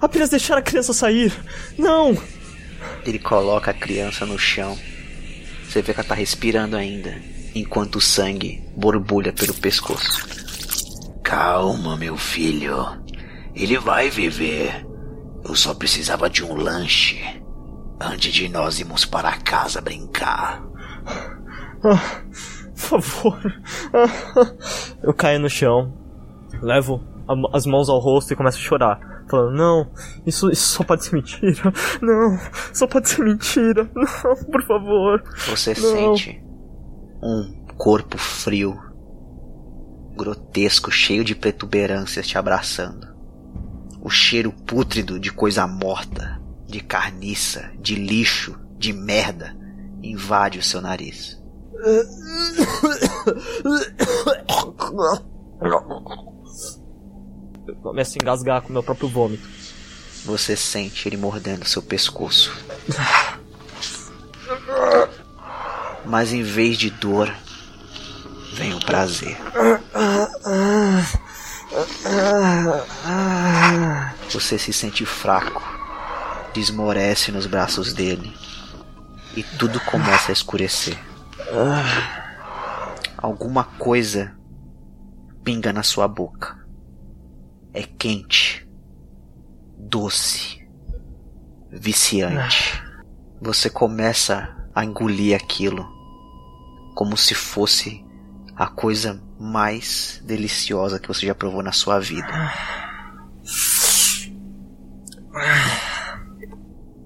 apenas 0.00 0.30
deixar 0.30 0.56
a 0.56 0.62
criança 0.62 0.92
sair. 0.92 1.32
Não! 1.76 2.16
Ele 3.04 3.18
coloca 3.18 3.72
a 3.72 3.74
criança 3.74 4.24
no 4.24 4.38
chão. 4.38 4.78
Você 5.68 5.82
vê 5.82 5.92
que 5.92 5.98
ela 5.98 6.08
tá 6.08 6.14
respirando 6.14 6.76
ainda, 6.76 7.20
enquanto 7.56 7.96
o 7.96 8.00
sangue 8.00 8.62
borbulha 8.76 9.32
pelo 9.32 9.52
pescoço. 9.52 10.28
Calma, 11.24 11.96
meu 11.96 12.16
filho. 12.16 13.02
Ele 13.52 13.78
vai 13.78 14.10
viver. 14.10 14.86
Eu 15.44 15.56
só 15.56 15.74
precisava 15.74 16.30
de 16.30 16.44
um 16.44 16.54
lanche 16.54 17.37
antes 18.00 18.32
de 18.32 18.48
nós 18.48 18.78
irmos 18.80 19.04
para 19.04 19.36
casa 19.38 19.80
brincar. 19.80 20.62
Ah, 21.84 22.22
por 22.74 23.00
favor. 23.02 23.62
Eu 25.02 25.12
caio 25.14 25.40
no 25.40 25.48
chão, 25.50 25.92
levo 26.62 27.02
a- 27.28 27.56
as 27.56 27.66
mãos 27.66 27.88
ao 27.88 27.98
rosto 27.98 28.32
e 28.32 28.36
começo 28.36 28.58
a 28.58 28.60
chorar. 28.60 29.00
Falando, 29.30 29.56
não, 29.56 29.90
isso, 30.24 30.50
isso 30.50 30.68
só 30.76 30.82
pode 30.84 31.04
ser 31.04 31.14
mentira. 31.16 31.72
Não, 32.00 32.38
só 32.72 32.86
pode 32.86 33.08
ser 33.10 33.22
mentira. 33.22 33.88
Não, 33.94 34.36
por 34.50 34.62
favor. 34.64 35.22
Você 35.48 35.74
Não. 35.74 36.16
sente 36.16 36.42
um 37.22 37.64
corpo 37.76 38.16
frio, 38.16 38.78
grotesco, 40.16 40.90
cheio 40.90 41.22
de 41.24 41.34
protuberâncias 41.34 42.26
te 42.26 42.38
abraçando. 42.38 43.06
O 44.00 44.08
cheiro 44.10 44.50
pútrido 44.52 45.18
de 45.20 45.30
coisa 45.30 45.66
morta, 45.66 46.37
de 46.68 46.80
carniça, 46.80 47.72
de 47.80 47.94
lixo, 47.94 48.54
de 48.78 48.92
merda 48.92 49.56
invade 50.02 50.58
o 50.58 50.62
seu 50.62 50.80
nariz. 50.80 51.40
Eu 57.66 57.74
começo 57.82 58.16
a 58.16 58.22
engasgar 58.22 58.62
com 58.62 58.72
meu 58.72 58.82
próprio 58.82 59.08
vômito. 59.08 59.48
Você 60.24 60.54
sente 60.56 61.08
ele 61.08 61.16
mordendo 61.16 61.64
seu 61.64 61.82
pescoço. 61.82 62.52
Mas 66.04 66.32
em 66.32 66.42
vez 66.42 66.76
de 66.76 66.90
dor, 66.90 67.34
vem 68.54 68.74
o 68.74 68.80
prazer. 68.84 69.36
Você 74.30 74.58
se 74.58 74.72
sente 74.72 75.04
fraco, 75.06 75.62
desmorece 76.58 77.30
nos 77.30 77.46
braços 77.46 77.92
dele 77.92 78.36
e 79.36 79.44
tudo 79.44 79.78
começa 79.80 80.32
a 80.32 80.34
escurecer. 80.34 80.98
Alguma 83.16 83.62
coisa 83.62 84.36
pinga 85.44 85.72
na 85.72 85.84
sua 85.84 86.08
boca. 86.08 86.58
É 87.72 87.84
quente, 87.84 88.68
doce, 89.78 90.68
viciante. 91.70 92.82
Você 93.40 93.70
começa 93.70 94.56
a 94.74 94.84
engolir 94.84 95.36
aquilo 95.36 95.88
como 96.96 97.16
se 97.16 97.36
fosse 97.36 98.04
a 98.56 98.66
coisa 98.66 99.22
mais 99.38 100.20
deliciosa 100.24 100.98
que 100.98 101.06
você 101.06 101.26
já 101.26 101.34
provou 101.36 101.62
na 101.62 101.70
sua 101.70 102.00
vida. 102.00 102.26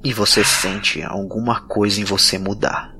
E 0.04 0.12
você 0.12 0.44
sente 0.44 1.02
alguma 1.02 1.60
coisa 1.60 2.00
em 2.00 2.04
você 2.04 2.38
mudar. 2.38 2.92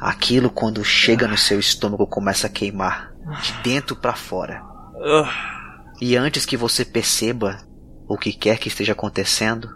Aquilo 0.00 0.50
quando 0.50 0.84
chega 0.84 1.28
no 1.28 1.36
seu 1.36 1.58
estômago 1.60 2.06
começa 2.06 2.46
a 2.46 2.50
queimar 2.50 3.12
de 3.42 3.52
dentro 3.62 3.94
para 3.96 4.14
fora. 4.14 4.62
E 6.00 6.16
antes 6.16 6.44
que 6.44 6.56
você 6.56 6.84
perceba 6.84 7.58
o 8.08 8.18
que 8.18 8.32
quer 8.32 8.58
que 8.58 8.68
esteja 8.68 8.92
acontecendo, 8.92 9.68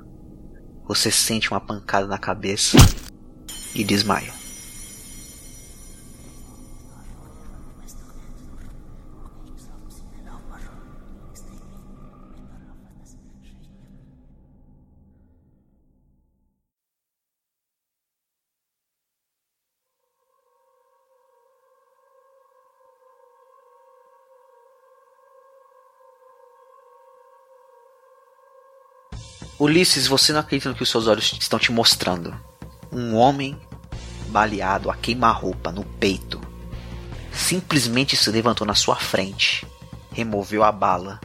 você 0.87 1.11
sente 1.11 1.51
uma 1.51 1.61
pancada 1.61 2.07
na 2.07 2.19
cabeça 2.19 2.77
e 3.75 3.85
desmaia. 3.85 4.38
Ulisses, 29.59 30.07
você 30.07 30.33
não 30.33 30.41
acredita 30.41 30.69
no 30.69 30.75
que 30.75 30.83
os 30.83 30.89
seus 30.89 31.07
olhos 31.07 31.37
estão 31.41 31.59
te 31.59 31.73
mostrando. 31.73 32.35
Um 32.93 33.17
homem 33.17 33.59
baleado 34.29 34.91
a 34.91 34.95
queima-roupa 34.95 35.73
no 35.73 35.85
peito 35.85 36.41
simplesmente 37.33 38.17
se 38.17 38.31
levantou 38.31 38.67
na 38.67 38.75
sua 38.75 38.97
frente, 38.97 39.67
removeu 40.13 40.63
a 40.63 40.71
bala 40.73 41.21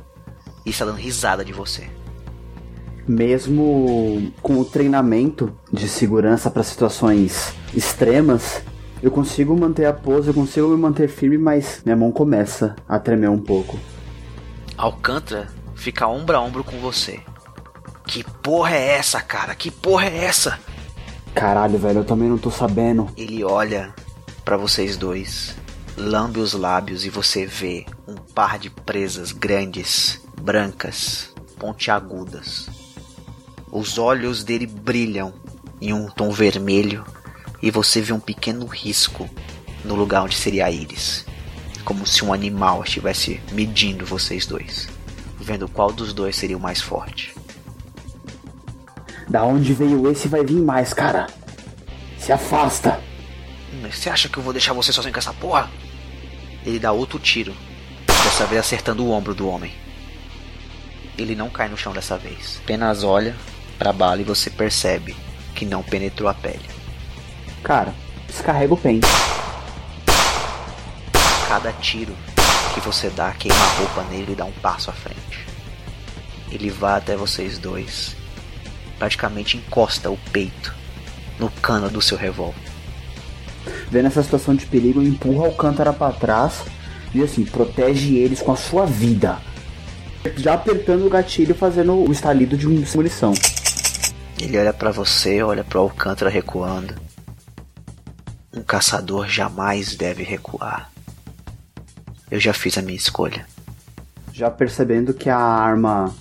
e 0.65 0.69
está 0.69 0.85
dando 0.85 0.97
risada 0.97 1.43
de 1.43 1.53
você. 1.53 1.89
Mesmo 3.07 4.31
com 4.41 4.59
o 4.59 4.65
treinamento 4.65 5.55
de 5.71 5.87
segurança 5.89 6.49
para 6.49 6.63
situações 6.63 7.53
extremas, 7.75 8.63
Eu 9.03 9.11
consigo 9.11 9.53
manter 9.53 9.85
a 9.85 9.91
pose, 9.91 10.29
eu 10.29 10.33
consigo 10.33 10.69
me 10.69 10.77
manter 10.77 11.09
firme, 11.09 11.37
mas 11.37 11.81
minha 11.83 11.97
mão 11.97 12.09
começa 12.09 12.73
a 12.87 12.97
tremer 12.97 13.29
um 13.29 13.37
pouco. 13.37 13.77
Alcântara 14.77 15.49
fica 15.75 16.07
ombro 16.07 16.37
a 16.37 16.39
ombro 16.39 16.63
com 16.63 16.79
você. 16.79 17.19
Que 18.13 18.23
porra 18.23 18.75
é 18.75 18.89
essa, 18.89 19.19
cara? 19.19 19.55
Que 19.55 19.71
porra 19.71 20.05
é 20.05 20.25
essa? 20.25 20.59
Caralho, 21.33 21.79
velho, 21.79 22.01
eu 22.01 22.05
também 22.05 22.29
não 22.29 22.37
tô 22.37 22.51
sabendo. 22.51 23.09
Ele 23.17 23.43
olha 23.43 23.91
para 24.45 24.55
vocês 24.55 24.95
dois, 24.95 25.55
lambe 25.97 26.39
os 26.39 26.53
lábios 26.53 27.05
e 27.05 27.09
você 27.09 27.43
vê 27.47 27.87
um 28.07 28.13
par 28.13 28.59
de 28.59 28.69
presas 28.69 29.31
grandes, 29.31 30.21
brancas, 30.39 31.33
pontiagudas. 31.57 32.69
Os 33.71 33.97
olhos 33.97 34.43
dele 34.43 34.67
brilham 34.67 35.33
em 35.81 35.91
um 35.91 36.07
tom 36.07 36.29
vermelho 36.29 37.03
e 37.63 37.71
você 37.71 37.99
vê 37.99 38.13
um 38.13 38.19
pequeno 38.19 38.67
risco 38.67 39.27
no 39.83 39.95
lugar 39.95 40.21
onde 40.21 40.35
seria 40.35 40.67
a 40.67 40.71
íris, 40.71 41.25
como 41.83 42.05
se 42.05 42.23
um 42.23 42.31
animal 42.31 42.83
estivesse 42.83 43.41
medindo 43.53 44.05
vocês 44.05 44.45
dois, 44.45 44.87
vendo 45.39 45.67
qual 45.67 45.91
dos 45.91 46.13
dois 46.13 46.35
seria 46.35 46.55
o 46.55 46.61
mais 46.61 46.79
forte. 46.79 47.33
Da 49.29 49.43
onde 49.43 49.73
veio 49.73 50.09
esse 50.11 50.27
vai 50.27 50.43
vir 50.43 50.61
mais, 50.61 50.93
cara. 50.93 51.27
Se 52.17 52.31
afasta. 52.31 52.99
Você 53.91 54.09
acha 54.09 54.29
que 54.29 54.37
eu 54.37 54.43
vou 54.43 54.53
deixar 54.53 54.73
você 54.73 54.93
sozinho 54.93 55.13
com 55.13 55.19
essa 55.19 55.33
porra? 55.33 55.69
Ele 56.65 56.79
dá 56.79 56.91
outro 56.91 57.19
tiro, 57.19 57.53
dessa 58.05 58.45
vez 58.45 58.61
acertando 58.61 59.03
o 59.03 59.11
ombro 59.11 59.35
do 59.35 59.47
homem. 59.47 59.73
Ele 61.17 61.35
não 61.35 61.49
cai 61.49 61.67
no 61.67 61.77
chão 61.77 61.93
dessa 61.93 62.17
vez, 62.17 62.59
apenas 62.63 63.03
olha 63.03 63.35
para 63.77 63.89
a 63.89 63.93
bala 63.93 64.21
e 64.21 64.23
você 64.23 64.49
percebe 64.49 65.15
que 65.53 65.65
não 65.65 65.83
penetrou 65.83 66.29
a 66.29 66.33
pele. 66.33 66.65
Cara, 67.61 67.93
descarrega 68.27 68.73
o 68.73 68.77
pente. 68.77 69.07
Cada 71.47 71.71
tiro 71.73 72.15
que 72.73 72.79
você 72.79 73.09
dá 73.09 73.31
queima 73.31 73.55
a 73.55 73.73
roupa 73.77 74.03
nele 74.03 74.31
e 74.31 74.35
dá 74.35 74.45
um 74.45 74.51
passo 74.53 74.89
à 74.89 74.93
frente. 74.93 75.45
Ele 76.49 76.69
vai 76.69 76.97
até 76.97 77.15
vocês 77.15 77.57
dois, 77.57 78.15
praticamente 79.03 79.57
encosta 79.57 80.09
o 80.09 80.17
peito 80.31 80.73
no 81.37 81.51
cano 81.51 81.89
do 81.89 82.01
seu 82.01 82.17
revólver. 82.17 82.61
Vendo 83.91 84.07
essa 84.07 84.23
situação 84.23 84.55
de 84.55 84.65
perigo, 84.65 85.01
empurra 85.01 85.49
o 85.49 85.55
Cântara 85.55 85.91
para 85.91 86.13
trás 86.13 86.63
e 87.13 87.21
assim, 87.21 87.43
protege 87.43 88.15
eles 88.15 88.41
com 88.41 88.53
a 88.53 88.55
sua 88.55 88.85
vida. 88.85 89.39
Já 90.37 90.53
apertando 90.53 91.05
o 91.05 91.09
gatilho, 91.09 91.53
fazendo 91.53 91.95
o 91.95 92.09
estalido 92.13 92.55
de 92.55 92.65
munição. 92.65 93.33
Ele 94.39 94.57
olha 94.57 94.71
para 94.71 94.91
você, 94.91 95.43
olha 95.43 95.65
para 95.65 95.79
Alcântara 95.79 96.31
recuando. 96.31 96.95
Um 98.55 98.63
caçador 98.63 99.27
jamais 99.27 99.97
deve 99.97 100.23
recuar. 100.23 100.89
Eu 102.31 102.39
já 102.39 102.53
fiz 102.53 102.77
a 102.77 102.81
minha 102.81 102.95
escolha. 102.95 103.45
Já 104.31 104.49
percebendo 104.49 105.13
que 105.13 105.29
a 105.29 105.37
arma 105.37 106.15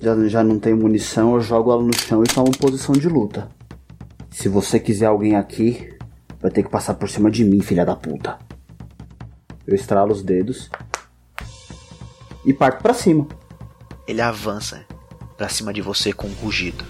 já, 0.00 0.28
já 0.28 0.44
não 0.44 0.58
tem 0.58 0.74
munição, 0.74 1.34
eu 1.34 1.40
jogo 1.40 1.72
ela 1.72 1.82
no 1.82 1.96
chão 1.96 2.22
e 2.22 2.26
tomo 2.26 2.56
posição 2.56 2.94
de 2.94 3.08
luta. 3.08 3.48
Se 4.30 4.48
você 4.48 4.78
quiser 4.78 5.06
alguém 5.06 5.36
aqui, 5.36 5.96
vai 6.40 6.50
ter 6.50 6.62
que 6.62 6.70
passar 6.70 6.94
por 6.94 7.08
cima 7.08 7.30
de 7.30 7.44
mim, 7.44 7.60
filha 7.60 7.84
da 7.84 7.96
puta. 7.96 8.38
Eu 9.66 9.74
estralo 9.74 10.12
os 10.12 10.22
dedos 10.22 10.70
e 12.44 12.52
parto 12.52 12.82
para 12.82 12.94
cima. 12.94 13.26
Ele 14.06 14.20
avança 14.20 14.84
para 15.36 15.48
cima 15.48 15.72
de 15.72 15.82
você 15.82 16.12
com 16.12 16.28
um 16.28 16.34
rugido. 16.34 16.84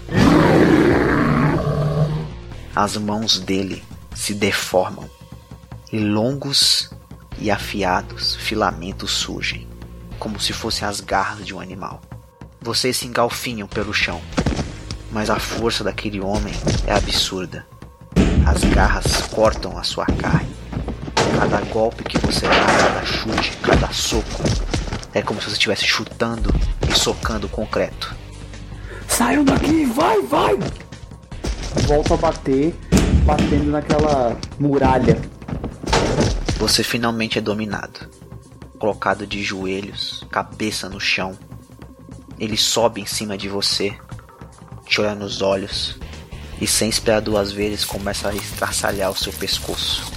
As 2.75 2.95
mãos 2.97 3.39
dele 3.39 3.83
se 4.13 4.33
deformam 4.33 5.09
e 5.91 5.97
longos 5.97 6.91
e 7.39 7.49
afiados 7.49 8.35
filamentos 8.35 9.11
surgem, 9.11 9.67
como 10.19 10.39
se 10.39 10.53
fossem 10.53 10.87
as 10.87 11.01
garras 11.01 11.45
de 11.45 11.55
um 11.55 11.59
animal. 11.59 12.01
Vocês 12.61 12.97
se 12.97 13.07
engalfinham 13.07 13.67
pelo 13.67 13.93
chão, 13.93 14.21
mas 15.11 15.29
a 15.29 15.39
força 15.39 15.83
daquele 15.83 16.19
homem 16.19 16.53
é 16.85 16.93
absurda. 16.93 17.65
As 18.45 18.63
garras 18.63 19.21
cortam 19.27 19.77
a 19.77 19.83
sua 19.83 20.05
carne. 20.05 20.55
Cada 21.39 21.61
golpe 21.61 22.03
que 22.03 22.17
você 22.17 22.47
dá, 22.47 22.65
cada 22.65 23.05
chute, 23.05 23.57
cada 23.57 23.91
soco, 23.91 24.43
é 25.13 25.21
como 25.21 25.39
se 25.39 25.47
você 25.47 25.53
estivesse 25.53 25.85
chutando 25.85 26.53
e 26.89 26.97
socando 26.97 27.47
concreto. 27.47 28.15
Saiam 29.07 29.43
daqui, 29.43 29.85
vai, 29.85 30.21
vai! 30.23 30.57
Volto 31.85 32.13
a 32.13 32.17
bater, 32.17 32.75
batendo 33.25 33.71
naquela 33.71 34.37
muralha. 34.59 35.21
Você 36.57 36.83
finalmente 36.83 37.37
é 37.37 37.41
dominado. 37.41 38.09
Colocado 38.79 39.25
de 39.27 39.43
joelhos, 39.43 40.25
cabeça 40.31 40.89
no 40.89 40.99
chão. 40.99 41.37
Ele 42.39 42.57
sobe 42.57 43.01
em 43.01 43.05
cima 43.05 43.37
de 43.37 43.49
você, 43.49 43.95
te 44.85 45.01
olha 45.01 45.15
nos 45.15 45.41
olhos 45.41 45.97
e, 46.61 46.67
sem 46.67 46.89
esperar 46.89 47.21
duas 47.21 47.51
vezes, 47.51 47.83
começa 47.83 48.29
a 48.29 48.35
estraçalhar 48.35 49.11
o 49.11 49.15
seu 49.15 49.33
pescoço. 49.33 50.11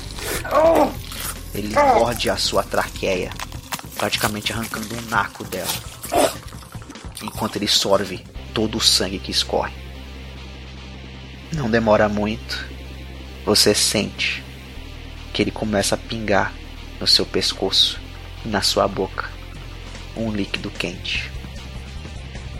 Ele 1.54 1.74
morde 1.74 2.30
a 2.30 2.36
sua 2.36 2.62
traqueia, 2.62 3.30
praticamente 3.96 4.52
arrancando 4.52 4.94
um 4.94 5.00
naco 5.08 5.44
dela, 5.44 5.68
enquanto 7.22 7.56
ele 7.56 7.68
sorve 7.68 8.24
todo 8.54 8.78
o 8.78 8.80
sangue 8.80 9.18
que 9.18 9.30
escorre. 9.30 9.72
Não 11.52 11.70
demora 11.70 12.08
muito, 12.08 12.64
você 13.44 13.74
sente 13.74 14.44
que 15.32 15.42
ele 15.42 15.50
começa 15.50 15.94
a 15.94 15.98
pingar 15.98 16.52
no 17.00 17.06
seu 17.06 17.26
pescoço 17.26 17.98
e 18.44 18.48
na 18.48 18.62
sua 18.62 18.86
boca 18.86 19.28
um 20.16 20.30
líquido 20.30 20.70
quente. 20.70 21.30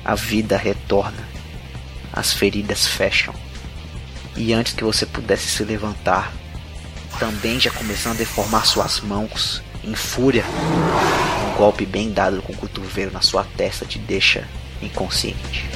A 0.05 0.15
vida 0.15 0.57
retorna, 0.57 1.29
as 2.13 2.33
feridas 2.33 2.87
fecham, 2.87 3.35
e 4.37 4.53
antes 4.53 4.73
que 4.73 4.85
você 4.85 5.05
pudesse 5.05 5.49
se 5.49 5.65
levantar, 5.65 6.33
também 7.19 7.61
já 7.61 7.71
começando 7.71 8.15
a 8.15 8.19
deformar 8.19 8.65
suas 8.65 9.01
mãos 9.01 9.63
em 9.85 9.95
fúria, 9.95 10.45
um 11.47 11.59
golpe 11.59 11.85
bem 11.85 12.13
dado 12.13 12.41
com 12.43 12.53
o 12.53 12.57
cotovelo 12.57 13.13
na 13.13 13.21
sua 13.21 13.45
testa 13.45 13.85
te 13.85 13.99
deixa 13.99 14.47
inconsciente. 14.81 15.69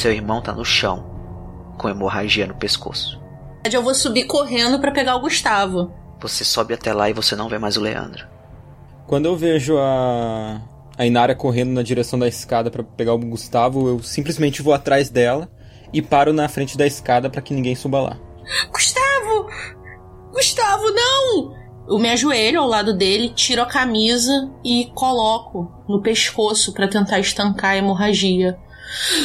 Seu 0.00 0.12
irmão 0.12 0.40
tá 0.40 0.52
no 0.52 0.64
chão, 0.64 1.04
com 1.76 1.88
hemorragia 1.88 2.46
no 2.46 2.54
pescoço. 2.54 3.20
Eu 3.70 3.82
vou 3.82 3.94
subir 3.94 4.24
correndo 4.24 4.80
para 4.80 4.90
pegar 4.90 5.16
o 5.16 5.20
Gustavo. 5.20 5.92
Você 6.20 6.42
sobe 6.42 6.72
até 6.72 6.92
lá 6.94 7.10
e 7.10 7.12
você 7.12 7.36
não 7.36 7.48
vê 7.48 7.58
mais 7.58 7.76
o 7.76 7.82
Leandro. 7.82 8.26
Quando 9.06 9.26
eu 9.26 9.36
vejo 9.36 9.76
a, 9.76 10.62
a 10.96 11.04
Inara 11.04 11.34
correndo 11.34 11.72
na 11.72 11.82
direção 11.82 12.18
da 12.18 12.26
escada 12.26 12.70
para 12.70 12.82
pegar 12.82 13.12
o 13.12 13.18
Gustavo, 13.18 13.88
eu 13.88 14.02
simplesmente 14.02 14.62
vou 14.62 14.72
atrás 14.72 15.10
dela 15.10 15.50
e 15.92 16.00
paro 16.00 16.32
na 16.32 16.48
frente 16.48 16.78
da 16.78 16.86
escada 16.86 17.28
para 17.28 17.42
que 17.42 17.52
ninguém 17.52 17.74
suba 17.74 18.00
lá. 18.00 18.16
Gustavo! 18.72 19.48
Gustavo, 20.32 20.84
não! 20.90 21.54
Eu 21.88 21.98
me 21.98 22.08
ajoelho 22.08 22.60
ao 22.60 22.68
lado 22.68 22.96
dele, 22.96 23.30
tiro 23.34 23.60
a 23.60 23.66
camisa 23.66 24.50
e 24.64 24.90
coloco 24.94 25.70
no 25.86 26.00
pescoço 26.00 26.72
para 26.72 26.88
tentar 26.88 27.18
estancar 27.18 27.72
a 27.72 27.76
hemorragia. 27.76 28.56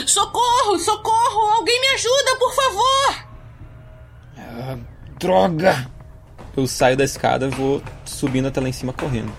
Socorro! 0.06 0.78
Socorro! 0.80 1.42
Alguém 1.58 1.80
me 1.82 1.88
ajuda, 1.88 2.36
por 2.38 2.54
favor! 2.54 3.26
Ah, 4.38 4.78
droga! 5.20 5.92
Eu 6.56 6.68
saio 6.68 6.96
da 6.96 7.04
escada 7.04 7.48
e 7.48 7.50
vou 7.50 7.82
subindo 8.06 8.48
até 8.48 8.62
lá 8.62 8.70
em 8.70 8.74
cima 8.74 8.94
correndo. 8.94 9.34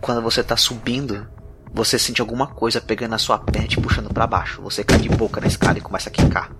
Quando 0.00 0.20
você 0.20 0.42
tá 0.42 0.56
subindo, 0.56 1.26
você 1.72 1.98
sente 1.98 2.20
alguma 2.20 2.46
coisa 2.46 2.80
pegando 2.80 3.10
na 3.10 3.18
sua 3.18 3.38
perna 3.38 3.64
e 3.64 3.68
te 3.68 3.80
puxando 3.80 4.12
para 4.12 4.26
baixo. 4.26 4.60
Você 4.62 4.84
cai 4.84 4.98
de 4.98 5.08
boca 5.08 5.40
na 5.40 5.46
escada 5.46 5.78
e 5.78 5.82
começa 5.82 6.08
a 6.08 6.12
quicar. 6.12 6.50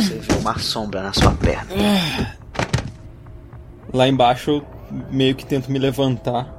Você 0.00 0.14
vê 0.14 0.34
uma 0.40 0.58
sombra 0.58 1.02
na 1.02 1.12
sua 1.12 1.32
perna. 1.32 1.70
Lá 3.92 4.08
embaixo 4.08 4.50
eu 4.50 4.66
meio 5.10 5.34
que 5.34 5.46
tento 5.46 5.70
me 5.70 5.78
levantar, 5.78 6.52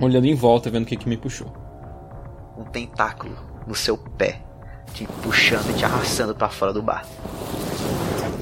olhando 0.00 0.26
em 0.26 0.34
volta, 0.34 0.70
vendo 0.70 0.84
o 0.84 0.86
que, 0.86 0.96
que 0.96 1.08
me 1.08 1.16
puxou. 1.16 1.65
Um 2.56 2.64
tentáculo 2.64 3.36
no 3.66 3.74
seu 3.74 3.96
pé 3.96 4.40
te 4.94 5.06
puxando 5.22 5.70
e 5.70 5.74
te 5.74 5.84
arrastando 5.84 6.34
para 6.34 6.48
fora 6.48 6.72
do 6.72 6.82
bar. 6.82 7.04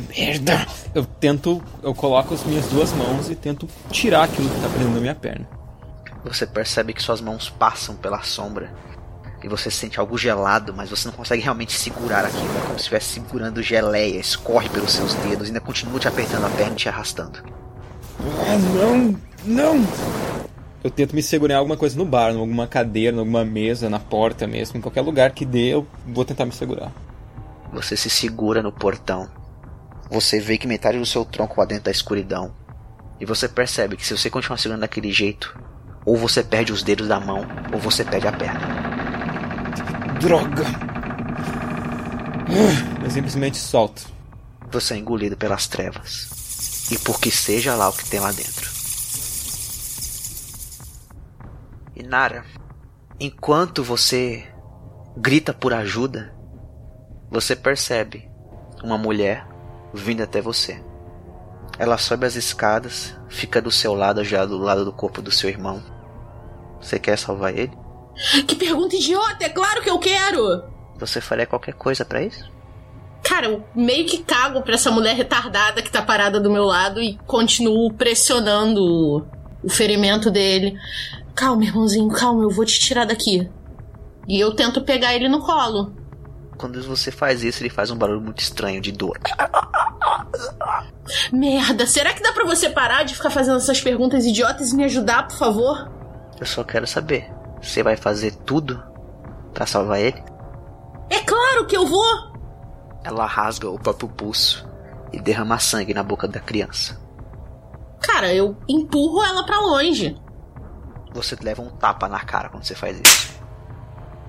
Merda! 0.08 0.66
Eu 0.94 1.04
tento, 1.04 1.60
eu 1.82 1.92
coloco 1.94 2.34
as 2.34 2.44
minhas 2.44 2.66
duas 2.66 2.92
mãos 2.92 3.28
e 3.28 3.34
tento 3.34 3.68
tirar 3.90 4.24
aquilo 4.24 4.48
que 4.48 4.60
tá 4.60 4.68
prendendo 4.68 4.98
a 4.98 5.00
minha 5.00 5.14
perna. 5.14 5.48
Você 6.24 6.46
percebe 6.46 6.92
que 6.92 7.02
suas 7.02 7.20
mãos 7.20 7.50
passam 7.50 7.96
pela 7.96 8.22
sombra 8.22 8.72
e 9.42 9.48
você 9.48 9.70
sente 9.70 10.00
algo 10.00 10.16
gelado, 10.16 10.72
mas 10.72 10.88
você 10.88 11.08
não 11.08 11.14
consegue 11.14 11.42
realmente 11.42 11.72
segurar 11.72 12.24
aquilo. 12.24 12.56
É 12.56 12.60
como 12.60 12.74
se 12.74 12.76
estivesse 12.76 13.14
segurando 13.14 13.62
geleia, 13.62 14.18
escorre 14.18 14.68
pelos 14.68 14.92
seus 14.92 15.14
dedos 15.14 15.48
e 15.48 15.50
ainda 15.50 15.60
continua 15.60 15.98
te 15.98 16.08
apertando 16.08 16.46
a 16.46 16.50
perna 16.50 16.72
e 16.72 16.76
te 16.76 16.88
arrastando. 16.88 17.40
Ah, 18.20 18.56
não! 18.74 19.20
Não! 19.44 20.23
Eu 20.84 20.90
tento 20.90 21.16
me 21.16 21.22
segurar 21.22 21.54
em 21.54 21.56
alguma 21.56 21.78
coisa 21.78 21.96
no 21.96 22.04
bar, 22.04 22.30
em 22.30 22.38
alguma 22.38 22.66
cadeira, 22.66 23.16
em 23.16 23.18
alguma 23.18 23.42
mesa, 23.42 23.88
na 23.88 23.98
porta 23.98 24.46
mesmo, 24.46 24.76
em 24.76 24.82
qualquer 24.82 25.00
lugar 25.00 25.30
que 25.30 25.46
dê, 25.46 25.72
eu 25.72 25.86
vou 26.06 26.26
tentar 26.26 26.44
me 26.44 26.52
segurar. 26.52 26.92
Você 27.72 27.96
se 27.96 28.10
segura 28.10 28.62
no 28.62 28.70
portão. 28.70 29.26
Você 30.10 30.38
vê 30.38 30.58
que 30.58 30.66
metade 30.66 30.98
do 30.98 31.06
seu 31.06 31.24
tronco 31.24 31.56
vai 31.56 31.66
dentro 31.66 31.84
da 31.84 31.90
escuridão. 31.90 32.54
E 33.18 33.24
você 33.24 33.48
percebe 33.48 33.96
que 33.96 34.06
se 34.06 34.14
você 34.14 34.28
continuar 34.28 34.58
segurando 34.58 34.82
daquele 34.82 35.10
jeito, 35.10 35.58
ou 36.04 36.18
você 36.18 36.42
perde 36.42 36.70
os 36.70 36.82
dedos 36.82 37.08
da 37.08 37.18
mão, 37.18 37.46
ou 37.72 37.78
você 37.78 38.04
perde 38.04 38.28
a 38.28 38.32
perna. 38.32 38.60
Droga! 40.20 40.64
Eu 43.02 43.10
simplesmente 43.10 43.56
solto. 43.56 44.06
Você 44.70 44.92
é 44.92 44.98
engolido 44.98 45.34
pelas 45.34 45.66
trevas. 45.66 46.90
E 46.92 46.98
por 46.98 47.18
que 47.18 47.30
seja 47.30 47.74
lá 47.74 47.88
o 47.88 47.92
que 47.94 48.04
tem 48.04 48.20
lá 48.20 48.32
dentro. 48.32 48.73
E 51.96 52.02
Nara, 52.02 52.44
enquanto 53.20 53.82
você 53.82 54.44
grita 55.16 55.52
por 55.52 55.72
ajuda, 55.72 56.34
você 57.30 57.54
percebe 57.54 58.28
uma 58.82 58.98
mulher 58.98 59.46
vindo 59.92 60.22
até 60.22 60.40
você. 60.40 60.82
Ela 61.78 61.98
sobe 61.98 62.26
as 62.26 62.36
escadas, 62.36 63.16
fica 63.28 63.60
do 63.60 63.70
seu 63.70 63.94
lado, 63.94 64.24
já 64.24 64.44
do 64.44 64.58
lado 64.58 64.84
do 64.84 64.92
corpo 64.92 65.22
do 65.22 65.30
seu 65.30 65.48
irmão. 65.48 65.82
Você 66.80 66.98
quer 66.98 67.16
salvar 67.16 67.56
ele? 67.56 67.72
Que 68.46 68.54
pergunta 68.54 68.94
idiota! 68.94 69.44
É 69.44 69.48
claro 69.48 69.82
que 69.82 69.90
eu 69.90 69.98
quero! 69.98 70.64
Você 70.98 71.20
faria 71.20 71.46
qualquer 71.46 71.74
coisa 71.74 72.04
para 72.04 72.22
isso? 72.22 72.52
Cara, 73.22 73.46
eu 73.46 73.64
meio 73.74 74.06
que 74.06 74.18
cago 74.18 74.62
pra 74.62 74.74
essa 74.74 74.90
mulher 74.90 75.16
retardada 75.16 75.82
que 75.82 75.90
tá 75.90 76.02
parada 76.02 76.38
do 76.38 76.50
meu 76.50 76.64
lado 76.64 77.00
e 77.00 77.18
continuo 77.26 77.92
pressionando 77.92 79.26
o 79.62 79.68
ferimento 79.68 80.30
dele. 80.30 80.76
Calma, 81.34 81.64
irmãozinho, 81.64 82.08
calma, 82.08 82.42
eu 82.42 82.50
vou 82.50 82.64
te 82.64 82.78
tirar 82.78 83.04
daqui. 83.04 83.50
E 84.26 84.38
eu 84.40 84.54
tento 84.54 84.82
pegar 84.82 85.14
ele 85.14 85.28
no 85.28 85.40
colo. 85.40 85.92
Quando 86.56 86.82
você 86.82 87.10
faz 87.10 87.42
isso, 87.42 87.62
ele 87.62 87.70
faz 87.70 87.90
um 87.90 87.96
barulho 87.96 88.20
muito 88.20 88.38
estranho 88.38 88.80
de 88.80 88.92
dor. 88.92 89.18
Merda, 91.32 91.86
será 91.86 92.12
que 92.14 92.22
dá 92.22 92.32
pra 92.32 92.44
você 92.44 92.70
parar 92.70 93.02
de 93.02 93.14
ficar 93.14 93.30
fazendo 93.30 93.56
essas 93.56 93.80
perguntas 93.80 94.24
idiotas 94.24 94.72
e 94.72 94.76
me 94.76 94.84
ajudar, 94.84 95.26
por 95.28 95.36
favor? 95.36 95.90
Eu 96.40 96.46
só 96.46 96.62
quero 96.62 96.86
saber. 96.86 97.30
Você 97.60 97.82
vai 97.82 97.96
fazer 97.96 98.32
tudo 98.46 98.82
para 99.52 99.66
salvar 99.66 100.00
ele? 100.00 100.22
É 101.10 101.20
claro 101.20 101.66
que 101.66 101.76
eu 101.76 101.86
vou! 101.86 102.34
Ela 103.02 103.26
rasga 103.26 103.68
o 103.68 103.78
próprio 103.78 104.08
pulso 104.08 104.66
e 105.12 105.20
derrama 105.20 105.58
sangue 105.58 105.92
na 105.92 106.02
boca 106.02 106.26
da 106.26 106.40
criança. 106.40 106.98
Cara, 108.00 108.32
eu 108.32 108.56
empurro 108.68 109.22
ela 109.22 109.44
para 109.44 109.60
longe. 109.60 110.16
Você 111.14 111.36
leva 111.40 111.62
um 111.62 111.70
tapa 111.70 112.08
na 112.08 112.20
cara 112.20 112.48
quando 112.48 112.64
você 112.64 112.74
faz 112.74 113.00
isso. 113.00 113.40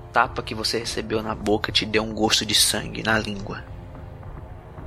O 0.08 0.12
tapa 0.12 0.42
que 0.42 0.54
você 0.54 0.78
recebeu 0.78 1.20
na 1.20 1.34
boca 1.34 1.72
te 1.72 1.84
deu 1.84 2.04
um 2.04 2.14
gosto 2.14 2.46
de 2.46 2.54
sangue 2.54 3.02
na 3.02 3.18
língua. 3.18 3.64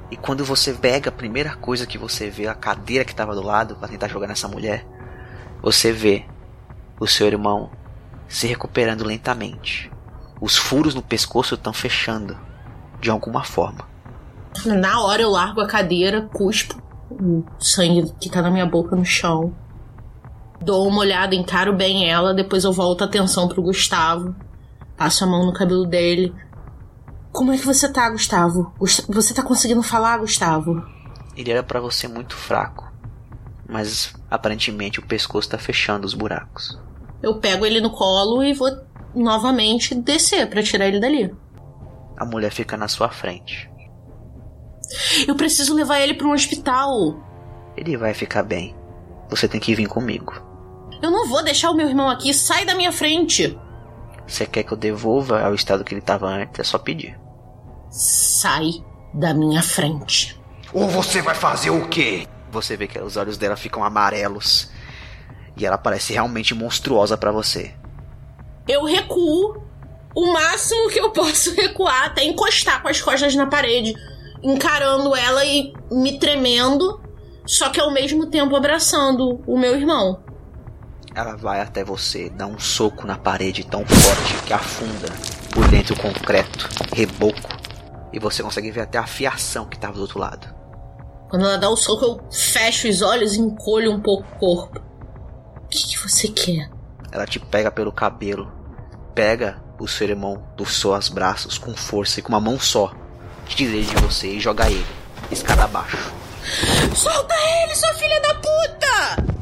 E 0.09 0.15
quando 0.17 0.43
você 0.43 0.73
pega 0.73 1.09
a 1.09 1.13
primeira 1.13 1.55
coisa 1.55 1.85
que 1.85 1.97
você 1.97 2.29
vê, 2.29 2.47
a 2.47 2.55
cadeira 2.55 3.05
que 3.05 3.11
estava 3.11 3.35
do 3.35 3.43
lado 3.43 3.75
para 3.75 3.89
tentar 3.89 4.07
jogar 4.07 4.27
nessa 4.27 4.47
mulher, 4.47 4.85
você 5.61 5.91
vê 5.91 6.25
o 6.99 7.05
seu 7.05 7.27
irmão 7.27 7.69
se 8.27 8.47
recuperando 8.47 9.03
lentamente. 9.03 9.91
Os 10.39 10.55
furos 10.55 10.95
no 10.95 11.01
pescoço 11.01 11.55
estão 11.55 11.73
fechando 11.73 12.39
de 13.01 13.09
alguma 13.09 13.43
forma. 13.43 13.87
Na 14.65 15.01
hora 15.01 15.21
eu 15.21 15.29
largo 15.29 15.61
a 15.61 15.67
cadeira, 15.67 16.21
cuspo 16.33 16.81
o 17.11 17.43
sangue 17.59 18.11
que 18.19 18.29
tá 18.29 18.41
na 18.41 18.49
minha 18.49 18.65
boca 18.65 18.95
no 18.95 19.05
chão. 19.05 19.53
Dou 20.61 20.87
uma 20.87 20.99
olhada, 20.99 21.35
encaro 21.35 21.75
bem 21.75 22.09
ela, 22.09 22.33
depois 22.33 22.63
eu 22.63 22.73
volto 22.73 23.01
a 23.01 23.05
atenção 23.05 23.47
pro 23.47 23.61
Gustavo. 23.61 24.35
Passo 24.97 25.23
a 25.23 25.27
mão 25.27 25.45
no 25.45 25.53
cabelo 25.53 25.85
dele. 25.85 26.33
Como 27.31 27.53
é 27.53 27.57
que 27.57 27.65
você 27.65 27.91
tá, 27.91 28.09
Gustavo? 28.09 28.73
Você 28.79 29.33
tá 29.33 29.41
conseguindo 29.41 29.81
falar, 29.81 30.17
Gustavo? 30.17 30.83
Ele 31.37 31.51
era 31.51 31.63
para 31.63 31.79
você 31.79 32.07
muito 32.07 32.35
fraco, 32.35 32.91
mas 33.67 34.13
aparentemente 34.29 34.99
o 34.99 35.05
pescoço 35.05 35.49
tá 35.49 35.57
fechando 35.57 36.05
os 36.05 36.13
buracos. 36.13 36.77
Eu 37.23 37.39
pego 37.39 37.65
ele 37.65 37.79
no 37.79 37.91
colo 37.91 38.43
e 38.43 38.53
vou 38.53 38.69
novamente 39.15 39.95
descer 39.95 40.49
para 40.49 40.63
tirar 40.63 40.87
ele 40.87 40.99
dali. 40.99 41.33
A 42.17 42.25
mulher 42.25 42.51
fica 42.51 42.75
na 42.75 42.87
sua 42.89 43.09
frente. 43.09 43.69
Eu 45.27 45.35
preciso 45.35 45.73
levar 45.73 45.99
ele 45.99 46.15
para 46.15 46.27
um 46.27 46.33
hospital. 46.33 47.17
Ele 47.77 47.95
vai 47.95 48.13
ficar 48.13 48.43
bem. 48.43 48.75
Você 49.29 49.47
tem 49.47 49.61
que 49.61 49.75
vir 49.75 49.87
comigo. 49.87 50.48
Eu 51.01 51.11
não 51.11 51.27
vou 51.27 51.43
deixar 51.43 51.71
o 51.71 51.75
meu 51.75 51.87
irmão 51.87 52.09
aqui. 52.09 52.33
Sai 52.33 52.65
da 52.65 52.75
minha 52.75 52.91
frente. 52.91 53.57
Você 54.27 54.45
quer 54.45 54.63
que 54.63 54.71
eu 54.71 54.77
devolva 54.77 55.41
ao 55.41 55.55
estado 55.55 55.83
que 55.83 55.93
ele 55.93 56.01
estava 56.01 56.27
antes? 56.27 56.59
É 56.59 56.63
só 56.63 56.77
pedir. 56.77 57.17
Sai 57.89 58.83
da 59.13 59.33
minha 59.33 59.63
frente. 59.63 60.39
Ou 60.73 60.87
você 60.87 61.21
vai 61.21 61.33
fazer 61.33 61.71
o 61.71 61.87
quê? 61.87 62.27
Você 62.51 62.77
vê 62.77 62.87
que 62.87 62.99
os 62.99 63.17
olhos 63.17 63.37
dela 63.37 63.55
ficam 63.55 63.83
amarelos 63.83 64.69
e 65.57 65.65
ela 65.65 65.77
parece 65.77 66.13
realmente 66.13 66.53
monstruosa 66.53 67.17
para 67.17 67.31
você. 67.31 67.73
Eu 68.67 68.85
recuo 68.85 69.63
o 70.15 70.33
máximo 70.33 70.89
que 70.89 70.99
eu 70.99 71.11
posso 71.11 71.53
recuar 71.55 72.05
até 72.05 72.23
encostar 72.23 72.81
com 72.81 72.87
as 72.87 73.01
costas 73.01 73.35
na 73.35 73.47
parede, 73.47 73.93
encarando 74.43 75.15
ela 75.15 75.43
e 75.43 75.73
me 75.91 76.19
tremendo, 76.19 77.01
só 77.45 77.69
que 77.69 77.79
ao 77.79 77.91
mesmo 77.91 78.27
tempo 78.27 78.55
abraçando 78.55 79.41
o 79.47 79.57
meu 79.57 79.75
irmão. 79.75 80.23
Ela 81.19 81.35
vai 81.35 81.59
até 81.59 81.83
você, 81.83 82.29
dá 82.29 82.47
um 82.47 82.57
soco 82.57 83.05
na 83.05 83.17
parede 83.17 83.65
tão 83.65 83.85
forte 83.85 84.41
que 84.45 84.53
afunda 84.53 85.09
por 85.53 85.67
dentro 85.67 85.93
o 85.93 85.99
concreto, 85.99 86.69
reboco, 86.95 87.49
e 88.13 88.17
você 88.17 88.41
consegue 88.41 88.71
ver 88.71 88.79
até 88.79 88.97
a 88.97 89.05
fiação 89.05 89.65
que 89.65 89.75
estava 89.75 89.95
do 89.95 90.01
outro 90.03 90.17
lado. 90.17 90.47
Quando 91.29 91.43
ela 91.43 91.57
dá 91.57 91.69
o 91.69 91.75
soco, 91.75 92.05
eu 92.05 92.21
fecho 92.31 92.87
os 92.87 93.01
olhos 93.01 93.33
e 93.33 93.41
encolho 93.41 93.91
um 93.91 93.99
pouco 93.99 94.25
o 94.33 94.39
corpo. 94.39 94.79
O 95.57 95.67
que, 95.67 95.89
que 95.89 95.99
você 95.99 96.29
quer? 96.29 96.69
Ela 97.11 97.25
te 97.25 97.37
pega 97.37 97.69
pelo 97.69 97.91
cabelo, 97.91 98.49
pega 99.13 99.61
o 99.77 99.89
seu 99.89 100.07
irmão 100.07 100.41
dos 100.55 100.79
seus 100.79 101.09
braços 101.09 101.57
com 101.57 101.75
força 101.75 102.21
e 102.21 102.23
com 102.23 102.29
uma 102.29 102.39
mão 102.39 102.57
só, 102.57 102.93
tira 103.45 103.75
ele 103.75 103.85
de 103.85 103.95
você 103.95 104.35
e 104.35 104.39
joga 104.39 104.71
ele, 104.71 104.87
escada 105.29 105.65
abaixo. 105.65 106.13
Solta 106.95 107.35
ele, 107.61 107.75
sua 107.75 107.93
filha 107.95 108.21
da 108.21 108.35
puta! 108.35 109.38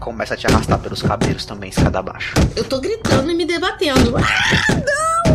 Começa 0.00 0.34
a 0.34 0.36
te 0.36 0.46
arrastar 0.46 0.78
pelos 0.78 1.02
cabelos 1.02 1.44
também, 1.44 1.70
escada 1.70 1.98
abaixo. 1.98 2.34
Eu 2.54 2.64
tô 2.64 2.80
gritando 2.80 3.30
e 3.30 3.34
me 3.34 3.44
debatendo. 3.44 4.14
Ah, 4.16 4.74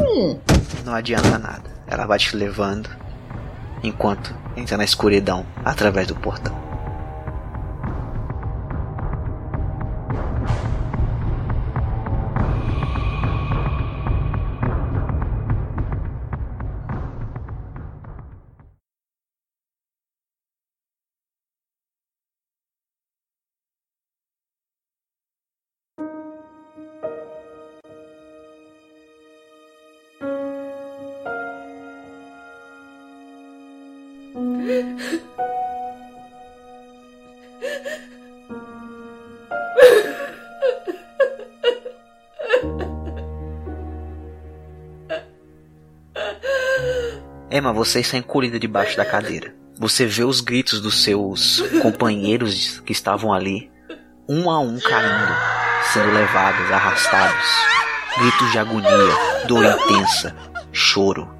não! 0.01 0.39
Não 0.85 0.93
adianta 0.93 1.37
nada. 1.37 1.63
Ela 1.87 2.05
vai 2.05 2.17
te 2.17 2.35
levando 2.35 2.89
enquanto 3.83 4.33
entra 4.55 4.77
na 4.77 4.83
escuridão 4.83 5.45
através 5.63 6.07
do 6.07 6.15
portão. 6.15 6.62
Emma, 47.63 47.71
você 47.71 48.01
está 48.01 48.17
encolhida 48.17 48.59
debaixo 48.59 48.97
da 48.97 49.05
cadeira. 49.05 49.55
Você 49.79 50.05
vê 50.05 50.25
os 50.25 50.41
gritos 50.41 50.81
dos 50.81 51.01
seus 51.01 51.61
companheiros 51.81 52.81
que 52.81 52.91
estavam 52.91 53.31
ali, 53.31 53.71
um 54.27 54.51
a 54.51 54.59
um 54.59 54.77
caindo, 54.81 55.33
sendo 55.93 56.11
levados, 56.13 56.69
arrastados. 56.69 57.47
Gritos 58.17 58.51
de 58.51 58.59
agonia, 58.59 59.47
dor 59.47 59.63
intensa, 59.63 60.35
choro. 60.73 61.33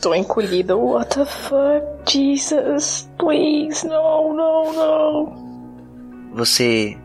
Tô 0.00 0.14
encolhida. 0.14 0.74
What 0.74 1.18
the 1.18 1.26
fuck? 1.26 2.10
Jesus, 2.10 3.06
please, 3.18 3.86
no, 3.86 4.32
no, 4.32 4.72
no. 4.72 6.32
Você 6.36 6.96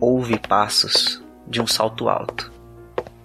ouve 0.00 0.38
passos 0.38 1.22
de 1.46 1.60
um 1.60 1.66
salto 1.66 2.08
alto. 2.08 2.50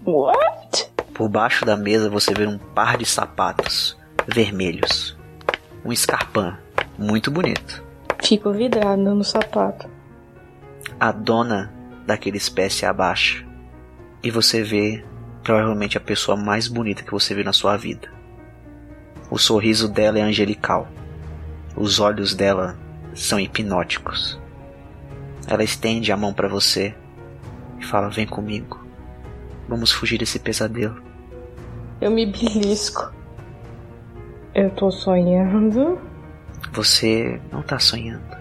What? 0.05 0.91
Por 1.13 1.29
baixo 1.29 1.63
da 1.63 1.77
mesa 1.77 2.09
você 2.09 2.33
vê 2.33 2.45
um 2.45 2.57
par 2.57 2.97
de 2.97 3.05
sapatos 3.05 3.90
vermelhos. 4.27 5.17
Um 5.83 5.91
escarpão 5.91 6.57
muito 6.97 7.31
bonito. 7.31 7.83
Fico 8.23 8.51
vidrada 8.51 8.97
no 8.97 9.23
sapato. 9.23 9.89
A 10.99 11.11
dona 11.11 11.73
daquela 12.05 12.37
espécie 12.37 12.85
abaixa. 12.85 13.45
E 14.23 14.29
você 14.29 14.61
vê 14.61 15.03
provavelmente 15.43 15.97
a 15.97 16.01
pessoa 16.01 16.37
mais 16.37 16.67
bonita 16.67 17.03
que 17.03 17.11
você 17.11 17.33
viu 17.33 17.43
na 17.43 17.53
sua 17.53 17.75
vida. 17.77 18.11
O 19.29 19.37
sorriso 19.37 19.87
dela 19.87 20.19
é 20.19 20.21
angelical. 20.21 20.87
Os 21.75 21.99
olhos 21.99 22.35
dela 22.35 22.77
são 23.15 23.39
hipnóticos. 23.39 24.39
Ela 25.47 25.63
estende 25.63 26.11
a 26.11 26.17
mão 26.17 26.33
para 26.33 26.47
você 26.47 26.93
e 27.79 27.85
fala: 27.85 28.09
Vem 28.09 28.27
comigo. 28.27 28.85
Vamos 29.67 29.91
fugir 29.91 30.19
desse 30.19 30.37
pesadelo. 30.37 31.01
Eu 31.99 32.11
me 32.11 32.25
belisco. 32.25 33.20
Eu 34.53 34.69
tô 34.71 34.91
sonhando. 34.91 35.97
Você 36.73 37.41
não 37.51 37.61
tá 37.61 37.79
sonhando. 37.79 38.35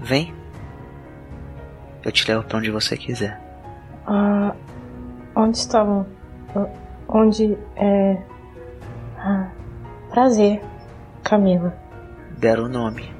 Vem. 0.00 0.34
Eu 2.02 2.10
te 2.10 2.26
levo 2.26 2.44
pra 2.44 2.58
onde 2.58 2.70
você 2.70 2.96
quiser. 2.96 3.38
Ah, 4.06 4.54
onde 5.34 5.58
estavam? 5.58 6.06
Onde 7.06 7.58
é. 7.76 8.16
Ah, 9.18 9.50
prazer, 10.08 10.62
Camila. 11.22 11.76
Deram 12.38 12.64
o 12.64 12.68
nome. 12.68 13.14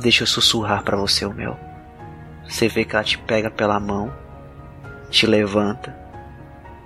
Deixa 0.00 0.24
eu 0.24 0.26
sussurrar 0.26 0.82
para 0.82 0.96
você 0.96 1.24
o 1.24 1.32
meu. 1.32 1.56
Você 2.48 2.66
vê 2.66 2.84
que 2.84 2.96
ela 2.96 3.04
te 3.04 3.16
pega 3.18 3.50
pela 3.50 3.78
mão, 3.78 4.12
te 5.08 5.26
levanta 5.26 5.96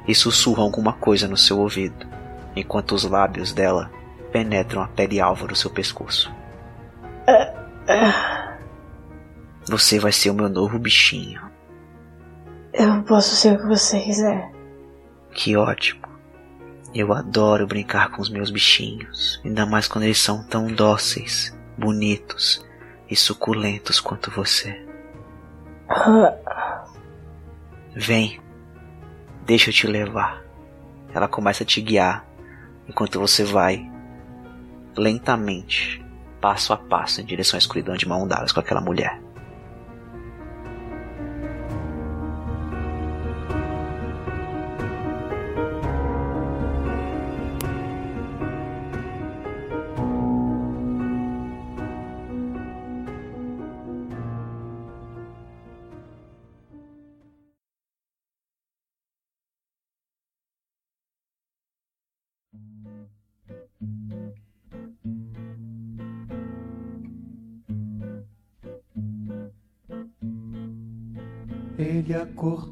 e 0.06 0.14
sussurra 0.14 0.62
alguma 0.62 0.92
coisa 0.92 1.26
no 1.26 1.36
seu 1.36 1.58
ouvido, 1.58 2.06
enquanto 2.54 2.92
os 2.92 3.04
lábios 3.04 3.52
dela 3.54 3.90
penetram 4.38 4.82
a 4.82 4.86
pele 4.86 5.20
alva 5.20 5.48
do 5.48 5.56
seu 5.56 5.68
pescoço. 5.68 6.32
Você 9.68 9.98
vai 9.98 10.12
ser 10.12 10.30
o 10.30 10.34
meu 10.34 10.48
novo 10.48 10.78
bichinho. 10.78 11.42
Eu 12.72 13.02
posso 13.02 13.34
ser 13.34 13.54
o 13.54 13.58
que 13.58 13.66
você 13.66 13.98
quiser. 13.98 14.52
Que 15.32 15.56
ótimo. 15.56 16.06
Eu 16.94 17.12
adoro 17.12 17.66
brincar 17.66 18.10
com 18.12 18.22
os 18.22 18.30
meus 18.30 18.50
bichinhos, 18.50 19.40
ainda 19.44 19.66
mais 19.66 19.88
quando 19.88 20.04
eles 20.04 20.20
são 20.20 20.44
tão 20.44 20.68
dóceis, 20.68 21.52
bonitos 21.76 22.64
e 23.10 23.16
suculentos 23.16 23.98
quanto 23.98 24.30
você. 24.30 24.86
Vem, 27.92 28.40
deixa 29.44 29.70
eu 29.70 29.74
te 29.74 29.86
levar. 29.88 30.44
Ela 31.12 31.26
começa 31.26 31.64
a 31.64 31.66
te 31.66 31.80
guiar 31.80 32.24
enquanto 32.88 33.18
você 33.18 33.42
vai 33.42 33.97
lentamente, 34.98 36.04
passo 36.40 36.72
a 36.72 36.76
passo, 36.76 37.20
em 37.20 37.24
direção 37.24 37.56
à 37.56 37.58
escuridão 37.58 37.96
de 37.96 38.06
mão 38.06 38.26
dadas 38.26 38.52
com 38.52 38.60
aquela 38.60 38.80
mulher. 38.80 39.20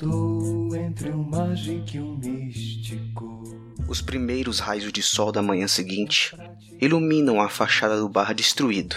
Entre 0.04 1.10
um 1.10 1.22
mágico 1.22 1.96
e 1.96 2.00
um 2.00 2.16
místico. 2.16 3.44
Os 3.88 4.02
primeiros 4.02 4.58
raios 4.58 4.92
de 4.92 5.02
sol 5.02 5.32
da 5.32 5.40
manhã 5.40 5.66
seguinte 5.66 6.36
iluminam 6.80 7.40
a 7.40 7.48
fachada 7.48 7.96
do 7.98 8.08
bar 8.08 8.34
destruído. 8.34 8.96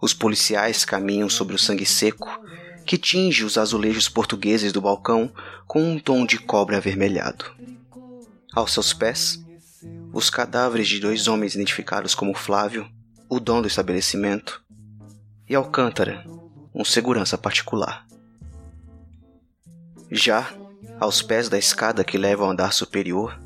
Os 0.00 0.12
policiais 0.12 0.84
caminham 0.84 1.28
sobre 1.28 1.54
o 1.54 1.58
sangue 1.58 1.86
seco 1.86 2.28
que 2.84 2.98
tinge 2.98 3.44
os 3.44 3.56
azulejos 3.56 4.08
portugueses 4.08 4.72
do 4.72 4.80
balcão 4.80 5.32
com 5.66 5.82
um 5.82 5.98
tom 5.98 6.26
de 6.26 6.38
cobre 6.38 6.76
avermelhado. 6.76 7.44
Aos 8.52 8.72
seus 8.72 8.92
pés, 8.92 9.42
os 10.12 10.28
cadáveres 10.28 10.88
de 10.88 11.00
dois 11.00 11.26
homens 11.26 11.54
identificados 11.54 12.14
como 12.14 12.34
Flávio, 12.34 12.88
o 13.28 13.40
dono 13.40 13.62
do 13.62 13.68
estabelecimento, 13.68 14.62
e 15.48 15.54
Alcântara, 15.54 16.24
um 16.74 16.84
segurança 16.84 17.36
particular. 17.38 18.06
Já, 20.10 20.52
aos 21.00 21.22
pés 21.22 21.48
da 21.48 21.58
escada 21.58 22.04
que 22.04 22.18
leva 22.18 22.44
ao 22.44 22.50
andar 22.50 22.72
superior, 22.72 23.40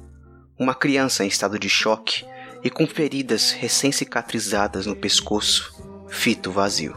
uma 0.58 0.74
criança 0.74 1.24
em 1.24 1.28
estado 1.28 1.58
de 1.58 1.68
choque 1.68 2.24
e 2.62 2.70
com 2.70 2.86
feridas 2.86 3.52
recém-cicatrizadas 3.52 4.86
no 4.86 4.96
pescoço, 4.96 5.74
fito 6.08 6.50
vazio. 6.50 6.96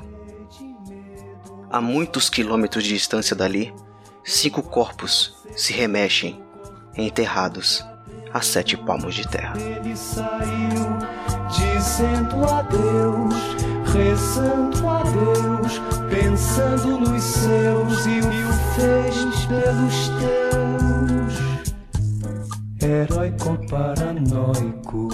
A 1.69 1.79
muitos 1.79 2.29
quilômetros 2.29 2.83
de 2.83 2.89
distância 2.89 3.35
dali, 3.35 3.73
cinco 4.23 4.61
corpos 4.61 5.37
se 5.55 5.71
remexem, 5.73 6.43
enterrados 6.97 7.83
a 8.33 8.41
sete 8.41 8.75
palmos 8.75 9.15
de 9.15 9.27
terra. 9.27 9.53
Ele 9.59 9.95
saiu 9.95 10.97
dizendo 11.49 12.43
adeus, 12.45 13.35
rezando 13.93 14.87
a 14.87 15.03
Deus, 15.03 15.81
pensando 16.09 16.99
nos 16.99 17.23
seus 17.23 18.05
e 18.05 18.19
o 18.19 18.53
fez 18.75 19.45
pelos 19.45 20.09
teus. 20.19 21.41
Heróico 22.81 23.57
paranoico, 23.69 25.09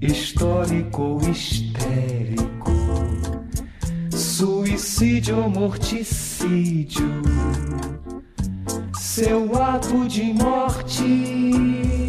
histórico 0.00 1.20
histérico, 1.28 2.72
suicídio 4.10 5.42
ou 5.42 5.50
morticídio. 5.50 7.22
Seu 8.98 9.62
ato 9.62 10.08
de 10.08 10.24
morte 10.34 12.05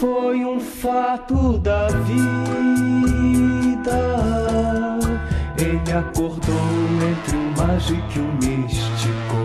foi 0.00 0.44
um 0.44 0.60
fato 0.60 1.58
da 1.58 1.88
vida. 1.88 2.18
Ele 5.58 5.92
acordou 5.92 6.54
entre 7.10 7.36
o 7.36 7.54
mágico 7.56 8.02
e 8.14 8.20
o 8.20 8.32
místico, 8.34 9.36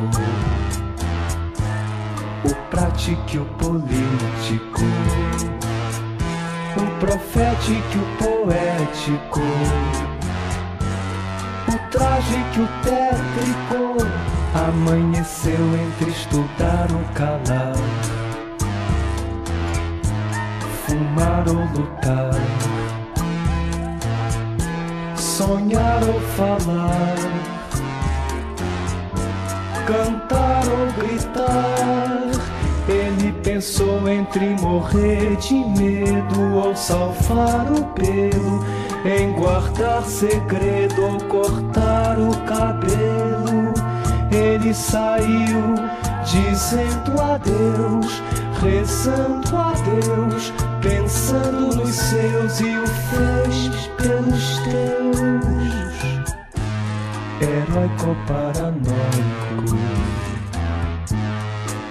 o 2.46 2.56
prático 2.70 3.24
e 3.34 3.38
o 3.40 3.46
político, 3.46 4.82
o 6.78 7.00
profético 7.00 7.96
e 7.96 7.98
o 7.98 8.06
poético, 8.20 9.42
o 11.68 11.78
trágico 11.90 12.58
e 12.58 12.62
o 12.62 12.68
tétrico. 12.84 13.98
Amanheceu 14.68 15.66
entre 15.76 16.12
estudar 16.12 16.88
ou 16.94 17.04
calar, 17.16 17.74
fumar 20.94 21.44
ou 21.48 21.56
lutar, 21.76 22.32
sonhar 25.16 26.04
ou 26.04 26.20
falar, 26.38 27.16
cantar 29.88 30.64
ou 30.68 31.02
gritar. 31.02 32.14
Ele 32.88 33.32
pensou 33.44 34.08
entre 34.08 34.50
morrer 34.62 35.36
de 35.38 35.56
medo 35.56 36.56
ou 36.64 36.76
salvar 36.76 37.72
o 37.72 37.84
pelo, 37.94 38.64
em 39.06 39.32
guardar 39.34 40.04
segredo 40.04 41.02
ou 41.02 41.18
cortar 41.24 42.20
o 42.20 42.38
cabelo. 42.46 43.74
Ele 44.32 44.74
saiu 44.74 45.76
dizendo 46.26 47.22
adeus, 47.22 48.22
rezando 48.64 49.58
a 49.58 49.74
Deus, 49.74 50.54
pensando 50.82 51.76
nos 51.76 51.96
seus 51.96 52.60
e 52.62 52.78
o 52.78 52.88
fez 52.88 53.88
pelos 53.98 54.58
teus. 54.60 55.44
Heróico 57.42 58.16
paranoico, 58.26 59.76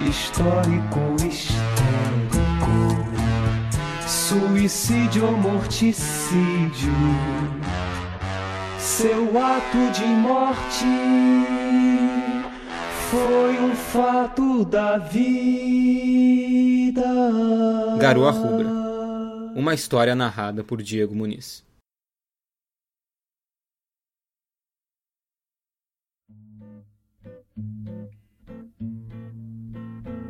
histórico 0.09 1.15
histérico, 1.27 2.75
suicídio 4.07 5.25
ou 5.27 5.37
morticídio. 5.37 6.93
Seu 8.79 9.29
ato 9.39 9.91
de 9.91 10.05
morte 10.05 10.85
foi 13.13 13.59
um 13.59 13.75
fato 13.75 14.65
da 14.65 14.97
vida. 14.97 15.23
Garoa 17.99 18.31
Rubra. 18.31 18.67
Uma 19.55 19.75
história 19.75 20.15
narrada 20.15 20.63
por 20.63 20.81
Diego 20.81 21.13
Muniz. 21.13 21.63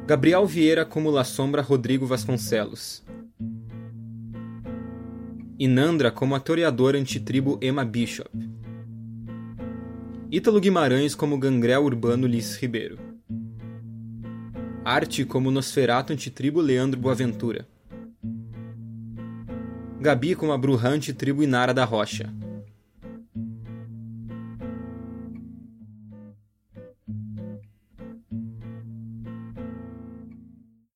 Gabriel 0.06 0.46
Vieira 0.46 0.84
como 0.86 1.10
La 1.10 1.24
Sombra 1.24 1.62
Rodrigo 1.62 2.06
Vasconcelos. 2.06 3.02
Inandra 5.58 6.12
como 6.12 6.36
a 6.36 6.42
toreadora 6.42 6.98
antitribo 6.98 7.58
Emma 7.62 7.86
Bishop. 7.86 8.30
Ítalo 10.36 10.60
Guimarães 10.60 11.14
como 11.14 11.38
gangrel 11.38 11.84
urbano 11.84 12.26
Liz 12.26 12.58
Ribeiro. 12.58 12.98
Arte 14.84 15.24
como 15.26 15.52
Nosferato 15.52 16.12
antitribo 16.12 16.60
Leandro 16.60 17.00
Boaventura. 17.00 17.68
Gabi 20.00 20.34
como 20.34 20.52
a 20.52 20.58
Bruhã 20.58 20.96
antitribo 20.96 21.44
Inara 21.44 21.72
da 21.72 21.86
Rocha. 21.86 22.34